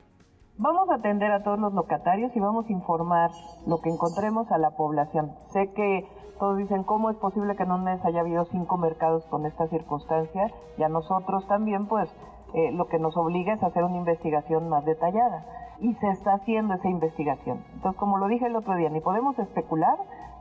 Vamos 0.58 0.90
a 0.90 0.96
atender 0.96 1.32
a 1.32 1.42
todos 1.42 1.58
los 1.58 1.72
locatarios 1.72 2.30
y 2.36 2.40
vamos 2.40 2.66
a 2.66 2.72
informar 2.72 3.30
lo 3.66 3.80
que 3.80 3.88
encontremos 3.88 4.52
a 4.52 4.58
la 4.58 4.72
población. 4.72 5.32
Sé 5.54 5.70
que 5.74 6.06
todos 6.38 6.58
dicen, 6.58 6.84
¿cómo 6.84 7.08
es 7.08 7.16
posible 7.16 7.56
que 7.56 7.64
no 7.64 7.82
les 7.82 8.04
haya 8.04 8.20
habido 8.20 8.46
cinco 8.52 8.76
mercados 8.76 9.24
con 9.30 9.46
esta 9.46 9.66
circunstancia? 9.68 10.52
Y 10.76 10.82
a 10.82 10.90
nosotros 10.90 11.48
también, 11.48 11.86
pues, 11.86 12.10
eh, 12.52 12.70
lo 12.72 12.86
que 12.88 12.98
nos 12.98 13.16
obliga 13.16 13.54
es 13.54 13.62
a 13.62 13.68
hacer 13.68 13.82
una 13.82 13.96
investigación 13.96 14.68
más 14.68 14.84
detallada. 14.84 15.46
Y 15.80 15.94
se 15.94 16.08
está 16.10 16.34
haciendo 16.34 16.74
esa 16.74 16.88
investigación. 16.88 17.64
Entonces, 17.74 17.98
como 17.98 18.18
lo 18.18 18.28
dije 18.28 18.46
el 18.46 18.56
otro 18.56 18.76
día, 18.76 18.90
ni 18.90 19.00
podemos 19.00 19.38
especular, 19.38 19.96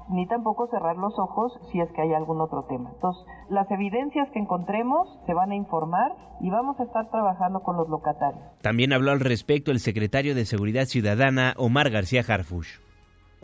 ni 0.09 0.27
tampoco 0.27 0.67
cerrar 0.67 0.97
los 0.97 1.17
ojos 1.19 1.53
si 1.71 1.79
es 1.79 1.89
que 1.91 2.01
hay 2.01 2.13
algún 2.13 2.41
otro 2.41 2.63
tema. 2.63 2.91
Entonces, 2.93 3.23
las 3.49 3.69
evidencias 3.71 4.29
que 4.31 4.39
encontremos 4.39 5.07
se 5.25 5.33
van 5.33 5.51
a 5.51 5.55
informar 5.55 6.11
y 6.41 6.49
vamos 6.49 6.79
a 6.79 6.83
estar 6.83 7.09
trabajando 7.09 7.61
con 7.61 7.77
los 7.77 7.87
locatarios. 7.89 8.43
También 8.61 8.91
habló 8.91 9.11
al 9.11 9.19
respecto 9.19 9.71
el 9.71 9.79
secretario 9.79 10.35
de 10.35 10.45
Seguridad 10.45 10.85
Ciudadana, 10.85 11.53
Omar 11.57 11.89
García 11.89 12.23
Harfush. 12.27 12.88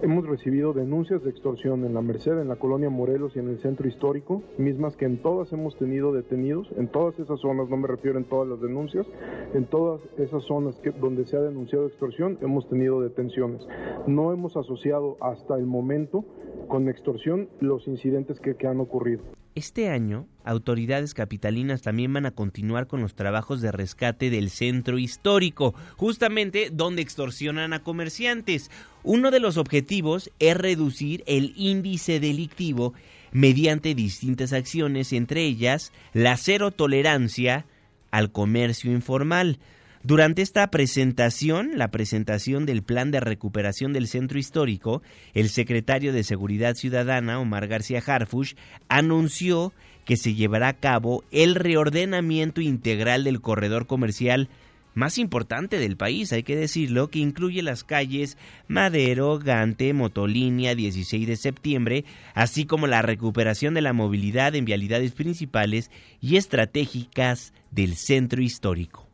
Hemos 0.01 0.27
recibido 0.27 0.73
denuncias 0.73 1.23
de 1.23 1.29
extorsión 1.29 1.85
en 1.85 1.93
la 1.93 2.01
Merced, 2.01 2.37
en 2.37 2.49
la 2.49 2.57
colonia 2.57 2.89
Morelos 2.89 3.33
y 3.35 3.39
en 3.39 3.47
el 3.47 3.59
centro 3.59 3.87
histórico, 3.87 4.43
mismas 4.57 4.97
que 4.97 5.05
en 5.05 5.21
todas 5.21 5.53
hemos 5.53 5.77
tenido 5.77 6.11
detenidos, 6.11 6.67
en 6.75 6.89
todas 6.89 7.17
esas 7.17 7.39
zonas, 7.39 7.69
no 7.69 7.77
me 7.77 7.87
refiero 7.87 8.17
en 8.17 8.25
todas 8.25 8.49
las 8.49 8.59
denuncias, 8.59 9.07
en 9.53 9.65
todas 9.67 10.01
esas 10.17 10.43
zonas 10.43 10.75
que, 10.81 10.91
donde 10.91 11.23
se 11.25 11.37
ha 11.37 11.41
denunciado 11.41 11.87
extorsión 11.87 12.37
hemos 12.41 12.67
tenido 12.67 12.99
detenciones. 12.99 13.65
No 14.05 14.33
hemos 14.33 14.57
asociado 14.57 15.15
hasta 15.21 15.55
el 15.55 15.65
momento 15.65 16.25
con 16.67 16.89
extorsión 16.89 17.47
los 17.61 17.87
incidentes 17.87 18.41
que, 18.41 18.55
que 18.55 18.67
han 18.67 18.81
ocurrido. 18.81 19.23
Este 19.55 19.89
año, 19.89 20.27
autoridades 20.43 21.13
capitalinas 21.13 21.81
también 21.81 22.11
van 22.11 22.25
a 22.25 22.31
continuar 22.31 22.87
con 22.87 23.01
los 23.01 23.15
trabajos 23.15 23.61
de 23.61 23.71
rescate 23.71 24.29
del 24.29 24.49
centro 24.49 24.97
histórico, 24.97 25.73
justamente 25.95 26.69
donde 26.71 27.01
extorsionan 27.01 27.71
a 27.71 27.81
comerciantes. 27.81 28.69
Uno 29.03 29.31
de 29.31 29.39
los 29.39 29.55
objetivos 29.55 30.29
es 30.39 30.57
reducir 30.57 31.23
el 31.25 31.53
índice 31.55 32.19
delictivo 32.19 32.93
mediante 33.31 33.95
distintas 33.95 34.51
acciones, 34.51 35.13
entre 35.13 35.45
ellas 35.45 35.93
la 36.13 36.35
cero 36.37 36.71
tolerancia 36.71 37.65
al 38.11 38.31
comercio 38.31 38.91
informal. 38.91 39.57
Durante 40.05 40.43
esta 40.43 40.69
presentación, 40.69 41.71
la 41.77 41.87
presentación 41.87 42.67
del 42.67 42.83
plan 42.83 43.09
de 43.09 43.19
recuperación 43.19 43.91
del 43.91 44.07
centro 44.07 44.37
histórico, 44.37 45.01
el 45.33 45.49
secretario 45.49 46.13
de 46.13 46.23
Seguridad 46.23 46.75
Ciudadana, 46.75 47.39
Omar 47.39 47.65
García 47.65 48.03
Harfush, 48.05 48.53
anunció 48.87 49.73
que 50.05 50.15
se 50.15 50.35
llevará 50.35 50.67
a 50.67 50.73
cabo 50.73 51.23
el 51.31 51.55
reordenamiento 51.55 52.61
integral 52.61 53.23
del 53.23 53.41
corredor 53.41 53.87
comercial 53.87 54.47
más 54.93 55.17
importante 55.17 55.79
del 55.79 55.97
país, 55.97 56.31
hay 56.33 56.43
que 56.43 56.55
decirlo, 56.55 57.09
que 57.09 57.17
incluye 57.17 57.63
las 57.63 57.83
calles 57.83 58.37
Madero, 58.67 59.39
Gante, 59.39 59.91
Motolínea, 59.93 60.75
16 60.75 61.27
de 61.27 61.35
septiembre, 61.35 62.05
así 62.35 62.65
como 62.65 62.85
la 62.85 63.01
recuperación 63.01 63.73
de 63.73 63.81
la 63.81 63.91
movilidad 63.91 64.53
en 64.53 64.65
vialidades 64.65 65.13
principales 65.13 65.89
y 66.21 66.35
estratégicas 66.35 67.53
del 67.71 67.95
centro 67.95 68.43
histórico. 68.43 69.04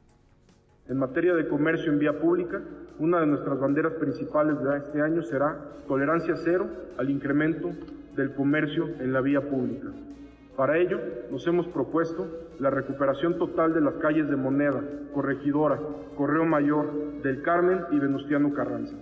En 0.92 0.98
materia 0.98 1.34
de 1.34 1.48
comercio 1.48 1.90
en 1.90 2.00
vía 2.00 2.20
pública, 2.20 2.62
una 3.00 3.22
de 3.22 3.26
nuestras 3.26 3.58
banderas 3.58 3.94
principales 3.94 4.62
de 4.62 4.76
este 4.76 5.02
año 5.02 5.22
será 5.22 5.58
tolerancia 5.88 6.36
cero 6.36 6.68
al 6.98 7.10
incremento 7.10 7.70
del 8.18 8.34
comercio 8.34 8.90
en 9.00 9.14
la 9.14 9.22
vía 9.22 9.40
pública. 9.40 9.88
Para 10.58 10.78
ello, 10.78 11.00
nos 11.32 11.48
hemos 11.48 11.66
propuesto 11.68 12.28
la 12.60 12.72
recuperación 12.72 13.38
total 13.38 13.74
de 13.74 13.80
las 13.80 13.94
calles 14.02 14.30
de 14.30 14.36
Moneda, 14.36 14.84
Corregidora, 15.14 15.80
Correo 16.18 16.44
Mayor, 16.44 17.22
del 17.24 17.42
Carmen 17.42 17.86
y 17.92 17.98
Venustiano 17.98 18.54
Carranza. 18.54 18.98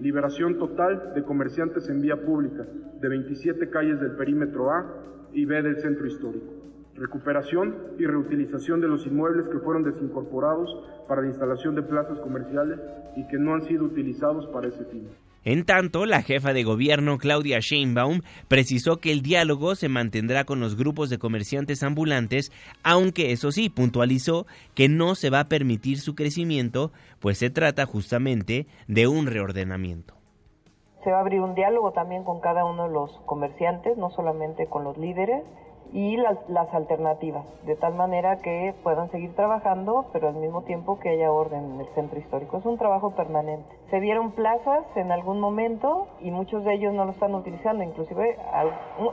Liberación 0.00 0.56
total 0.56 1.12
de 1.14 1.24
comerciantes 1.24 1.90
en 1.90 2.00
vía 2.00 2.16
pública 2.16 2.64
de 3.02 3.06
27 3.06 3.68
calles 3.68 4.00
del 4.00 4.12
perímetro 4.12 4.70
A 4.70 4.86
y 5.34 5.44
B 5.44 5.60
del 5.60 5.76
centro 5.76 6.06
histórico 6.06 6.53
recuperación 6.96 7.74
y 7.98 8.06
reutilización 8.06 8.80
de 8.80 8.88
los 8.88 9.06
inmuebles 9.06 9.48
que 9.48 9.58
fueron 9.58 9.82
desincorporados 9.82 10.70
para 11.08 11.22
la 11.22 11.28
instalación 11.28 11.74
de 11.74 11.82
plazas 11.82 12.18
comerciales 12.20 12.78
y 13.16 13.26
que 13.28 13.38
no 13.38 13.54
han 13.54 13.62
sido 13.62 13.84
utilizados 13.84 14.46
para 14.48 14.68
ese 14.68 14.84
fin. 14.86 15.08
En 15.44 15.66
tanto, 15.66 16.06
la 16.06 16.22
jefa 16.22 16.54
de 16.54 16.64
gobierno 16.64 17.18
Claudia 17.18 17.58
Sheinbaum 17.60 18.22
precisó 18.48 18.96
que 18.96 19.12
el 19.12 19.20
diálogo 19.20 19.74
se 19.74 19.90
mantendrá 19.90 20.44
con 20.44 20.58
los 20.58 20.74
grupos 20.74 21.10
de 21.10 21.18
comerciantes 21.18 21.82
ambulantes, 21.82 22.50
aunque 22.82 23.30
eso 23.30 23.52
sí, 23.52 23.68
puntualizó 23.68 24.46
que 24.74 24.88
no 24.88 25.14
se 25.14 25.28
va 25.28 25.40
a 25.40 25.48
permitir 25.48 26.00
su 26.00 26.14
crecimiento, 26.14 26.92
pues 27.20 27.36
se 27.36 27.50
trata 27.50 27.84
justamente 27.84 28.66
de 28.88 29.06
un 29.06 29.26
reordenamiento. 29.26 30.14
Se 31.02 31.10
va 31.10 31.18
a 31.18 31.20
abrir 31.20 31.40
un 31.40 31.54
diálogo 31.54 31.92
también 31.92 32.24
con 32.24 32.40
cada 32.40 32.64
uno 32.64 32.88
de 32.88 32.94
los 32.94 33.10
comerciantes, 33.26 33.98
no 33.98 34.08
solamente 34.12 34.66
con 34.68 34.84
los 34.84 34.96
líderes, 34.96 35.42
y 35.94 36.16
las, 36.16 36.36
las, 36.48 36.74
alternativas, 36.74 37.46
de 37.64 37.76
tal 37.76 37.94
manera 37.94 38.38
que 38.38 38.74
puedan 38.82 39.08
seguir 39.12 39.32
trabajando, 39.36 40.06
pero 40.12 40.26
al 40.26 40.34
mismo 40.34 40.62
tiempo 40.62 40.98
que 40.98 41.10
haya 41.10 41.30
orden 41.30 41.74
en 41.74 41.80
el 41.80 41.86
centro 41.94 42.18
histórico. 42.18 42.58
Es 42.58 42.66
un 42.66 42.76
trabajo 42.78 43.12
permanente. 43.12 43.76
Se 43.90 44.00
vieron 44.00 44.32
plazas 44.32 44.84
en 44.96 45.12
algún 45.12 45.38
momento 45.38 46.08
y 46.20 46.32
muchos 46.32 46.64
de 46.64 46.74
ellos 46.74 46.92
no 46.94 47.04
lo 47.04 47.12
están 47.12 47.32
utilizando, 47.36 47.84
inclusive 47.84 48.36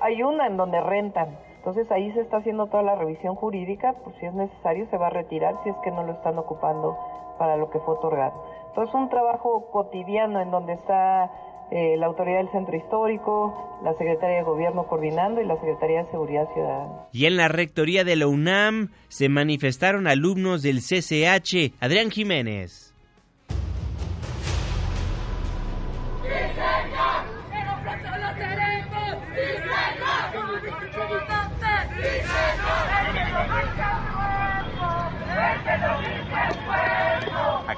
hay 0.02 0.24
una 0.24 0.48
en 0.48 0.58
donde 0.58 0.82
rentan. 0.82 1.38
Entonces 1.58 1.92
ahí 1.92 2.12
se 2.14 2.22
está 2.22 2.38
haciendo 2.38 2.66
toda 2.66 2.82
la 2.82 2.96
revisión 2.96 3.36
jurídica, 3.36 3.94
pues 4.04 4.16
si 4.16 4.26
es 4.26 4.34
necesario 4.34 4.88
se 4.88 4.98
va 4.98 5.08
a 5.08 5.12
retirar 5.12 5.62
si 5.64 5.70
es 5.70 5.76
que 5.84 5.92
no 5.92 6.02
lo 6.02 6.14
están 6.14 6.40
ocupando 6.40 6.98
para 7.38 7.58
lo 7.58 7.70
que 7.70 7.78
fue 7.78 7.94
otorgado. 7.94 8.34
Entonces 8.70 8.96
un 8.96 9.10
trabajo 9.10 9.68
cotidiano 9.72 10.42
en 10.42 10.50
donde 10.50 10.74
está 10.74 11.30
eh, 11.72 11.96
la 11.98 12.08
autoridad 12.08 12.40
del 12.40 12.52
centro 12.52 12.76
histórico, 12.76 13.80
la 13.84 13.94
Secretaría 13.94 14.38
de 14.38 14.44
Gobierno 14.44 14.88
coordinando 14.88 15.42
y 15.42 15.46
la 15.46 15.56
Secretaría 15.56 16.04
de 16.04 16.12
Seguridad 16.12 16.48
Ciudadana. 16.54 17.08
Y 17.14 17.26
en 17.26 17.38
la 17.38 17.48
rectoría 17.48 18.04
de 18.04 18.18
la 18.18 18.28
UNAM 18.28 18.90
se 19.08 19.30
manifestaron 19.30 20.06
alumnos 20.06 20.64
del 20.64 20.80
CCH. 20.80 21.74
Adrián 21.80 22.12
Jiménez. 22.12 22.92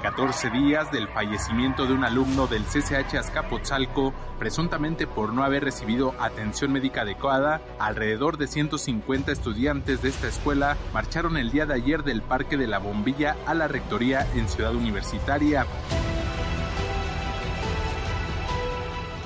14 0.04 0.50
días 0.50 0.92
del 0.92 1.08
fallecimiento 1.08 1.86
de 1.86 1.94
un 1.94 2.04
alumno 2.04 2.46
del 2.46 2.64
CCH 2.64 3.16
Azcapotzalco, 3.16 4.12
presuntamente 4.38 5.06
por 5.06 5.32
no 5.32 5.42
haber 5.42 5.64
recibido 5.64 6.14
atención 6.20 6.72
médica 6.72 7.00
adecuada, 7.00 7.62
alrededor 7.78 8.36
de 8.36 8.46
150 8.46 9.32
estudiantes 9.32 10.02
de 10.02 10.10
esta 10.10 10.28
escuela 10.28 10.76
marcharon 10.92 11.38
el 11.38 11.50
día 11.50 11.64
de 11.64 11.72
ayer 11.72 12.04
del 12.04 12.20
Parque 12.20 12.58
de 12.58 12.66
la 12.66 12.80
Bombilla 12.80 13.34
a 13.46 13.54
la 13.54 13.66
Rectoría 13.66 14.28
en 14.34 14.46
Ciudad 14.46 14.74
Universitaria. 14.74 15.64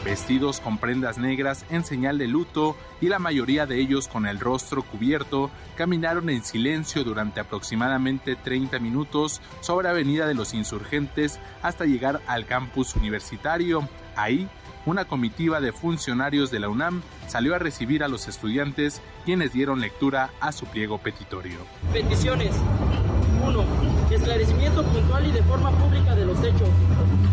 Vestidos 0.09 0.61
con 0.61 0.79
prendas 0.79 1.19
negras 1.19 1.67
en 1.69 1.85
señal 1.85 2.17
de 2.17 2.29
luto 2.29 2.79
y 2.99 3.09
la 3.09 3.19
mayoría 3.19 3.67
de 3.67 3.79
ellos 3.79 4.09
con 4.09 4.27
el 4.27 4.41
rostro 4.41 4.83
cubierto, 4.83 5.51
caminaron 5.77 6.31
en 6.31 6.43
silencio 6.43 7.05
durante 7.05 7.41
aproximadamente 7.41 8.35
30 8.35 8.79
minutos 8.79 9.43
sobre 9.61 9.91
Avenida 9.91 10.27
de 10.27 10.33
los 10.33 10.55
Insurgentes 10.55 11.39
hasta 11.61 11.85
llegar 11.85 12.23
al 12.27 12.47
campus 12.47 12.97
universitario. 12.97 13.87
Ahí, 14.17 14.49
una 14.87 15.05
comitiva 15.05 15.61
de 15.61 15.73
funcionarios 15.73 16.51
de 16.51 16.61
la 16.61 16.71
UNAM 16.71 17.03
salió 17.27 17.55
a 17.55 17.59
recibir 17.59 18.03
a 18.03 18.09
los 18.09 18.29
estudiantes 18.29 19.03
quienes 19.27 19.53
dieron 19.53 19.79
lectura 19.79 20.31
a 20.41 20.53
su 20.53 20.65
pliego 20.65 20.97
petitorio. 20.97 21.59
Peticiones. 21.93 22.55
1. 23.45 23.88
Esclarecimiento 24.29 24.83
puntual 24.83 25.27
y 25.27 25.33
de 25.33 25.43
forma 25.45 25.71
pública 25.71 26.15
de 26.15 26.27
los 26.27 26.39
hechos. 26.45 26.69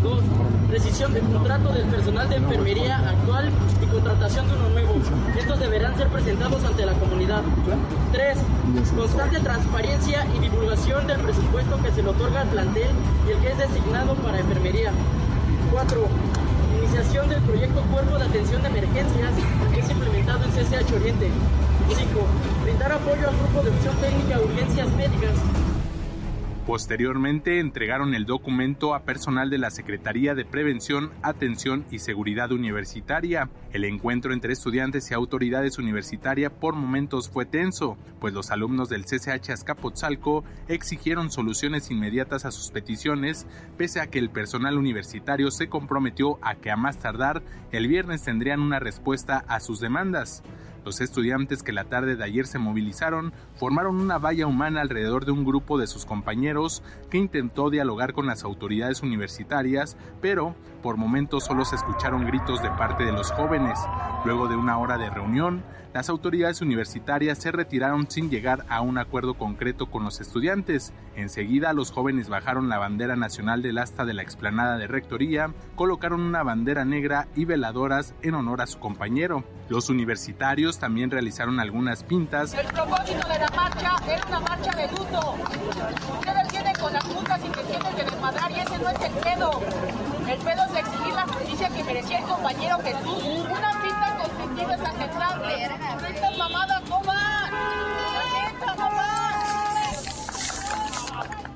2. 0.02 0.22
Rescisión 0.70 1.12
del 1.12 1.24
contrato 1.24 1.70
del 1.74 1.84
personal 1.88 2.26
de 2.26 2.36
enfermería 2.36 2.96
actual 2.96 3.50
y 3.82 3.86
contratación 3.86 4.48
de 4.48 4.54
uno 4.54 4.68
nuevo. 4.70 4.94
Estos 5.38 5.60
deberán 5.60 5.94
ser 5.98 6.08
presentados 6.08 6.64
ante 6.64 6.86
la 6.86 6.94
comunidad. 6.94 7.42
3. 8.12 8.38
Constante 8.96 9.40
transparencia 9.40 10.26
y 10.36 10.38
divulgación 10.38 11.06
del 11.06 11.20
presupuesto 11.20 11.82
que 11.82 11.92
se 11.92 12.02
le 12.02 12.08
otorga 12.08 12.40
al 12.40 12.48
plantel 12.48 12.88
y 13.28 13.32
el 13.32 13.38
que 13.40 13.52
es 13.52 13.58
designado 13.58 14.14
para 14.14 14.40
enfermería. 14.40 14.90
4. 15.72 16.00
Iniciación 16.78 17.28
del 17.28 17.42
proyecto 17.42 17.82
Cuerpo 17.92 18.16
de 18.16 18.24
Atención 18.24 18.62
de 18.62 18.68
Emergencias 18.68 19.32
que 19.74 19.80
es 19.80 19.90
implementado 19.90 20.44
en 20.44 20.50
CCH 20.50 20.94
Oriente. 20.94 21.30
5. 21.94 22.26
Brindar 22.62 22.92
apoyo 22.92 23.28
al 23.28 23.36
grupo 23.36 23.62
de 23.62 23.68
opción 23.68 23.94
técnica 23.96 24.40
urgencias 24.40 24.90
médicas 24.92 25.34
Posteriormente 26.66 27.60
entregaron 27.60 28.12
el 28.12 28.26
documento 28.26 28.96
a 28.96 29.04
personal 29.04 29.50
de 29.50 29.58
la 29.58 29.70
Secretaría 29.70 30.34
de 30.34 30.44
Prevención, 30.44 31.12
Atención 31.22 31.84
y 31.92 32.00
Seguridad 32.00 32.50
Universitaria. 32.50 33.50
El 33.72 33.84
encuentro 33.84 34.32
entre 34.32 34.52
estudiantes 34.52 35.08
y 35.08 35.14
autoridades 35.14 35.78
universitarias 35.78 36.50
por 36.50 36.74
momentos 36.74 37.30
fue 37.30 37.46
tenso, 37.46 37.96
pues 38.18 38.34
los 38.34 38.50
alumnos 38.50 38.88
del 38.88 39.04
CCH 39.04 39.50
Azcapotzalco 39.50 40.42
exigieron 40.66 41.30
soluciones 41.30 41.88
inmediatas 41.92 42.44
a 42.44 42.50
sus 42.50 42.72
peticiones, 42.72 43.46
pese 43.76 44.00
a 44.00 44.08
que 44.08 44.18
el 44.18 44.30
personal 44.30 44.76
universitario 44.76 45.52
se 45.52 45.68
comprometió 45.68 46.40
a 46.42 46.56
que 46.56 46.72
a 46.72 46.76
más 46.76 46.98
tardar 46.98 47.44
el 47.70 47.86
viernes 47.86 48.24
tendrían 48.24 48.60
una 48.60 48.80
respuesta 48.80 49.44
a 49.46 49.60
sus 49.60 49.78
demandas. 49.78 50.42
Los 50.86 51.00
estudiantes 51.00 51.64
que 51.64 51.72
la 51.72 51.82
tarde 51.82 52.14
de 52.14 52.22
ayer 52.22 52.46
se 52.46 52.60
movilizaron 52.60 53.32
formaron 53.56 54.00
una 54.00 54.18
valla 54.18 54.46
humana 54.46 54.80
alrededor 54.80 55.24
de 55.24 55.32
un 55.32 55.44
grupo 55.44 55.78
de 55.78 55.88
sus 55.88 56.06
compañeros 56.06 56.84
que 57.10 57.18
intentó 57.18 57.70
dialogar 57.70 58.12
con 58.12 58.26
las 58.26 58.44
autoridades 58.44 59.02
universitarias, 59.02 59.96
pero 60.22 60.54
por 60.86 60.98
momentos 60.98 61.42
solo 61.42 61.64
se 61.64 61.74
escucharon 61.74 62.24
gritos 62.26 62.62
de 62.62 62.70
parte 62.70 63.02
de 63.02 63.10
los 63.10 63.32
jóvenes. 63.32 63.76
Luego 64.24 64.46
de 64.46 64.54
una 64.54 64.78
hora 64.78 64.96
de 64.96 65.10
reunión, 65.10 65.64
las 65.92 66.08
autoridades 66.08 66.60
universitarias 66.60 67.38
se 67.38 67.50
retiraron 67.50 68.08
sin 68.08 68.30
llegar 68.30 68.64
a 68.68 68.82
un 68.82 68.96
acuerdo 68.96 69.34
concreto 69.34 69.86
con 69.86 70.04
los 70.04 70.20
estudiantes. 70.20 70.92
Enseguida 71.16 71.72
los 71.72 71.90
jóvenes 71.90 72.28
bajaron 72.28 72.68
la 72.68 72.78
bandera 72.78 73.16
nacional 73.16 73.62
del 73.62 73.78
asta 73.78 74.04
de 74.04 74.14
la 74.14 74.22
explanada 74.22 74.78
de 74.78 74.86
rectoría, 74.86 75.50
colocaron 75.74 76.20
una 76.20 76.44
bandera 76.44 76.84
negra 76.84 77.26
y 77.34 77.46
veladoras 77.46 78.14
en 78.22 78.34
honor 78.36 78.60
a 78.60 78.68
su 78.68 78.78
compañero. 78.78 79.42
Los 79.68 79.90
universitarios 79.90 80.78
también 80.78 81.10
realizaron 81.10 81.58
algunas 81.58 82.04
pintas. 82.04 82.54
El 82.54 82.66
propósito 82.66 83.26
de 83.26 83.38
la 83.40 83.48
marcha 83.56 83.96
era 84.06 84.24
una 84.28 84.38
marcha 84.38 84.70
de 84.76 84.86
luto. 84.92 85.34
Ustedes 86.12 86.52
vienen 86.52 86.74
con 86.80 86.92
las 86.92 87.04
multas 87.08 87.40
y 87.44 87.48
que 87.48 87.62
tienen 87.64 87.92
que 87.96 88.04
desmadrar 88.04 88.50
y 88.52 88.60
ese 88.60 88.78
no 88.78 88.88
es 88.90 89.00
el 89.00 89.12
pedo 89.14 90.05
el 90.28 90.38
pedo 90.38 90.66
de 90.72 90.80
exigir 90.80 91.14
la 91.14 91.26
justicia 91.26 91.68
que 91.68 91.84
merecía 91.84 92.18
el 92.18 92.24
compañero 92.24 92.78
Jesús. 92.78 93.22
Una 93.48 93.70
pinta 93.82 94.16
constructiva 94.20 94.74
es 94.74 94.80
aceptable. 94.80 95.64
Estas 96.14 96.38
mamadas 96.38 96.82
no. 96.88 97.02
La. 97.04 97.26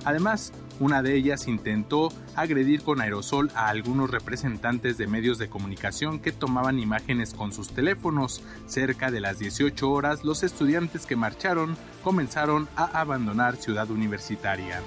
Además, 0.05 0.53
una 0.79 1.03
de 1.03 1.15
ellas 1.15 1.47
intentó 1.47 2.11
agredir 2.35 2.83
con 2.83 3.01
aerosol 3.01 3.51
a 3.55 3.69
algunos 3.69 4.11
representantes 4.11 4.97
de 4.97 5.07
medios 5.07 5.37
de 5.39 5.51
comunicación 5.51 6.21
que 6.21 6.33
tomaban 6.33 6.79
imágenes 6.79 7.35
con 7.35 7.53
sus 7.53 7.69
teléfonos. 7.69 8.43
Cerca 8.67 9.11
de 9.11 9.21
las 9.21 9.39
18 9.39 9.91
horas, 9.91 10.25
los 10.25 10.43
estudiantes 10.43 11.05
que 11.05 11.17
marcharon 11.17 11.77
comenzaron 12.03 12.67
a 12.77 12.99
abandonar 12.99 13.57
Ciudad 13.57 13.91
Universitaria. 13.91 14.81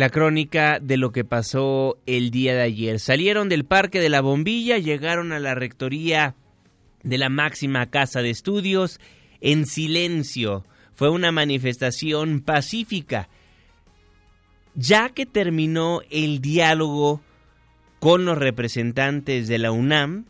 La 0.00 0.08
crónica 0.08 0.78
de 0.80 0.96
lo 0.96 1.12
que 1.12 1.26
pasó 1.26 1.98
el 2.06 2.30
día 2.30 2.54
de 2.54 2.62
ayer. 2.62 2.98
Salieron 3.00 3.50
del 3.50 3.66
Parque 3.66 4.00
de 4.00 4.08
la 4.08 4.22
Bombilla, 4.22 4.78
llegaron 4.78 5.30
a 5.30 5.38
la 5.38 5.54
rectoría 5.54 6.34
de 7.02 7.18
la 7.18 7.28
máxima 7.28 7.84
casa 7.90 8.22
de 8.22 8.30
estudios 8.30 8.98
en 9.42 9.66
silencio. 9.66 10.64
Fue 10.94 11.10
una 11.10 11.32
manifestación 11.32 12.40
pacífica, 12.40 13.28
ya 14.74 15.10
que 15.10 15.26
terminó 15.26 16.00
el 16.08 16.40
diálogo 16.40 17.20
con 17.98 18.24
los 18.24 18.38
representantes 18.38 19.48
de 19.48 19.58
la 19.58 19.70
UNAM, 19.70 20.24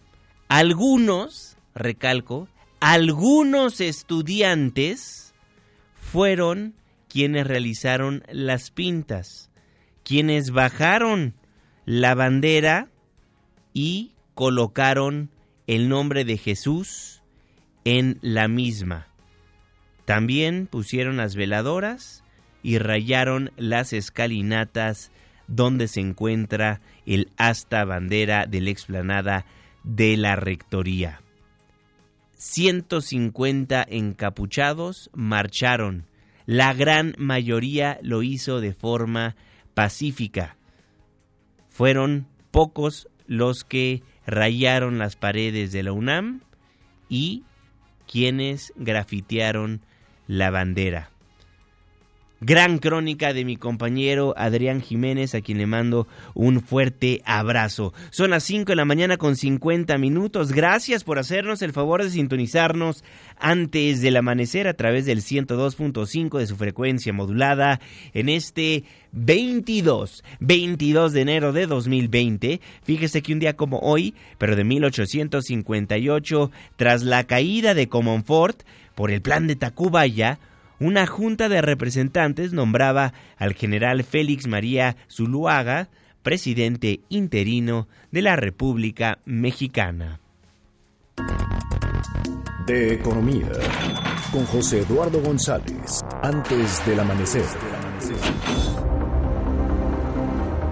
algunos, 0.48 1.56
recalco, 1.76 2.48
algunos 2.80 3.80
estudiantes 3.80 5.32
fueron 5.94 6.74
quienes 7.08 7.46
realizaron 7.46 8.24
las 8.32 8.72
pintas, 8.72 9.49
quienes 10.10 10.50
bajaron 10.50 11.34
la 11.84 12.16
bandera 12.16 12.88
y 13.72 14.10
colocaron 14.34 15.30
el 15.68 15.88
nombre 15.88 16.24
de 16.24 16.36
Jesús 16.36 17.22
en 17.84 18.18
la 18.20 18.48
misma. 18.48 19.06
También 20.06 20.66
pusieron 20.66 21.16
las 21.16 21.36
veladoras 21.36 22.24
y 22.64 22.78
rayaron 22.78 23.52
las 23.56 23.92
escalinatas 23.92 25.12
donde 25.46 25.86
se 25.86 26.00
encuentra 26.00 26.80
el 27.06 27.30
asta 27.36 27.84
bandera 27.84 28.46
de 28.46 28.62
la 28.62 28.70
explanada 28.70 29.46
de 29.84 30.16
la 30.16 30.34
rectoría. 30.34 31.20
150 32.34 33.86
encapuchados 33.88 35.08
marcharon. 35.14 36.06
La 36.46 36.74
gran 36.74 37.14
mayoría 37.16 38.00
lo 38.02 38.24
hizo 38.24 38.60
de 38.60 38.72
forma 38.72 39.36
pacífica. 39.80 40.58
Fueron 41.70 42.26
pocos 42.50 43.08
los 43.26 43.64
que 43.64 44.02
rayaron 44.26 44.98
las 44.98 45.16
paredes 45.16 45.72
de 45.72 45.82
la 45.82 45.92
UNAM 45.92 46.42
y 47.08 47.44
quienes 48.06 48.74
grafitearon 48.76 49.80
la 50.26 50.50
bandera. 50.50 51.08
Gran 52.42 52.78
crónica 52.78 53.34
de 53.34 53.44
mi 53.44 53.58
compañero 53.58 54.32
Adrián 54.34 54.80
Jiménez, 54.80 55.34
a 55.34 55.42
quien 55.42 55.58
le 55.58 55.66
mando 55.66 56.08
un 56.32 56.62
fuerte 56.62 57.20
abrazo. 57.26 57.92
Son 58.08 58.30
las 58.30 58.44
5 58.44 58.72
de 58.72 58.76
la 58.76 58.86
mañana 58.86 59.18
con 59.18 59.36
50 59.36 59.98
minutos. 59.98 60.52
Gracias 60.52 61.04
por 61.04 61.18
hacernos 61.18 61.60
el 61.60 61.74
favor 61.74 62.02
de 62.02 62.08
sintonizarnos 62.08 63.04
antes 63.38 64.00
del 64.00 64.16
amanecer 64.16 64.68
a 64.68 64.74
través 64.74 65.04
del 65.04 65.20
102.5 65.20 66.38
de 66.38 66.46
su 66.46 66.56
frecuencia 66.56 67.12
modulada 67.12 67.78
en 68.14 68.30
este 68.30 68.84
22, 69.12 70.24
22 70.40 71.12
de 71.12 71.20
enero 71.20 71.52
de 71.52 71.66
2020. 71.66 72.62
Fíjese 72.82 73.20
que 73.20 73.34
un 73.34 73.40
día 73.40 73.54
como 73.54 73.80
hoy, 73.80 74.14
pero 74.38 74.56
de 74.56 74.64
1858, 74.64 76.50
tras 76.76 77.02
la 77.02 77.24
caída 77.24 77.74
de 77.74 77.90
Comonfort, 77.90 78.62
por 78.94 79.10
el 79.10 79.20
plan 79.20 79.46
de 79.46 79.56
Tacubaya, 79.56 80.38
una 80.80 81.06
junta 81.06 81.48
de 81.48 81.62
representantes 81.62 82.52
nombraba 82.52 83.12
al 83.36 83.54
general 83.54 84.02
Félix 84.02 84.48
María 84.48 84.96
Zuluaga 85.08 85.88
presidente 86.22 87.00
interino 87.08 87.88
de 88.10 88.22
la 88.22 88.36
República 88.36 89.18
Mexicana. 89.24 90.20
De 92.66 92.94
Economía, 92.94 93.50
con 94.32 94.44
José 94.46 94.80
Eduardo 94.80 95.20
González, 95.20 96.00
antes 96.22 96.84
del 96.86 97.00
amanecer. 97.00 97.44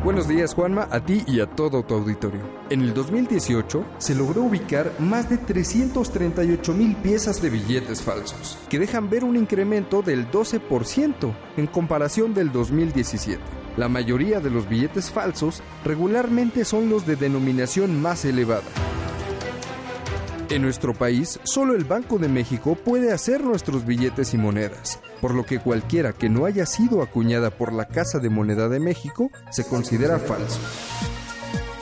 Buenos 0.05 0.28
días 0.28 0.55
Juanma, 0.55 0.86
a 0.92 1.05
ti 1.05 1.24
y 1.26 1.40
a 1.40 1.46
todo 1.46 1.82
tu 1.82 1.94
auditorio. 1.94 2.40
En 2.70 2.82
el 2.82 2.94
2018 2.94 3.84
se 3.99 4.14
logró 4.14 4.42
ubicar 4.42 4.92
más 5.01 5.28
de 5.28 5.38
338 5.38 6.72
mil 6.72 6.94
piezas 6.94 7.42
de 7.42 7.51
billetes 7.51 8.01
falsos, 8.01 8.59
que 8.70 8.78
dejan 8.78 9.11
ver 9.11 9.24
un 9.24 9.36
incremento 9.36 10.01
del 10.03 10.30
12% 10.30 11.34
en 11.57 11.66
comparación 11.66 12.32
del 12.32 12.53
2017. 12.53 13.42
La 13.76 13.88
mayoría 13.88 14.38
de 14.38 14.51
los 14.51 14.68
billetes 14.68 15.11
falsos 15.11 15.62
regularmente 15.84 16.64
son 16.64 16.88
los 16.88 17.05
de 17.05 17.16
denominación 17.16 18.01
más 18.01 18.24
elevada. 18.24 18.62
En 20.51 20.62
nuestro 20.62 20.94
país, 20.94 21.38
solo 21.42 21.74
el 21.74 21.84
Banco 21.84 22.18
de 22.18 22.28
México 22.28 22.74
puede 22.74 23.12
hacer 23.12 23.44
nuestros 23.44 23.84
billetes 23.84 24.32
y 24.32 24.38
monedas, 24.38 24.99
por 25.20 25.34
lo 25.34 25.44
que 25.44 25.59
cualquiera 25.59 26.14
que 26.14 26.30
no 26.30 26.46
haya 26.46 26.64
sido 26.64 27.03
acuñada 27.03 27.51
por 27.51 27.70
la 27.70 27.86
Casa 27.86 28.18
de 28.18 28.30
Moneda 28.30 28.70
de 28.70 28.80
México 28.80 29.30
se 29.51 29.66
considera 29.66 30.18
falso. 30.18 30.59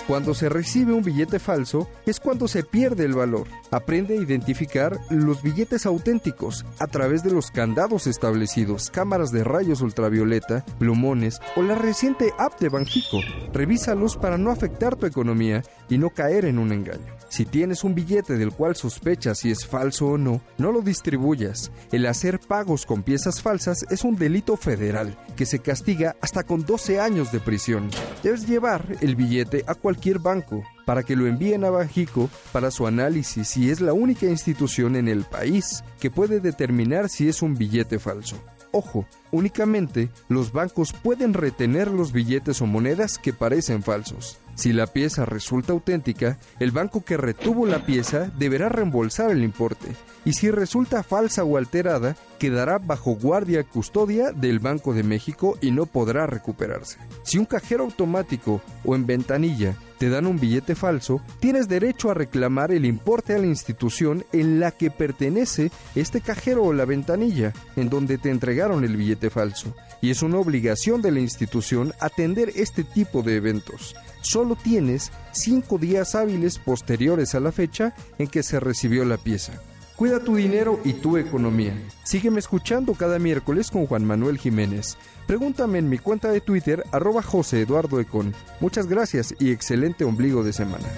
Cuando 0.06 0.34
se 0.34 0.48
recibe 0.48 0.92
un 0.92 1.02
billete 1.02 1.40
falso 1.40 1.88
es 2.06 2.20
cuando 2.20 2.46
se 2.46 2.62
pierde 2.62 3.04
el 3.04 3.14
valor. 3.14 3.48
Aprende 3.72 4.16
a 4.16 4.22
identificar 4.22 5.00
los 5.10 5.42
billetes 5.42 5.84
auténticos 5.84 6.64
a 6.78 6.86
través 6.86 7.24
de 7.24 7.32
los 7.32 7.50
candados 7.50 8.06
establecidos, 8.06 8.88
cámaras 8.90 9.32
de 9.32 9.42
rayos 9.42 9.80
ultravioleta, 9.80 10.64
plumones 10.78 11.40
o 11.56 11.62
la 11.62 11.74
reciente 11.74 12.32
app 12.38 12.60
de 12.60 12.68
Banjico. 12.68 13.18
Revísalos 13.52 14.16
para 14.16 14.38
no 14.38 14.52
afectar 14.52 14.94
tu 14.94 15.06
economía 15.06 15.64
y 15.88 15.98
no 15.98 16.10
caer 16.10 16.44
en 16.44 16.60
un 16.60 16.70
engaño. 16.70 17.16
Si 17.28 17.44
tienes 17.44 17.82
un 17.82 17.96
billete 17.96 18.36
del 18.36 18.52
cual 18.52 18.76
sospechas 18.76 19.38
si 19.38 19.50
es 19.50 19.66
falso 19.66 20.06
o 20.06 20.18
no, 20.18 20.40
no 20.58 20.70
lo 20.70 20.82
distribuyas. 20.82 21.72
El 21.90 22.06
hacer 22.06 22.38
pagos 22.38 22.86
con 22.86 23.02
piezas 23.02 23.42
falsas 23.42 23.84
es 23.90 24.04
un 24.04 24.14
delito 24.14 24.56
federal 24.56 25.18
que 25.34 25.46
se 25.46 25.58
castiga 25.58 26.14
hasta 26.20 26.44
con 26.44 26.64
12 26.64 27.00
años 27.00 27.32
de 27.32 27.40
prisión. 27.40 27.90
Debes 28.22 28.46
llevar 28.46 28.96
el 29.00 29.16
billete 29.16 29.64
a 29.66 29.74
cualquier 29.74 29.95
banco 30.20 30.64
para 30.84 31.02
que 31.02 31.16
lo 31.16 31.26
envíen 31.26 31.64
a 31.64 31.70
Banjico 31.70 32.30
para 32.52 32.70
su 32.70 32.86
análisis 32.86 33.56
y 33.56 33.70
es 33.70 33.80
la 33.80 33.92
única 33.92 34.26
institución 34.26 34.96
en 34.96 35.08
el 35.08 35.24
país 35.24 35.82
que 36.00 36.10
puede 36.10 36.40
determinar 36.40 37.08
si 37.08 37.28
es 37.28 37.42
un 37.42 37.54
billete 37.54 37.98
falso. 37.98 38.36
Ojo, 38.72 39.06
únicamente 39.32 40.10
los 40.28 40.52
bancos 40.52 40.92
pueden 40.92 41.34
retener 41.34 41.90
los 41.90 42.12
billetes 42.12 42.60
o 42.60 42.66
monedas 42.66 43.18
que 43.18 43.32
parecen 43.32 43.82
falsos. 43.82 44.38
Si 44.56 44.72
la 44.72 44.86
pieza 44.86 45.26
resulta 45.26 45.74
auténtica, 45.74 46.38
el 46.58 46.70
banco 46.70 47.04
que 47.04 47.18
retuvo 47.18 47.66
la 47.66 47.84
pieza 47.84 48.30
deberá 48.38 48.70
reembolsar 48.70 49.30
el 49.30 49.44
importe. 49.44 49.88
Y 50.24 50.32
si 50.32 50.50
resulta 50.50 51.02
falsa 51.02 51.44
o 51.44 51.58
alterada, 51.58 52.16
quedará 52.38 52.78
bajo 52.78 53.14
guardia 53.14 53.64
custodia 53.64 54.32
del 54.32 54.58
Banco 54.58 54.94
de 54.94 55.02
México 55.02 55.58
y 55.60 55.70
no 55.72 55.84
podrá 55.84 56.26
recuperarse. 56.26 56.98
Si 57.22 57.38
un 57.38 57.44
cajero 57.44 57.84
automático 57.84 58.62
o 58.84 58.96
en 58.96 59.06
ventanilla 59.06 59.76
te 59.98 60.08
dan 60.08 60.26
un 60.26 60.40
billete 60.40 60.74
falso, 60.74 61.20
tienes 61.38 61.68
derecho 61.68 62.10
a 62.10 62.14
reclamar 62.14 62.72
el 62.72 62.86
importe 62.86 63.34
a 63.34 63.38
la 63.38 63.46
institución 63.46 64.24
en 64.32 64.58
la 64.58 64.70
que 64.70 64.90
pertenece 64.90 65.70
este 65.94 66.22
cajero 66.22 66.64
o 66.64 66.72
la 66.72 66.86
ventanilla, 66.86 67.52
en 67.76 67.88
donde 67.90 68.18
te 68.18 68.30
entregaron 68.30 68.84
el 68.84 68.96
billete 68.96 69.28
falso. 69.30 69.74
Y 70.00 70.10
es 70.10 70.22
una 70.22 70.38
obligación 70.38 71.02
de 71.02 71.12
la 71.12 71.20
institución 71.20 71.92
atender 72.00 72.52
este 72.56 72.84
tipo 72.84 73.22
de 73.22 73.36
eventos. 73.36 73.94
Solo 74.26 74.56
tienes 74.56 75.12
cinco 75.30 75.78
días 75.78 76.16
hábiles 76.16 76.58
posteriores 76.58 77.36
a 77.36 77.40
la 77.40 77.52
fecha 77.52 77.94
en 78.18 78.26
que 78.26 78.42
se 78.42 78.58
recibió 78.58 79.04
la 79.04 79.18
pieza. 79.18 79.52
Cuida 79.94 80.18
tu 80.18 80.34
dinero 80.34 80.80
y 80.84 80.94
tu 80.94 81.16
economía. 81.16 81.80
Sígueme 82.02 82.40
escuchando 82.40 82.94
cada 82.94 83.20
miércoles 83.20 83.70
con 83.70 83.86
Juan 83.86 84.04
Manuel 84.04 84.36
Jiménez. 84.36 84.98
Pregúntame 85.28 85.78
en 85.78 85.88
mi 85.88 85.98
cuenta 85.98 86.32
de 86.32 86.40
Twitter, 86.40 86.82
arroba 86.90 87.22
José 87.22 87.60
Eduardo 87.60 88.00
Econ. 88.00 88.34
Muchas 88.58 88.88
gracias 88.88 89.32
y 89.38 89.52
excelente 89.52 90.02
ombligo 90.02 90.42
de 90.42 90.52
semana. 90.52 90.88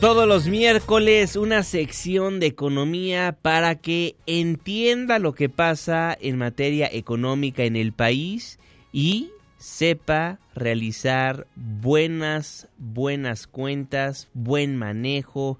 Todos 0.00 0.28
los 0.28 0.46
miércoles 0.46 1.34
una 1.34 1.62
sección 1.62 2.40
de 2.40 2.46
economía 2.48 3.38
para 3.40 3.76
que 3.76 4.16
entienda 4.26 5.18
lo 5.18 5.32
que 5.32 5.48
pasa 5.48 6.14
en 6.20 6.36
materia 6.36 6.90
económica 6.92 7.64
en 7.64 7.76
el 7.76 7.94
país 7.94 8.58
y 8.92 9.30
sepa 9.64 10.38
realizar 10.54 11.46
buenas, 11.56 12.68
buenas 12.76 13.46
cuentas, 13.46 14.28
buen 14.34 14.76
manejo, 14.76 15.58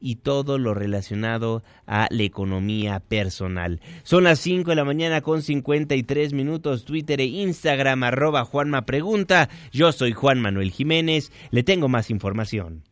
y 0.00 0.16
todo 0.16 0.58
lo 0.58 0.74
relacionado 0.74 1.64
a 1.86 2.06
la 2.10 2.22
economía 2.22 3.00
personal. 3.00 3.80
Son 4.04 4.24
las 4.24 4.38
5 4.40 4.70
de 4.70 4.76
la 4.76 4.84
mañana 4.84 5.22
con 5.22 5.42
53 5.42 6.34
minutos, 6.34 6.84
Twitter 6.84 7.20
e 7.20 7.24
Instagram 7.24 8.04
arroba 8.04 8.44
Juanma 8.44 8.82
Pregunta. 8.82 9.48
Yo 9.72 9.90
soy 9.90 10.12
Juan 10.12 10.40
Manuel 10.40 10.70
Jiménez, 10.70 11.32
le 11.50 11.64
tengo 11.64 11.88
más 11.88 12.10
información. 12.10 12.84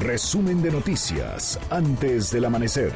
Resumen 0.00 0.62
de 0.62 0.70
noticias 0.70 1.60
antes 1.68 2.30
del 2.30 2.46
amanecer. 2.46 2.92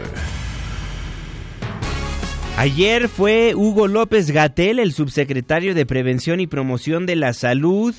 Ayer 2.59 3.09
fue 3.09 3.55
Hugo 3.55 3.88
López 3.88 4.30
Gatel, 4.30 4.78
el 4.78 4.92
subsecretario 4.92 5.74
de 5.74 5.86
Prevención 5.86 6.38
y 6.38 6.46
Promoción 6.46 7.07
de 7.07 7.16
la 7.16 7.32
Salud, 7.32 7.94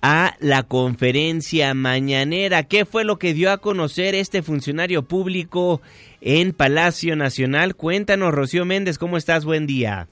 a 0.00 0.34
la 0.38 0.62
conferencia 0.62 1.74
mañanera. 1.74 2.62
¿Qué 2.62 2.84
fue 2.84 3.04
lo 3.04 3.18
que 3.18 3.34
dio 3.34 3.50
a 3.50 3.58
conocer 3.58 4.14
este 4.14 4.42
funcionario 4.42 5.02
público 5.02 5.82
en 6.20 6.52
Palacio 6.52 7.16
Nacional? 7.16 7.74
Cuéntanos, 7.74 8.32
Rocío 8.32 8.64
Méndez, 8.64 8.98
¿cómo 8.98 9.16
estás? 9.16 9.44
Buen 9.44 9.66
día. 9.66 10.08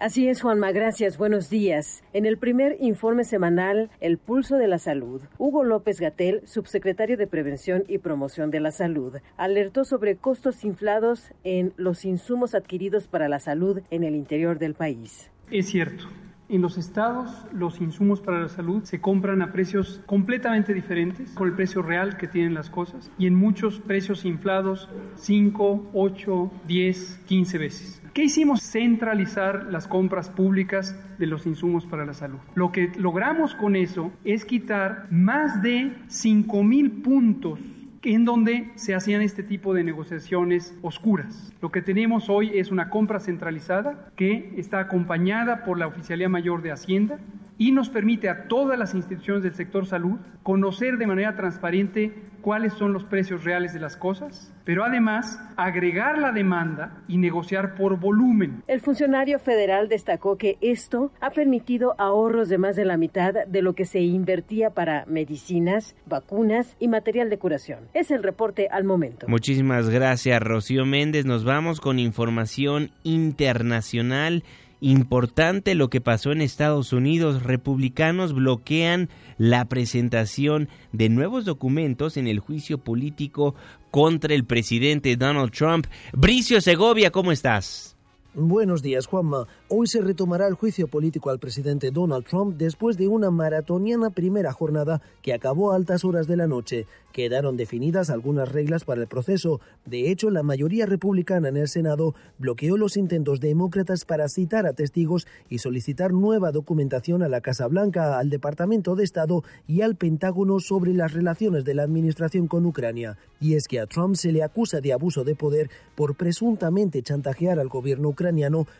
Así 0.00 0.28
es, 0.28 0.42
Juanma, 0.42 0.72
gracias. 0.72 1.18
Buenos 1.18 1.48
días. 1.50 2.02
En 2.12 2.26
el 2.26 2.36
primer 2.36 2.76
informe 2.80 3.22
semanal, 3.24 3.90
El 4.00 4.18
Pulso 4.18 4.56
de 4.56 4.66
la 4.66 4.78
Salud, 4.78 5.22
Hugo 5.38 5.62
López 5.62 6.00
Gatel, 6.00 6.42
subsecretario 6.46 7.16
de 7.16 7.28
Prevención 7.28 7.84
y 7.86 7.98
Promoción 7.98 8.50
de 8.50 8.58
la 8.58 8.72
Salud, 8.72 9.14
alertó 9.36 9.84
sobre 9.84 10.16
costos 10.16 10.64
inflados 10.64 11.30
en 11.44 11.72
los 11.76 12.04
insumos 12.04 12.56
adquiridos 12.56 13.06
para 13.06 13.28
la 13.28 13.38
salud 13.38 13.82
en 13.90 14.02
el 14.02 14.16
interior 14.16 14.58
del 14.58 14.74
país. 14.74 15.30
Es 15.50 15.66
cierto. 15.66 16.04
En 16.48 16.60
los 16.60 16.76
estados, 16.76 17.30
los 17.52 17.80
insumos 17.80 18.20
para 18.20 18.40
la 18.40 18.48
salud 18.48 18.82
se 18.84 19.00
compran 19.00 19.40
a 19.42 19.52
precios 19.52 20.02
completamente 20.06 20.74
diferentes 20.74 21.30
por 21.30 21.46
el 21.46 21.54
precio 21.54 21.80
real 21.80 22.18
que 22.18 22.28
tienen 22.28 22.52
las 22.52 22.68
cosas 22.68 23.10
y 23.16 23.26
en 23.26 23.34
muchos 23.34 23.80
precios 23.80 24.26
inflados 24.26 24.90
5, 25.16 25.90
8, 25.94 26.52
10, 26.66 27.20
15 27.26 27.58
veces. 27.58 28.03
¿Qué 28.14 28.22
hicimos? 28.22 28.62
Centralizar 28.62 29.66
las 29.72 29.88
compras 29.88 30.30
públicas 30.30 30.96
de 31.18 31.26
los 31.26 31.46
insumos 31.46 31.84
para 31.84 32.06
la 32.06 32.14
salud. 32.14 32.38
Lo 32.54 32.70
que 32.70 32.92
logramos 32.96 33.56
con 33.56 33.74
eso 33.74 34.12
es 34.22 34.44
quitar 34.44 35.08
más 35.10 35.62
de 35.62 35.92
5 36.06 36.62
mil 36.62 37.02
puntos 37.02 37.58
en 38.04 38.24
donde 38.24 38.70
se 38.76 38.94
hacían 38.94 39.20
este 39.20 39.42
tipo 39.42 39.74
de 39.74 39.82
negociaciones 39.82 40.78
oscuras. 40.82 41.52
Lo 41.60 41.72
que 41.72 41.82
tenemos 41.82 42.28
hoy 42.28 42.52
es 42.54 42.70
una 42.70 42.88
compra 42.88 43.18
centralizada 43.18 44.12
que 44.14 44.54
está 44.58 44.78
acompañada 44.78 45.64
por 45.64 45.76
la 45.76 45.88
Oficialía 45.88 46.28
Mayor 46.28 46.62
de 46.62 46.70
Hacienda 46.70 47.18
y 47.58 47.72
nos 47.72 47.88
permite 47.88 48.28
a 48.28 48.48
todas 48.48 48.78
las 48.78 48.94
instituciones 48.94 49.42
del 49.42 49.54
sector 49.54 49.86
salud 49.86 50.18
conocer 50.42 50.98
de 50.98 51.06
manera 51.06 51.36
transparente 51.36 52.14
cuáles 52.44 52.74
son 52.74 52.92
los 52.92 53.04
precios 53.04 53.42
reales 53.42 53.72
de 53.72 53.80
las 53.80 53.96
cosas, 53.96 54.52
pero 54.64 54.84
además 54.84 55.40
agregar 55.56 56.18
la 56.18 56.30
demanda 56.30 57.02
y 57.08 57.16
negociar 57.16 57.74
por 57.74 57.98
volumen. 57.98 58.62
El 58.66 58.82
funcionario 58.82 59.38
federal 59.38 59.88
destacó 59.88 60.36
que 60.36 60.58
esto 60.60 61.10
ha 61.22 61.30
permitido 61.30 61.94
ahorros 61.96 62.50
de 62.50 62.58
más 62.58 62.76
de 62.76 62.84
la 62.84 62.98
mitad 62.98 63.32
de 63.46 63.62
lo 63.62 63.72
que 63.72 63.86
se 63.86 64.00
invertía 64.00 64.68
para 64.68 65.06
medicinas, 65.06 65.96
vacunas 66.04 66.76
y 66.78 66.88
material 66.88 67.30
de 67.30 67.38
curación. 67.38 67.88
Es 67.94 68.10
el 68.10 68.22
reporte 68.22 68.68
al 68.70 68.84
momento. 68.84 69.26
Muchísimas 69.26 69.88
gracias, 69.88 70.42
Rocío 70.42 70.84
Méndez. 70.84 71.24
Nos 71.24 71.44
vamos 71.44 71.80
con 71.80 71.98
información 71.98 72.90
internacional 73.04 74.44
importante 74.84 75.74
lo 75.74 75.88
que 75.88 76.02
pasó 76.02 76.30
en 76.30 76.42
Estados 76.42 76.92
Unidos. 76.92 77.42
Republicanos 77.42 78.34
bloquean 78.34 79.08
la 79.38 79.64
presentación 79.64 80.68
de 80.92 81.08
nuevos 81.08 81.46
documentos 81.46 82.18
en 82.18 82.28
el 82.28 82.38
juicio 82.38 82.78
político 82.78 83.54
contra 83.90 84.34
el 84.34 84.44
presidente 84.44 85.16
Donald 85.16 85.52
Trump. 85.52 85.86
Bricio 86.12 86.60
Segovia, 86.60 87.10
¿cómo 87.10 87.32
estás? 87.32 87.93
Buenos 88.36 88.82
días, 88.82 89.06
Juanma. 89.06 89.46
Hoy 89.68 89.86
se 89.86 90.00
retomará 90.00 90.48
el 90.48 90.54
juicio 90.54 90.88
político 90.88 91.30
al 91.30 91.38
presidente 91.38 91.92
Donald 91.92 92.26
Trump 92.26 92.56
después 92.56 92.96
de 92.96 93.06
una 93.06 93.30
maratoniana 93.30 94.10
primera 94.10 94.52
jornada 94.52 95.00
que 95.22 95.32
acabó 95.32 95.70
a 95.70 95.76
altas 95.76 96.04
horas 96.04 96.26
de 96.26 96.36
la 96.36 96.48
noche. 96.48 96.88
Quedaron 97.12 97.56
definidas 97.56 98.10
algunas 98.10 98.50
reglas 98.50 98.84
para 98.84 99.00
el 99.00 99.06
proceso. 99.06 99.60
De 99.86 100.10
hecho, 100.10 100.30
la 100.30 100.42
mayoría 100.42 100.84
republicana 100.84 101.48
en 101.48 101.56
el 101.56 101.68
Senado 101.68 102.16
bloqueó 102.36 102.76
los 102.76 102.96
intentos 102.96 103.38
demócratas 103.38 104.04
para 104.04 104.28
citar 104.28 104.66
a 104.66 104.72
testigos 104.72 105.28
y 105.48 105.58
solicitar 105.58 106.12
nueva 106.12 106.50
documentación 106.50 107.22
a 107.22 107.28
la 107.28 107.40
Casa 107.40 107.68
Blanca, 107.68 108.18
al 108.18 108.30
Departamento 108.30 108.96
de 108.96 109.04
Estado 109.04 109.44
y 109.68 109.82
al 109.82 109.94
Pentágono 109.94 110.58
sobre 110.58 110.92
las 110.92 111.12
relaciones 111.12 111.64
de 111.64 111.74
la 111.74 111.84
administración 111.84 112.48
con 112.48 112.66
Ucrania. 112.66 113.16
Y 113.38 113.54
es 113.54 113.68
que 113.68 113.78
a 113.78 113.86
Trump 113.86 114.16
se 114.16 114.32
le 114.32 114.42
acusa 114.42 114.80
de 114.80 114.92
abuso 114.92 115.22
de 115.22 115.36
poder 115.36 115.70
por 115.94 116.16
presuntamente 116.16 117.00
chantajear 117.00 117.60
al 117.60 117.68
gobierno 117.68 118.08
ucraniano 118.08 118.23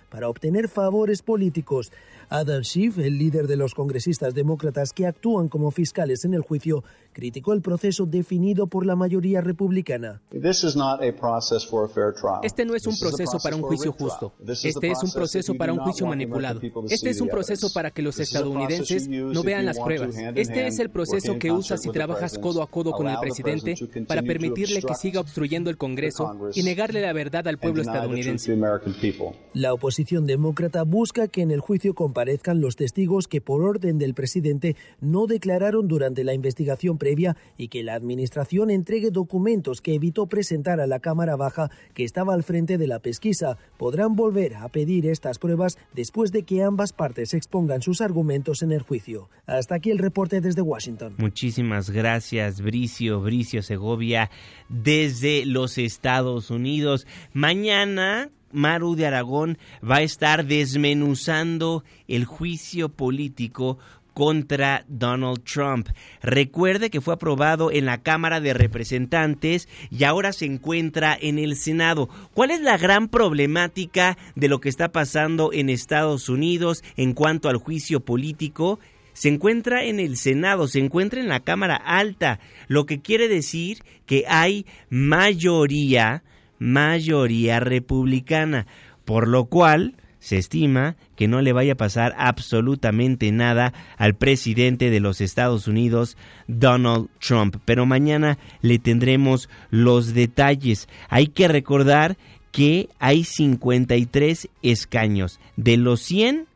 para 0.09 0.29
obtener 0.29 0.69
favores 0.69 1.23
políticos. 1.23 1.93
Adam 2.29 2.63
Schiff, 2.63 2.99
el 2.99 3.19
líder 3.19 3.47
de 3.47 3.57
los 3.57 3.75
congresistas 3.75 4.35
demócratas 4.35 4.93
que 4.93 5.07
actúan 5.07 5.49
como 5.49 5.71
fiscales 5.71 6.25
en 6.25 6.35
el 6.35 6.43
juicio, 6.43 6.85
criticó 7.13 7.53
el 7.53 7.63
proceso 7.63 8.07
definido 8.07 8.67
por 8.67 8.87
la 8.87 8.97
mayoría 8.97 9.41
republicana. 9.41 10.21
Este 12.43 12.65
no 12.65 12.75
es 12.75 12.87
un 12.87 12.99
proceso 12.99 13.39
para 13.43 13.57
un 13.57 13.63
juicio 13.63 13.93
justo. 13.93 14.33
Este 14.47 14.91
es 14.91 15.03
un 15.03 15.13
proceso 15.13 15.55
para 15.55 15.73
un 15.73 15.79
juicio 15.81 16.07
manipulado. 16.07 16.61
Este 16.89 17.11
es 17.11 17.21
un 17.21 17.29
proceso 17.29 17.73
para 17.73 17.91
que 17.91 18.03
los 18.03 18.19
estadounidenses 18.19 19.09
no 19.09 19.43
vean 19.43 19.67
las 19.67 19.79
pruebas. 19.79 20.17
Este 20.35 20.67
es 20.67 20.79
el 20.79 20.91
proceso 20.91 21.39
que 21.39 21.51
usas 21.53 21.85
y 21.87 21.91
trabajas 21.91 22.39
codo 22.39 22.63
a 22.63 22.67
codo 22.67 22.93
con 22.93 23.09
el 23.09 23.19
presidente 23.19 23.75
para 24.07 24.23
permitirle 24.23 24.83
que 24.83 24.95
siga 24.95 25.21
obstruyendo 25.21 25.71
el 25.71 25.77
Congreso 25.77 26.51
y 26.55 26.63
negarle 26.63 27.01
la 27.01 27.13
verdad 27.13 27.47
al 27.49 27.59
pueblo 27.59 27.83
estadounidense. 27.83 28.59
La 29.53 29.73
oposición 29.73 30.27
demócrata 30.27 30.83
busca 30.83 31.29
que 31.29 31.43
en 31.43 31.51
el 31.51 31.61
juicio 31.61 31.95
comparezcan 32.15 32.61
los 32.61 32.77
testigos 32.77 33.27
que 33.27 33.41
por 33.41 33.65
orden 33.65 33.99
del 33.99 34.15
presidente 34.15 34.77
no 35.01 35.27
declararon 35.27 35.89
durante 35.89 36.23
la 36.23 36.33
investigación 36.33 36.97
previa 36.97 37.37
y 37.59 37.67
que 37.67 37.83
la 37.83 37.95
administración 37.95 38.71
entregue 38.71 39.11
documentos 39.11 39.81
que 39.81 39.97
evitó 39.97 40.29
presentar 40.29 40.79
a 40.79 40.87
la 40.87 41.01
Cámara 41.01 41.35
Baja 41.35 41.73
que 41.93 42.05
estaba 42.05 42.35
al 42.35 42.45
frente 42.45 42.79
de 42.79 42.87
la 42.87 43.01
pesquisa. 43.01 43.59
Podrán 43.77 44.15
volver 44.15 44.55
a 44.55 44.69
pedir 44.69 45.07
estas 45.07 45.41
pruebas 45.41 45.77
después 45.93 46.31
de 46.31 46.45
que 46.45 46.63
ambas 46.63 46.93
partes 46.93 47.35
expongan 47.35 47.83
sus 47.83 48.01
argumentos 48.01 48.63
en 48.63 48.71
el 48.71 48.83
juicio. 48.83 49.29
Hasta 49.47 49.75
aquí 49.75 49.91
el 49.91 49.99
reporte 49.99 50.41
desde 50.41 50.63
Washington. 50.63 51.17
Muchísimas 51.19 51.91
gracias, 51.91 52.61
Bricio, 52.61 53.23
Bricio 53.23 53.61
Segovia, 53.61 54.31
desde 54.69 55.45
los 55.47 55.79
Estados 55.79 56.53
Unidos. 56.53 57.09
Mañana 57.33 58.31
Maru 58.55 58.95
de 58.95 59.07
Aragón 59.07 59.59
va 59.89 59.97
a 59.97 60.03
estar 60.03 60.47
desmenuzando 60.47 61.85
el 62.09 62.25
juicio 62.25 62.89
político 62.89 63.79
contra 64.15 64.85
Donald 64.89 65.43
Trump. 65.45 65.89
Recuerde 66.23 66.89
que 66.89 67.01
fue 67.01 67.15
aprobado 67.15 67.71
en 67.71 67.85
la 67.85 68.03
Cámara 68.03 68.41
de 68.41 68.55
Representantes 68.55 69.69
y 69.91 70.05
ahora 70.05 70.33
se 70.33 70.47
encuentra 70.47 71.19
en 71.21 71.39
el 71.39 71.57
Senado. 71.57 72.09
¿Cuál 72.33 72.53
es 72.53 72.61
la 72.61 72.79
gran 72.79 73.09
problemática 73.09 74.17
de 74.37 74.49
lo 74.49 74.61
que 74.61 74.69
está 74.69 74.91
pasando 74.93 75.53
en 75.53 75.69
Estados 75.69 76.29
Unidos 76.29 76.83
en 76.97 77.13
cuanto 77.13 77.49
al 77.49 77.57
juicio 77.57 78.01
político? 78.01 78.79
Se 79.13 79.29
encuentra 79.29 79.85
en 79.85 80.01
el 80.01 80.17
Senado, 80.17 80.67
se 80.67 80.81
encuentra 80.81 81.21
en 81.21 81.29
la 81.29 81.41
Cámara 81.41 81.77
Alta, 81.77 82.41
lo 82.67 82.87
que 82.87 83.01
quiere 83.01 83.29
decir 83.29 83.79
que 84.07 84.25
hay 84.29 84.67
mayoría 84.91 86.25
mayoría 86.65 87.61
republicana, 87.61 88.67
por 89.05 89.29
lo 89.29 89.45
cual 89.45 89.95
se 90.19 90.39
estima 90.39 90.97
que 91.17 91.29
no 91.29 91.43
le 91.43 91.53
vaya 91.53 91.75
a 91.75 91.77
pasar 91.77 92.15
absolutamente 92.17 93.31
nada 93.31 93.75
al 93.99 94.15
presidente 94.15 94.89
de 94.89 94.99
los 94.99 95.21
Estados 95.21 95.69
Unidos, 95.69 96.17
Donald 96.49 97.09
Trump. 97.21 97.57
Pero 97.67 97.85
mañana 97.85 98.39
le 98.63 98.79
tendremos 98.79 99.51
los 99.71 100.15
detalles. 100.15 100.89
Hay 101.11 101.27
que 101.27 101.47
recordar 101.47 102.17
que 102.53 102.89
hay 102.99 103.25
53 103.25 104.49
escaños. 104.63 105.41
De 105.57 105.77
los 105.77 106.01
100 106.01 106.47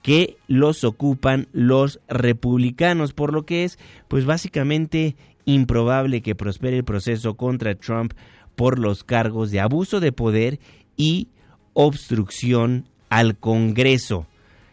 que 0.00 0.38
los 0.46 0.84
ocupan 0.84 1.48
los 1.52 2.00
republicanos, 2.08 3.12
por 3.12 3.34
lo 3.34 3.44
que 3.44 3.64
es 3.64 3.78
pues 4.08 4.24
básicamente 4.24 5.16
improbable 5.44 6.22
que 6.22 6.34
prospere 6.34 6.78
el 6.78 6.84
proceso 6.84 7.34
contra 7.34 7.74
Trump 7.74 8.14
por 8.58 8.78
los 8.80 9.04
cargos 9.04 9.52
de 9.52 9.60
abuso 9.60 10.00
de 10.00 10.10
poder 10.10 10.58
y 10.96 11.28
obstrucción 11.74 12.88
al 13.08 13.38
Congreso. 13.38 14.26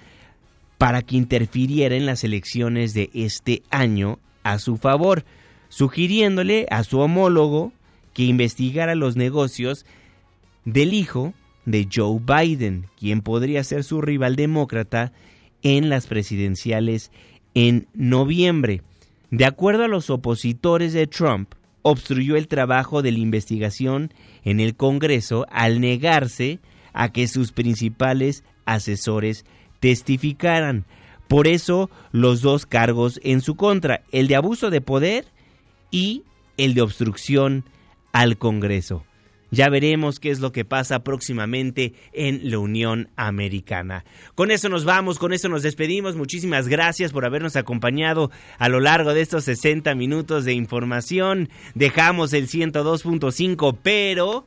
para 0.79 1.03
que 1.03 1.17
interfiriera 1.17 1.97
en 1.97 2.07
las 2.07 2.25
elecciones 2.25 2.95
de 2.95 3.11
este 3.15 3.63
año 3.71 4.19
a 4.43 4.59
su 4.59 4.77
favor, 4.77 5.25
sugiriéndole 5.69 6.67
a 6.71 6.85
su 6.85 6.99
homólogo 6.99 7.73
que 8.13 8.25
investigara 8.25 8.95
los 8.95 9.17
negocios 9.17 9.87
del 10.65 10.95
hijo 10.95 11.35
de 11.65 11.89
Joe 11.93 12.21
Biden, 12.21 12.87
quien 12.99 13.21
podría 13.21 13.65
ser 13.65 13.85
su 13.85 14.01
rival 14.01 14.37
demócrata 14.37 15.13
en 15.63 15.89
las 15.89 16.07
presidenciales 16.07 17.11
en 17.55 17.89
noviembre. 17.95 18.83
De 19.31 19.45
acuerdo 19.45 19.85
a 19.85 19.89
los 19.89 20.11
opositores 20.11 20.93
de 20.93 21.07
Trump, 21.07 21.53
obstruyó 21.83 22.37
el 22.37 22.49
trabajo 22.49 23.03
de 23.03 23.13
la 23.13 23.19
investigación 23.19 24.13
en 24.45 24.61
el 24.61 24.77
Congreso 24.77 25.47
al 25.51 25.81
negarse 25.81 26.61
a 26.93 27.13
que 27.13 27.29
sus 27.29 27.53
principales 27.53 28.45
asesores 28.65 29.45
testificaran. 29.81 30.85
Por 31.29 31.49
eso 31.49 31.91
los 32.13 32.41
dos 32.41 32.67
cargos 32.67 33.21
en 33.25 33.41
su 33.41 33.57
contra, 33.57 34.03
el 34.13 34.29
de 34.29 34.37
abuso 34.37 34.71
de 34.71 34.81
poder 34.81 35.27
y 35.91 36.23
el 36.57 36.75
de 36.75 36.83
obstrucción 36.83 37.65
al 38.13 38.39
Congreso. 38.39 39.05
Ya 39.51 39.69
veremos 39.69 40.19
qué 40.19 40.31
es 40.31 40.41
lo 40.41 40.51
que 40.51 40.65
pasa 40.65 41.05
próximamente 41.05 41.95
en 42.13 42.51
la 42.51 42.59
Unión 42.59 43.09
Americana. 43.17 44.05
Con 44.35 44.51
eso 44.51 44.69
nos 44.69 44.85
vamos, 44.85 45.19
con 45.19 45.33
eso 45.33 45.49
nos 45.49 45.63
despedimos. 45.63 46.17
Muchísimas 46.17 46.67
gracias 46.67 47.13
por 47.13 47.25
habernos 47.25 47.55
acompañado 47.55 48.31
a 48.59 48.69
lo 48.69 48.81
largo 48.81 49.15
de 49.15 49.21
estos 49.21 49.45
60 49.45 49.95
minutos 49.95 50.45
de 50.45 50.53
información. 50.53 51.49
Dejamos 51.75 52.33
el 52.33 52.49
102.5, 52.49 53.77
pero 53.83 54.47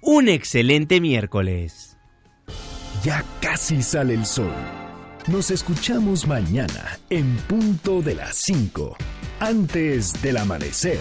un 0.00 0.28
excelente 0.28 1.00
miércoles. 1.00 1.96
Ya 3.04 3.24
casi 3.40 3.82
sale 3.82 4.14
el 4.14 4.26
sol. 4.26 4.52
Nos 5.26 5.50
escuchamos 5.50 6.26
mañana 6.26 6.98
en 7.10 7.36
punto 7.48 8.02
de 8.02 8.14
las 8.14 8.36
5, 8.36 8.96
antes 9.40 10.22
del 10.22 10.36
amanecer. 10.36 10.98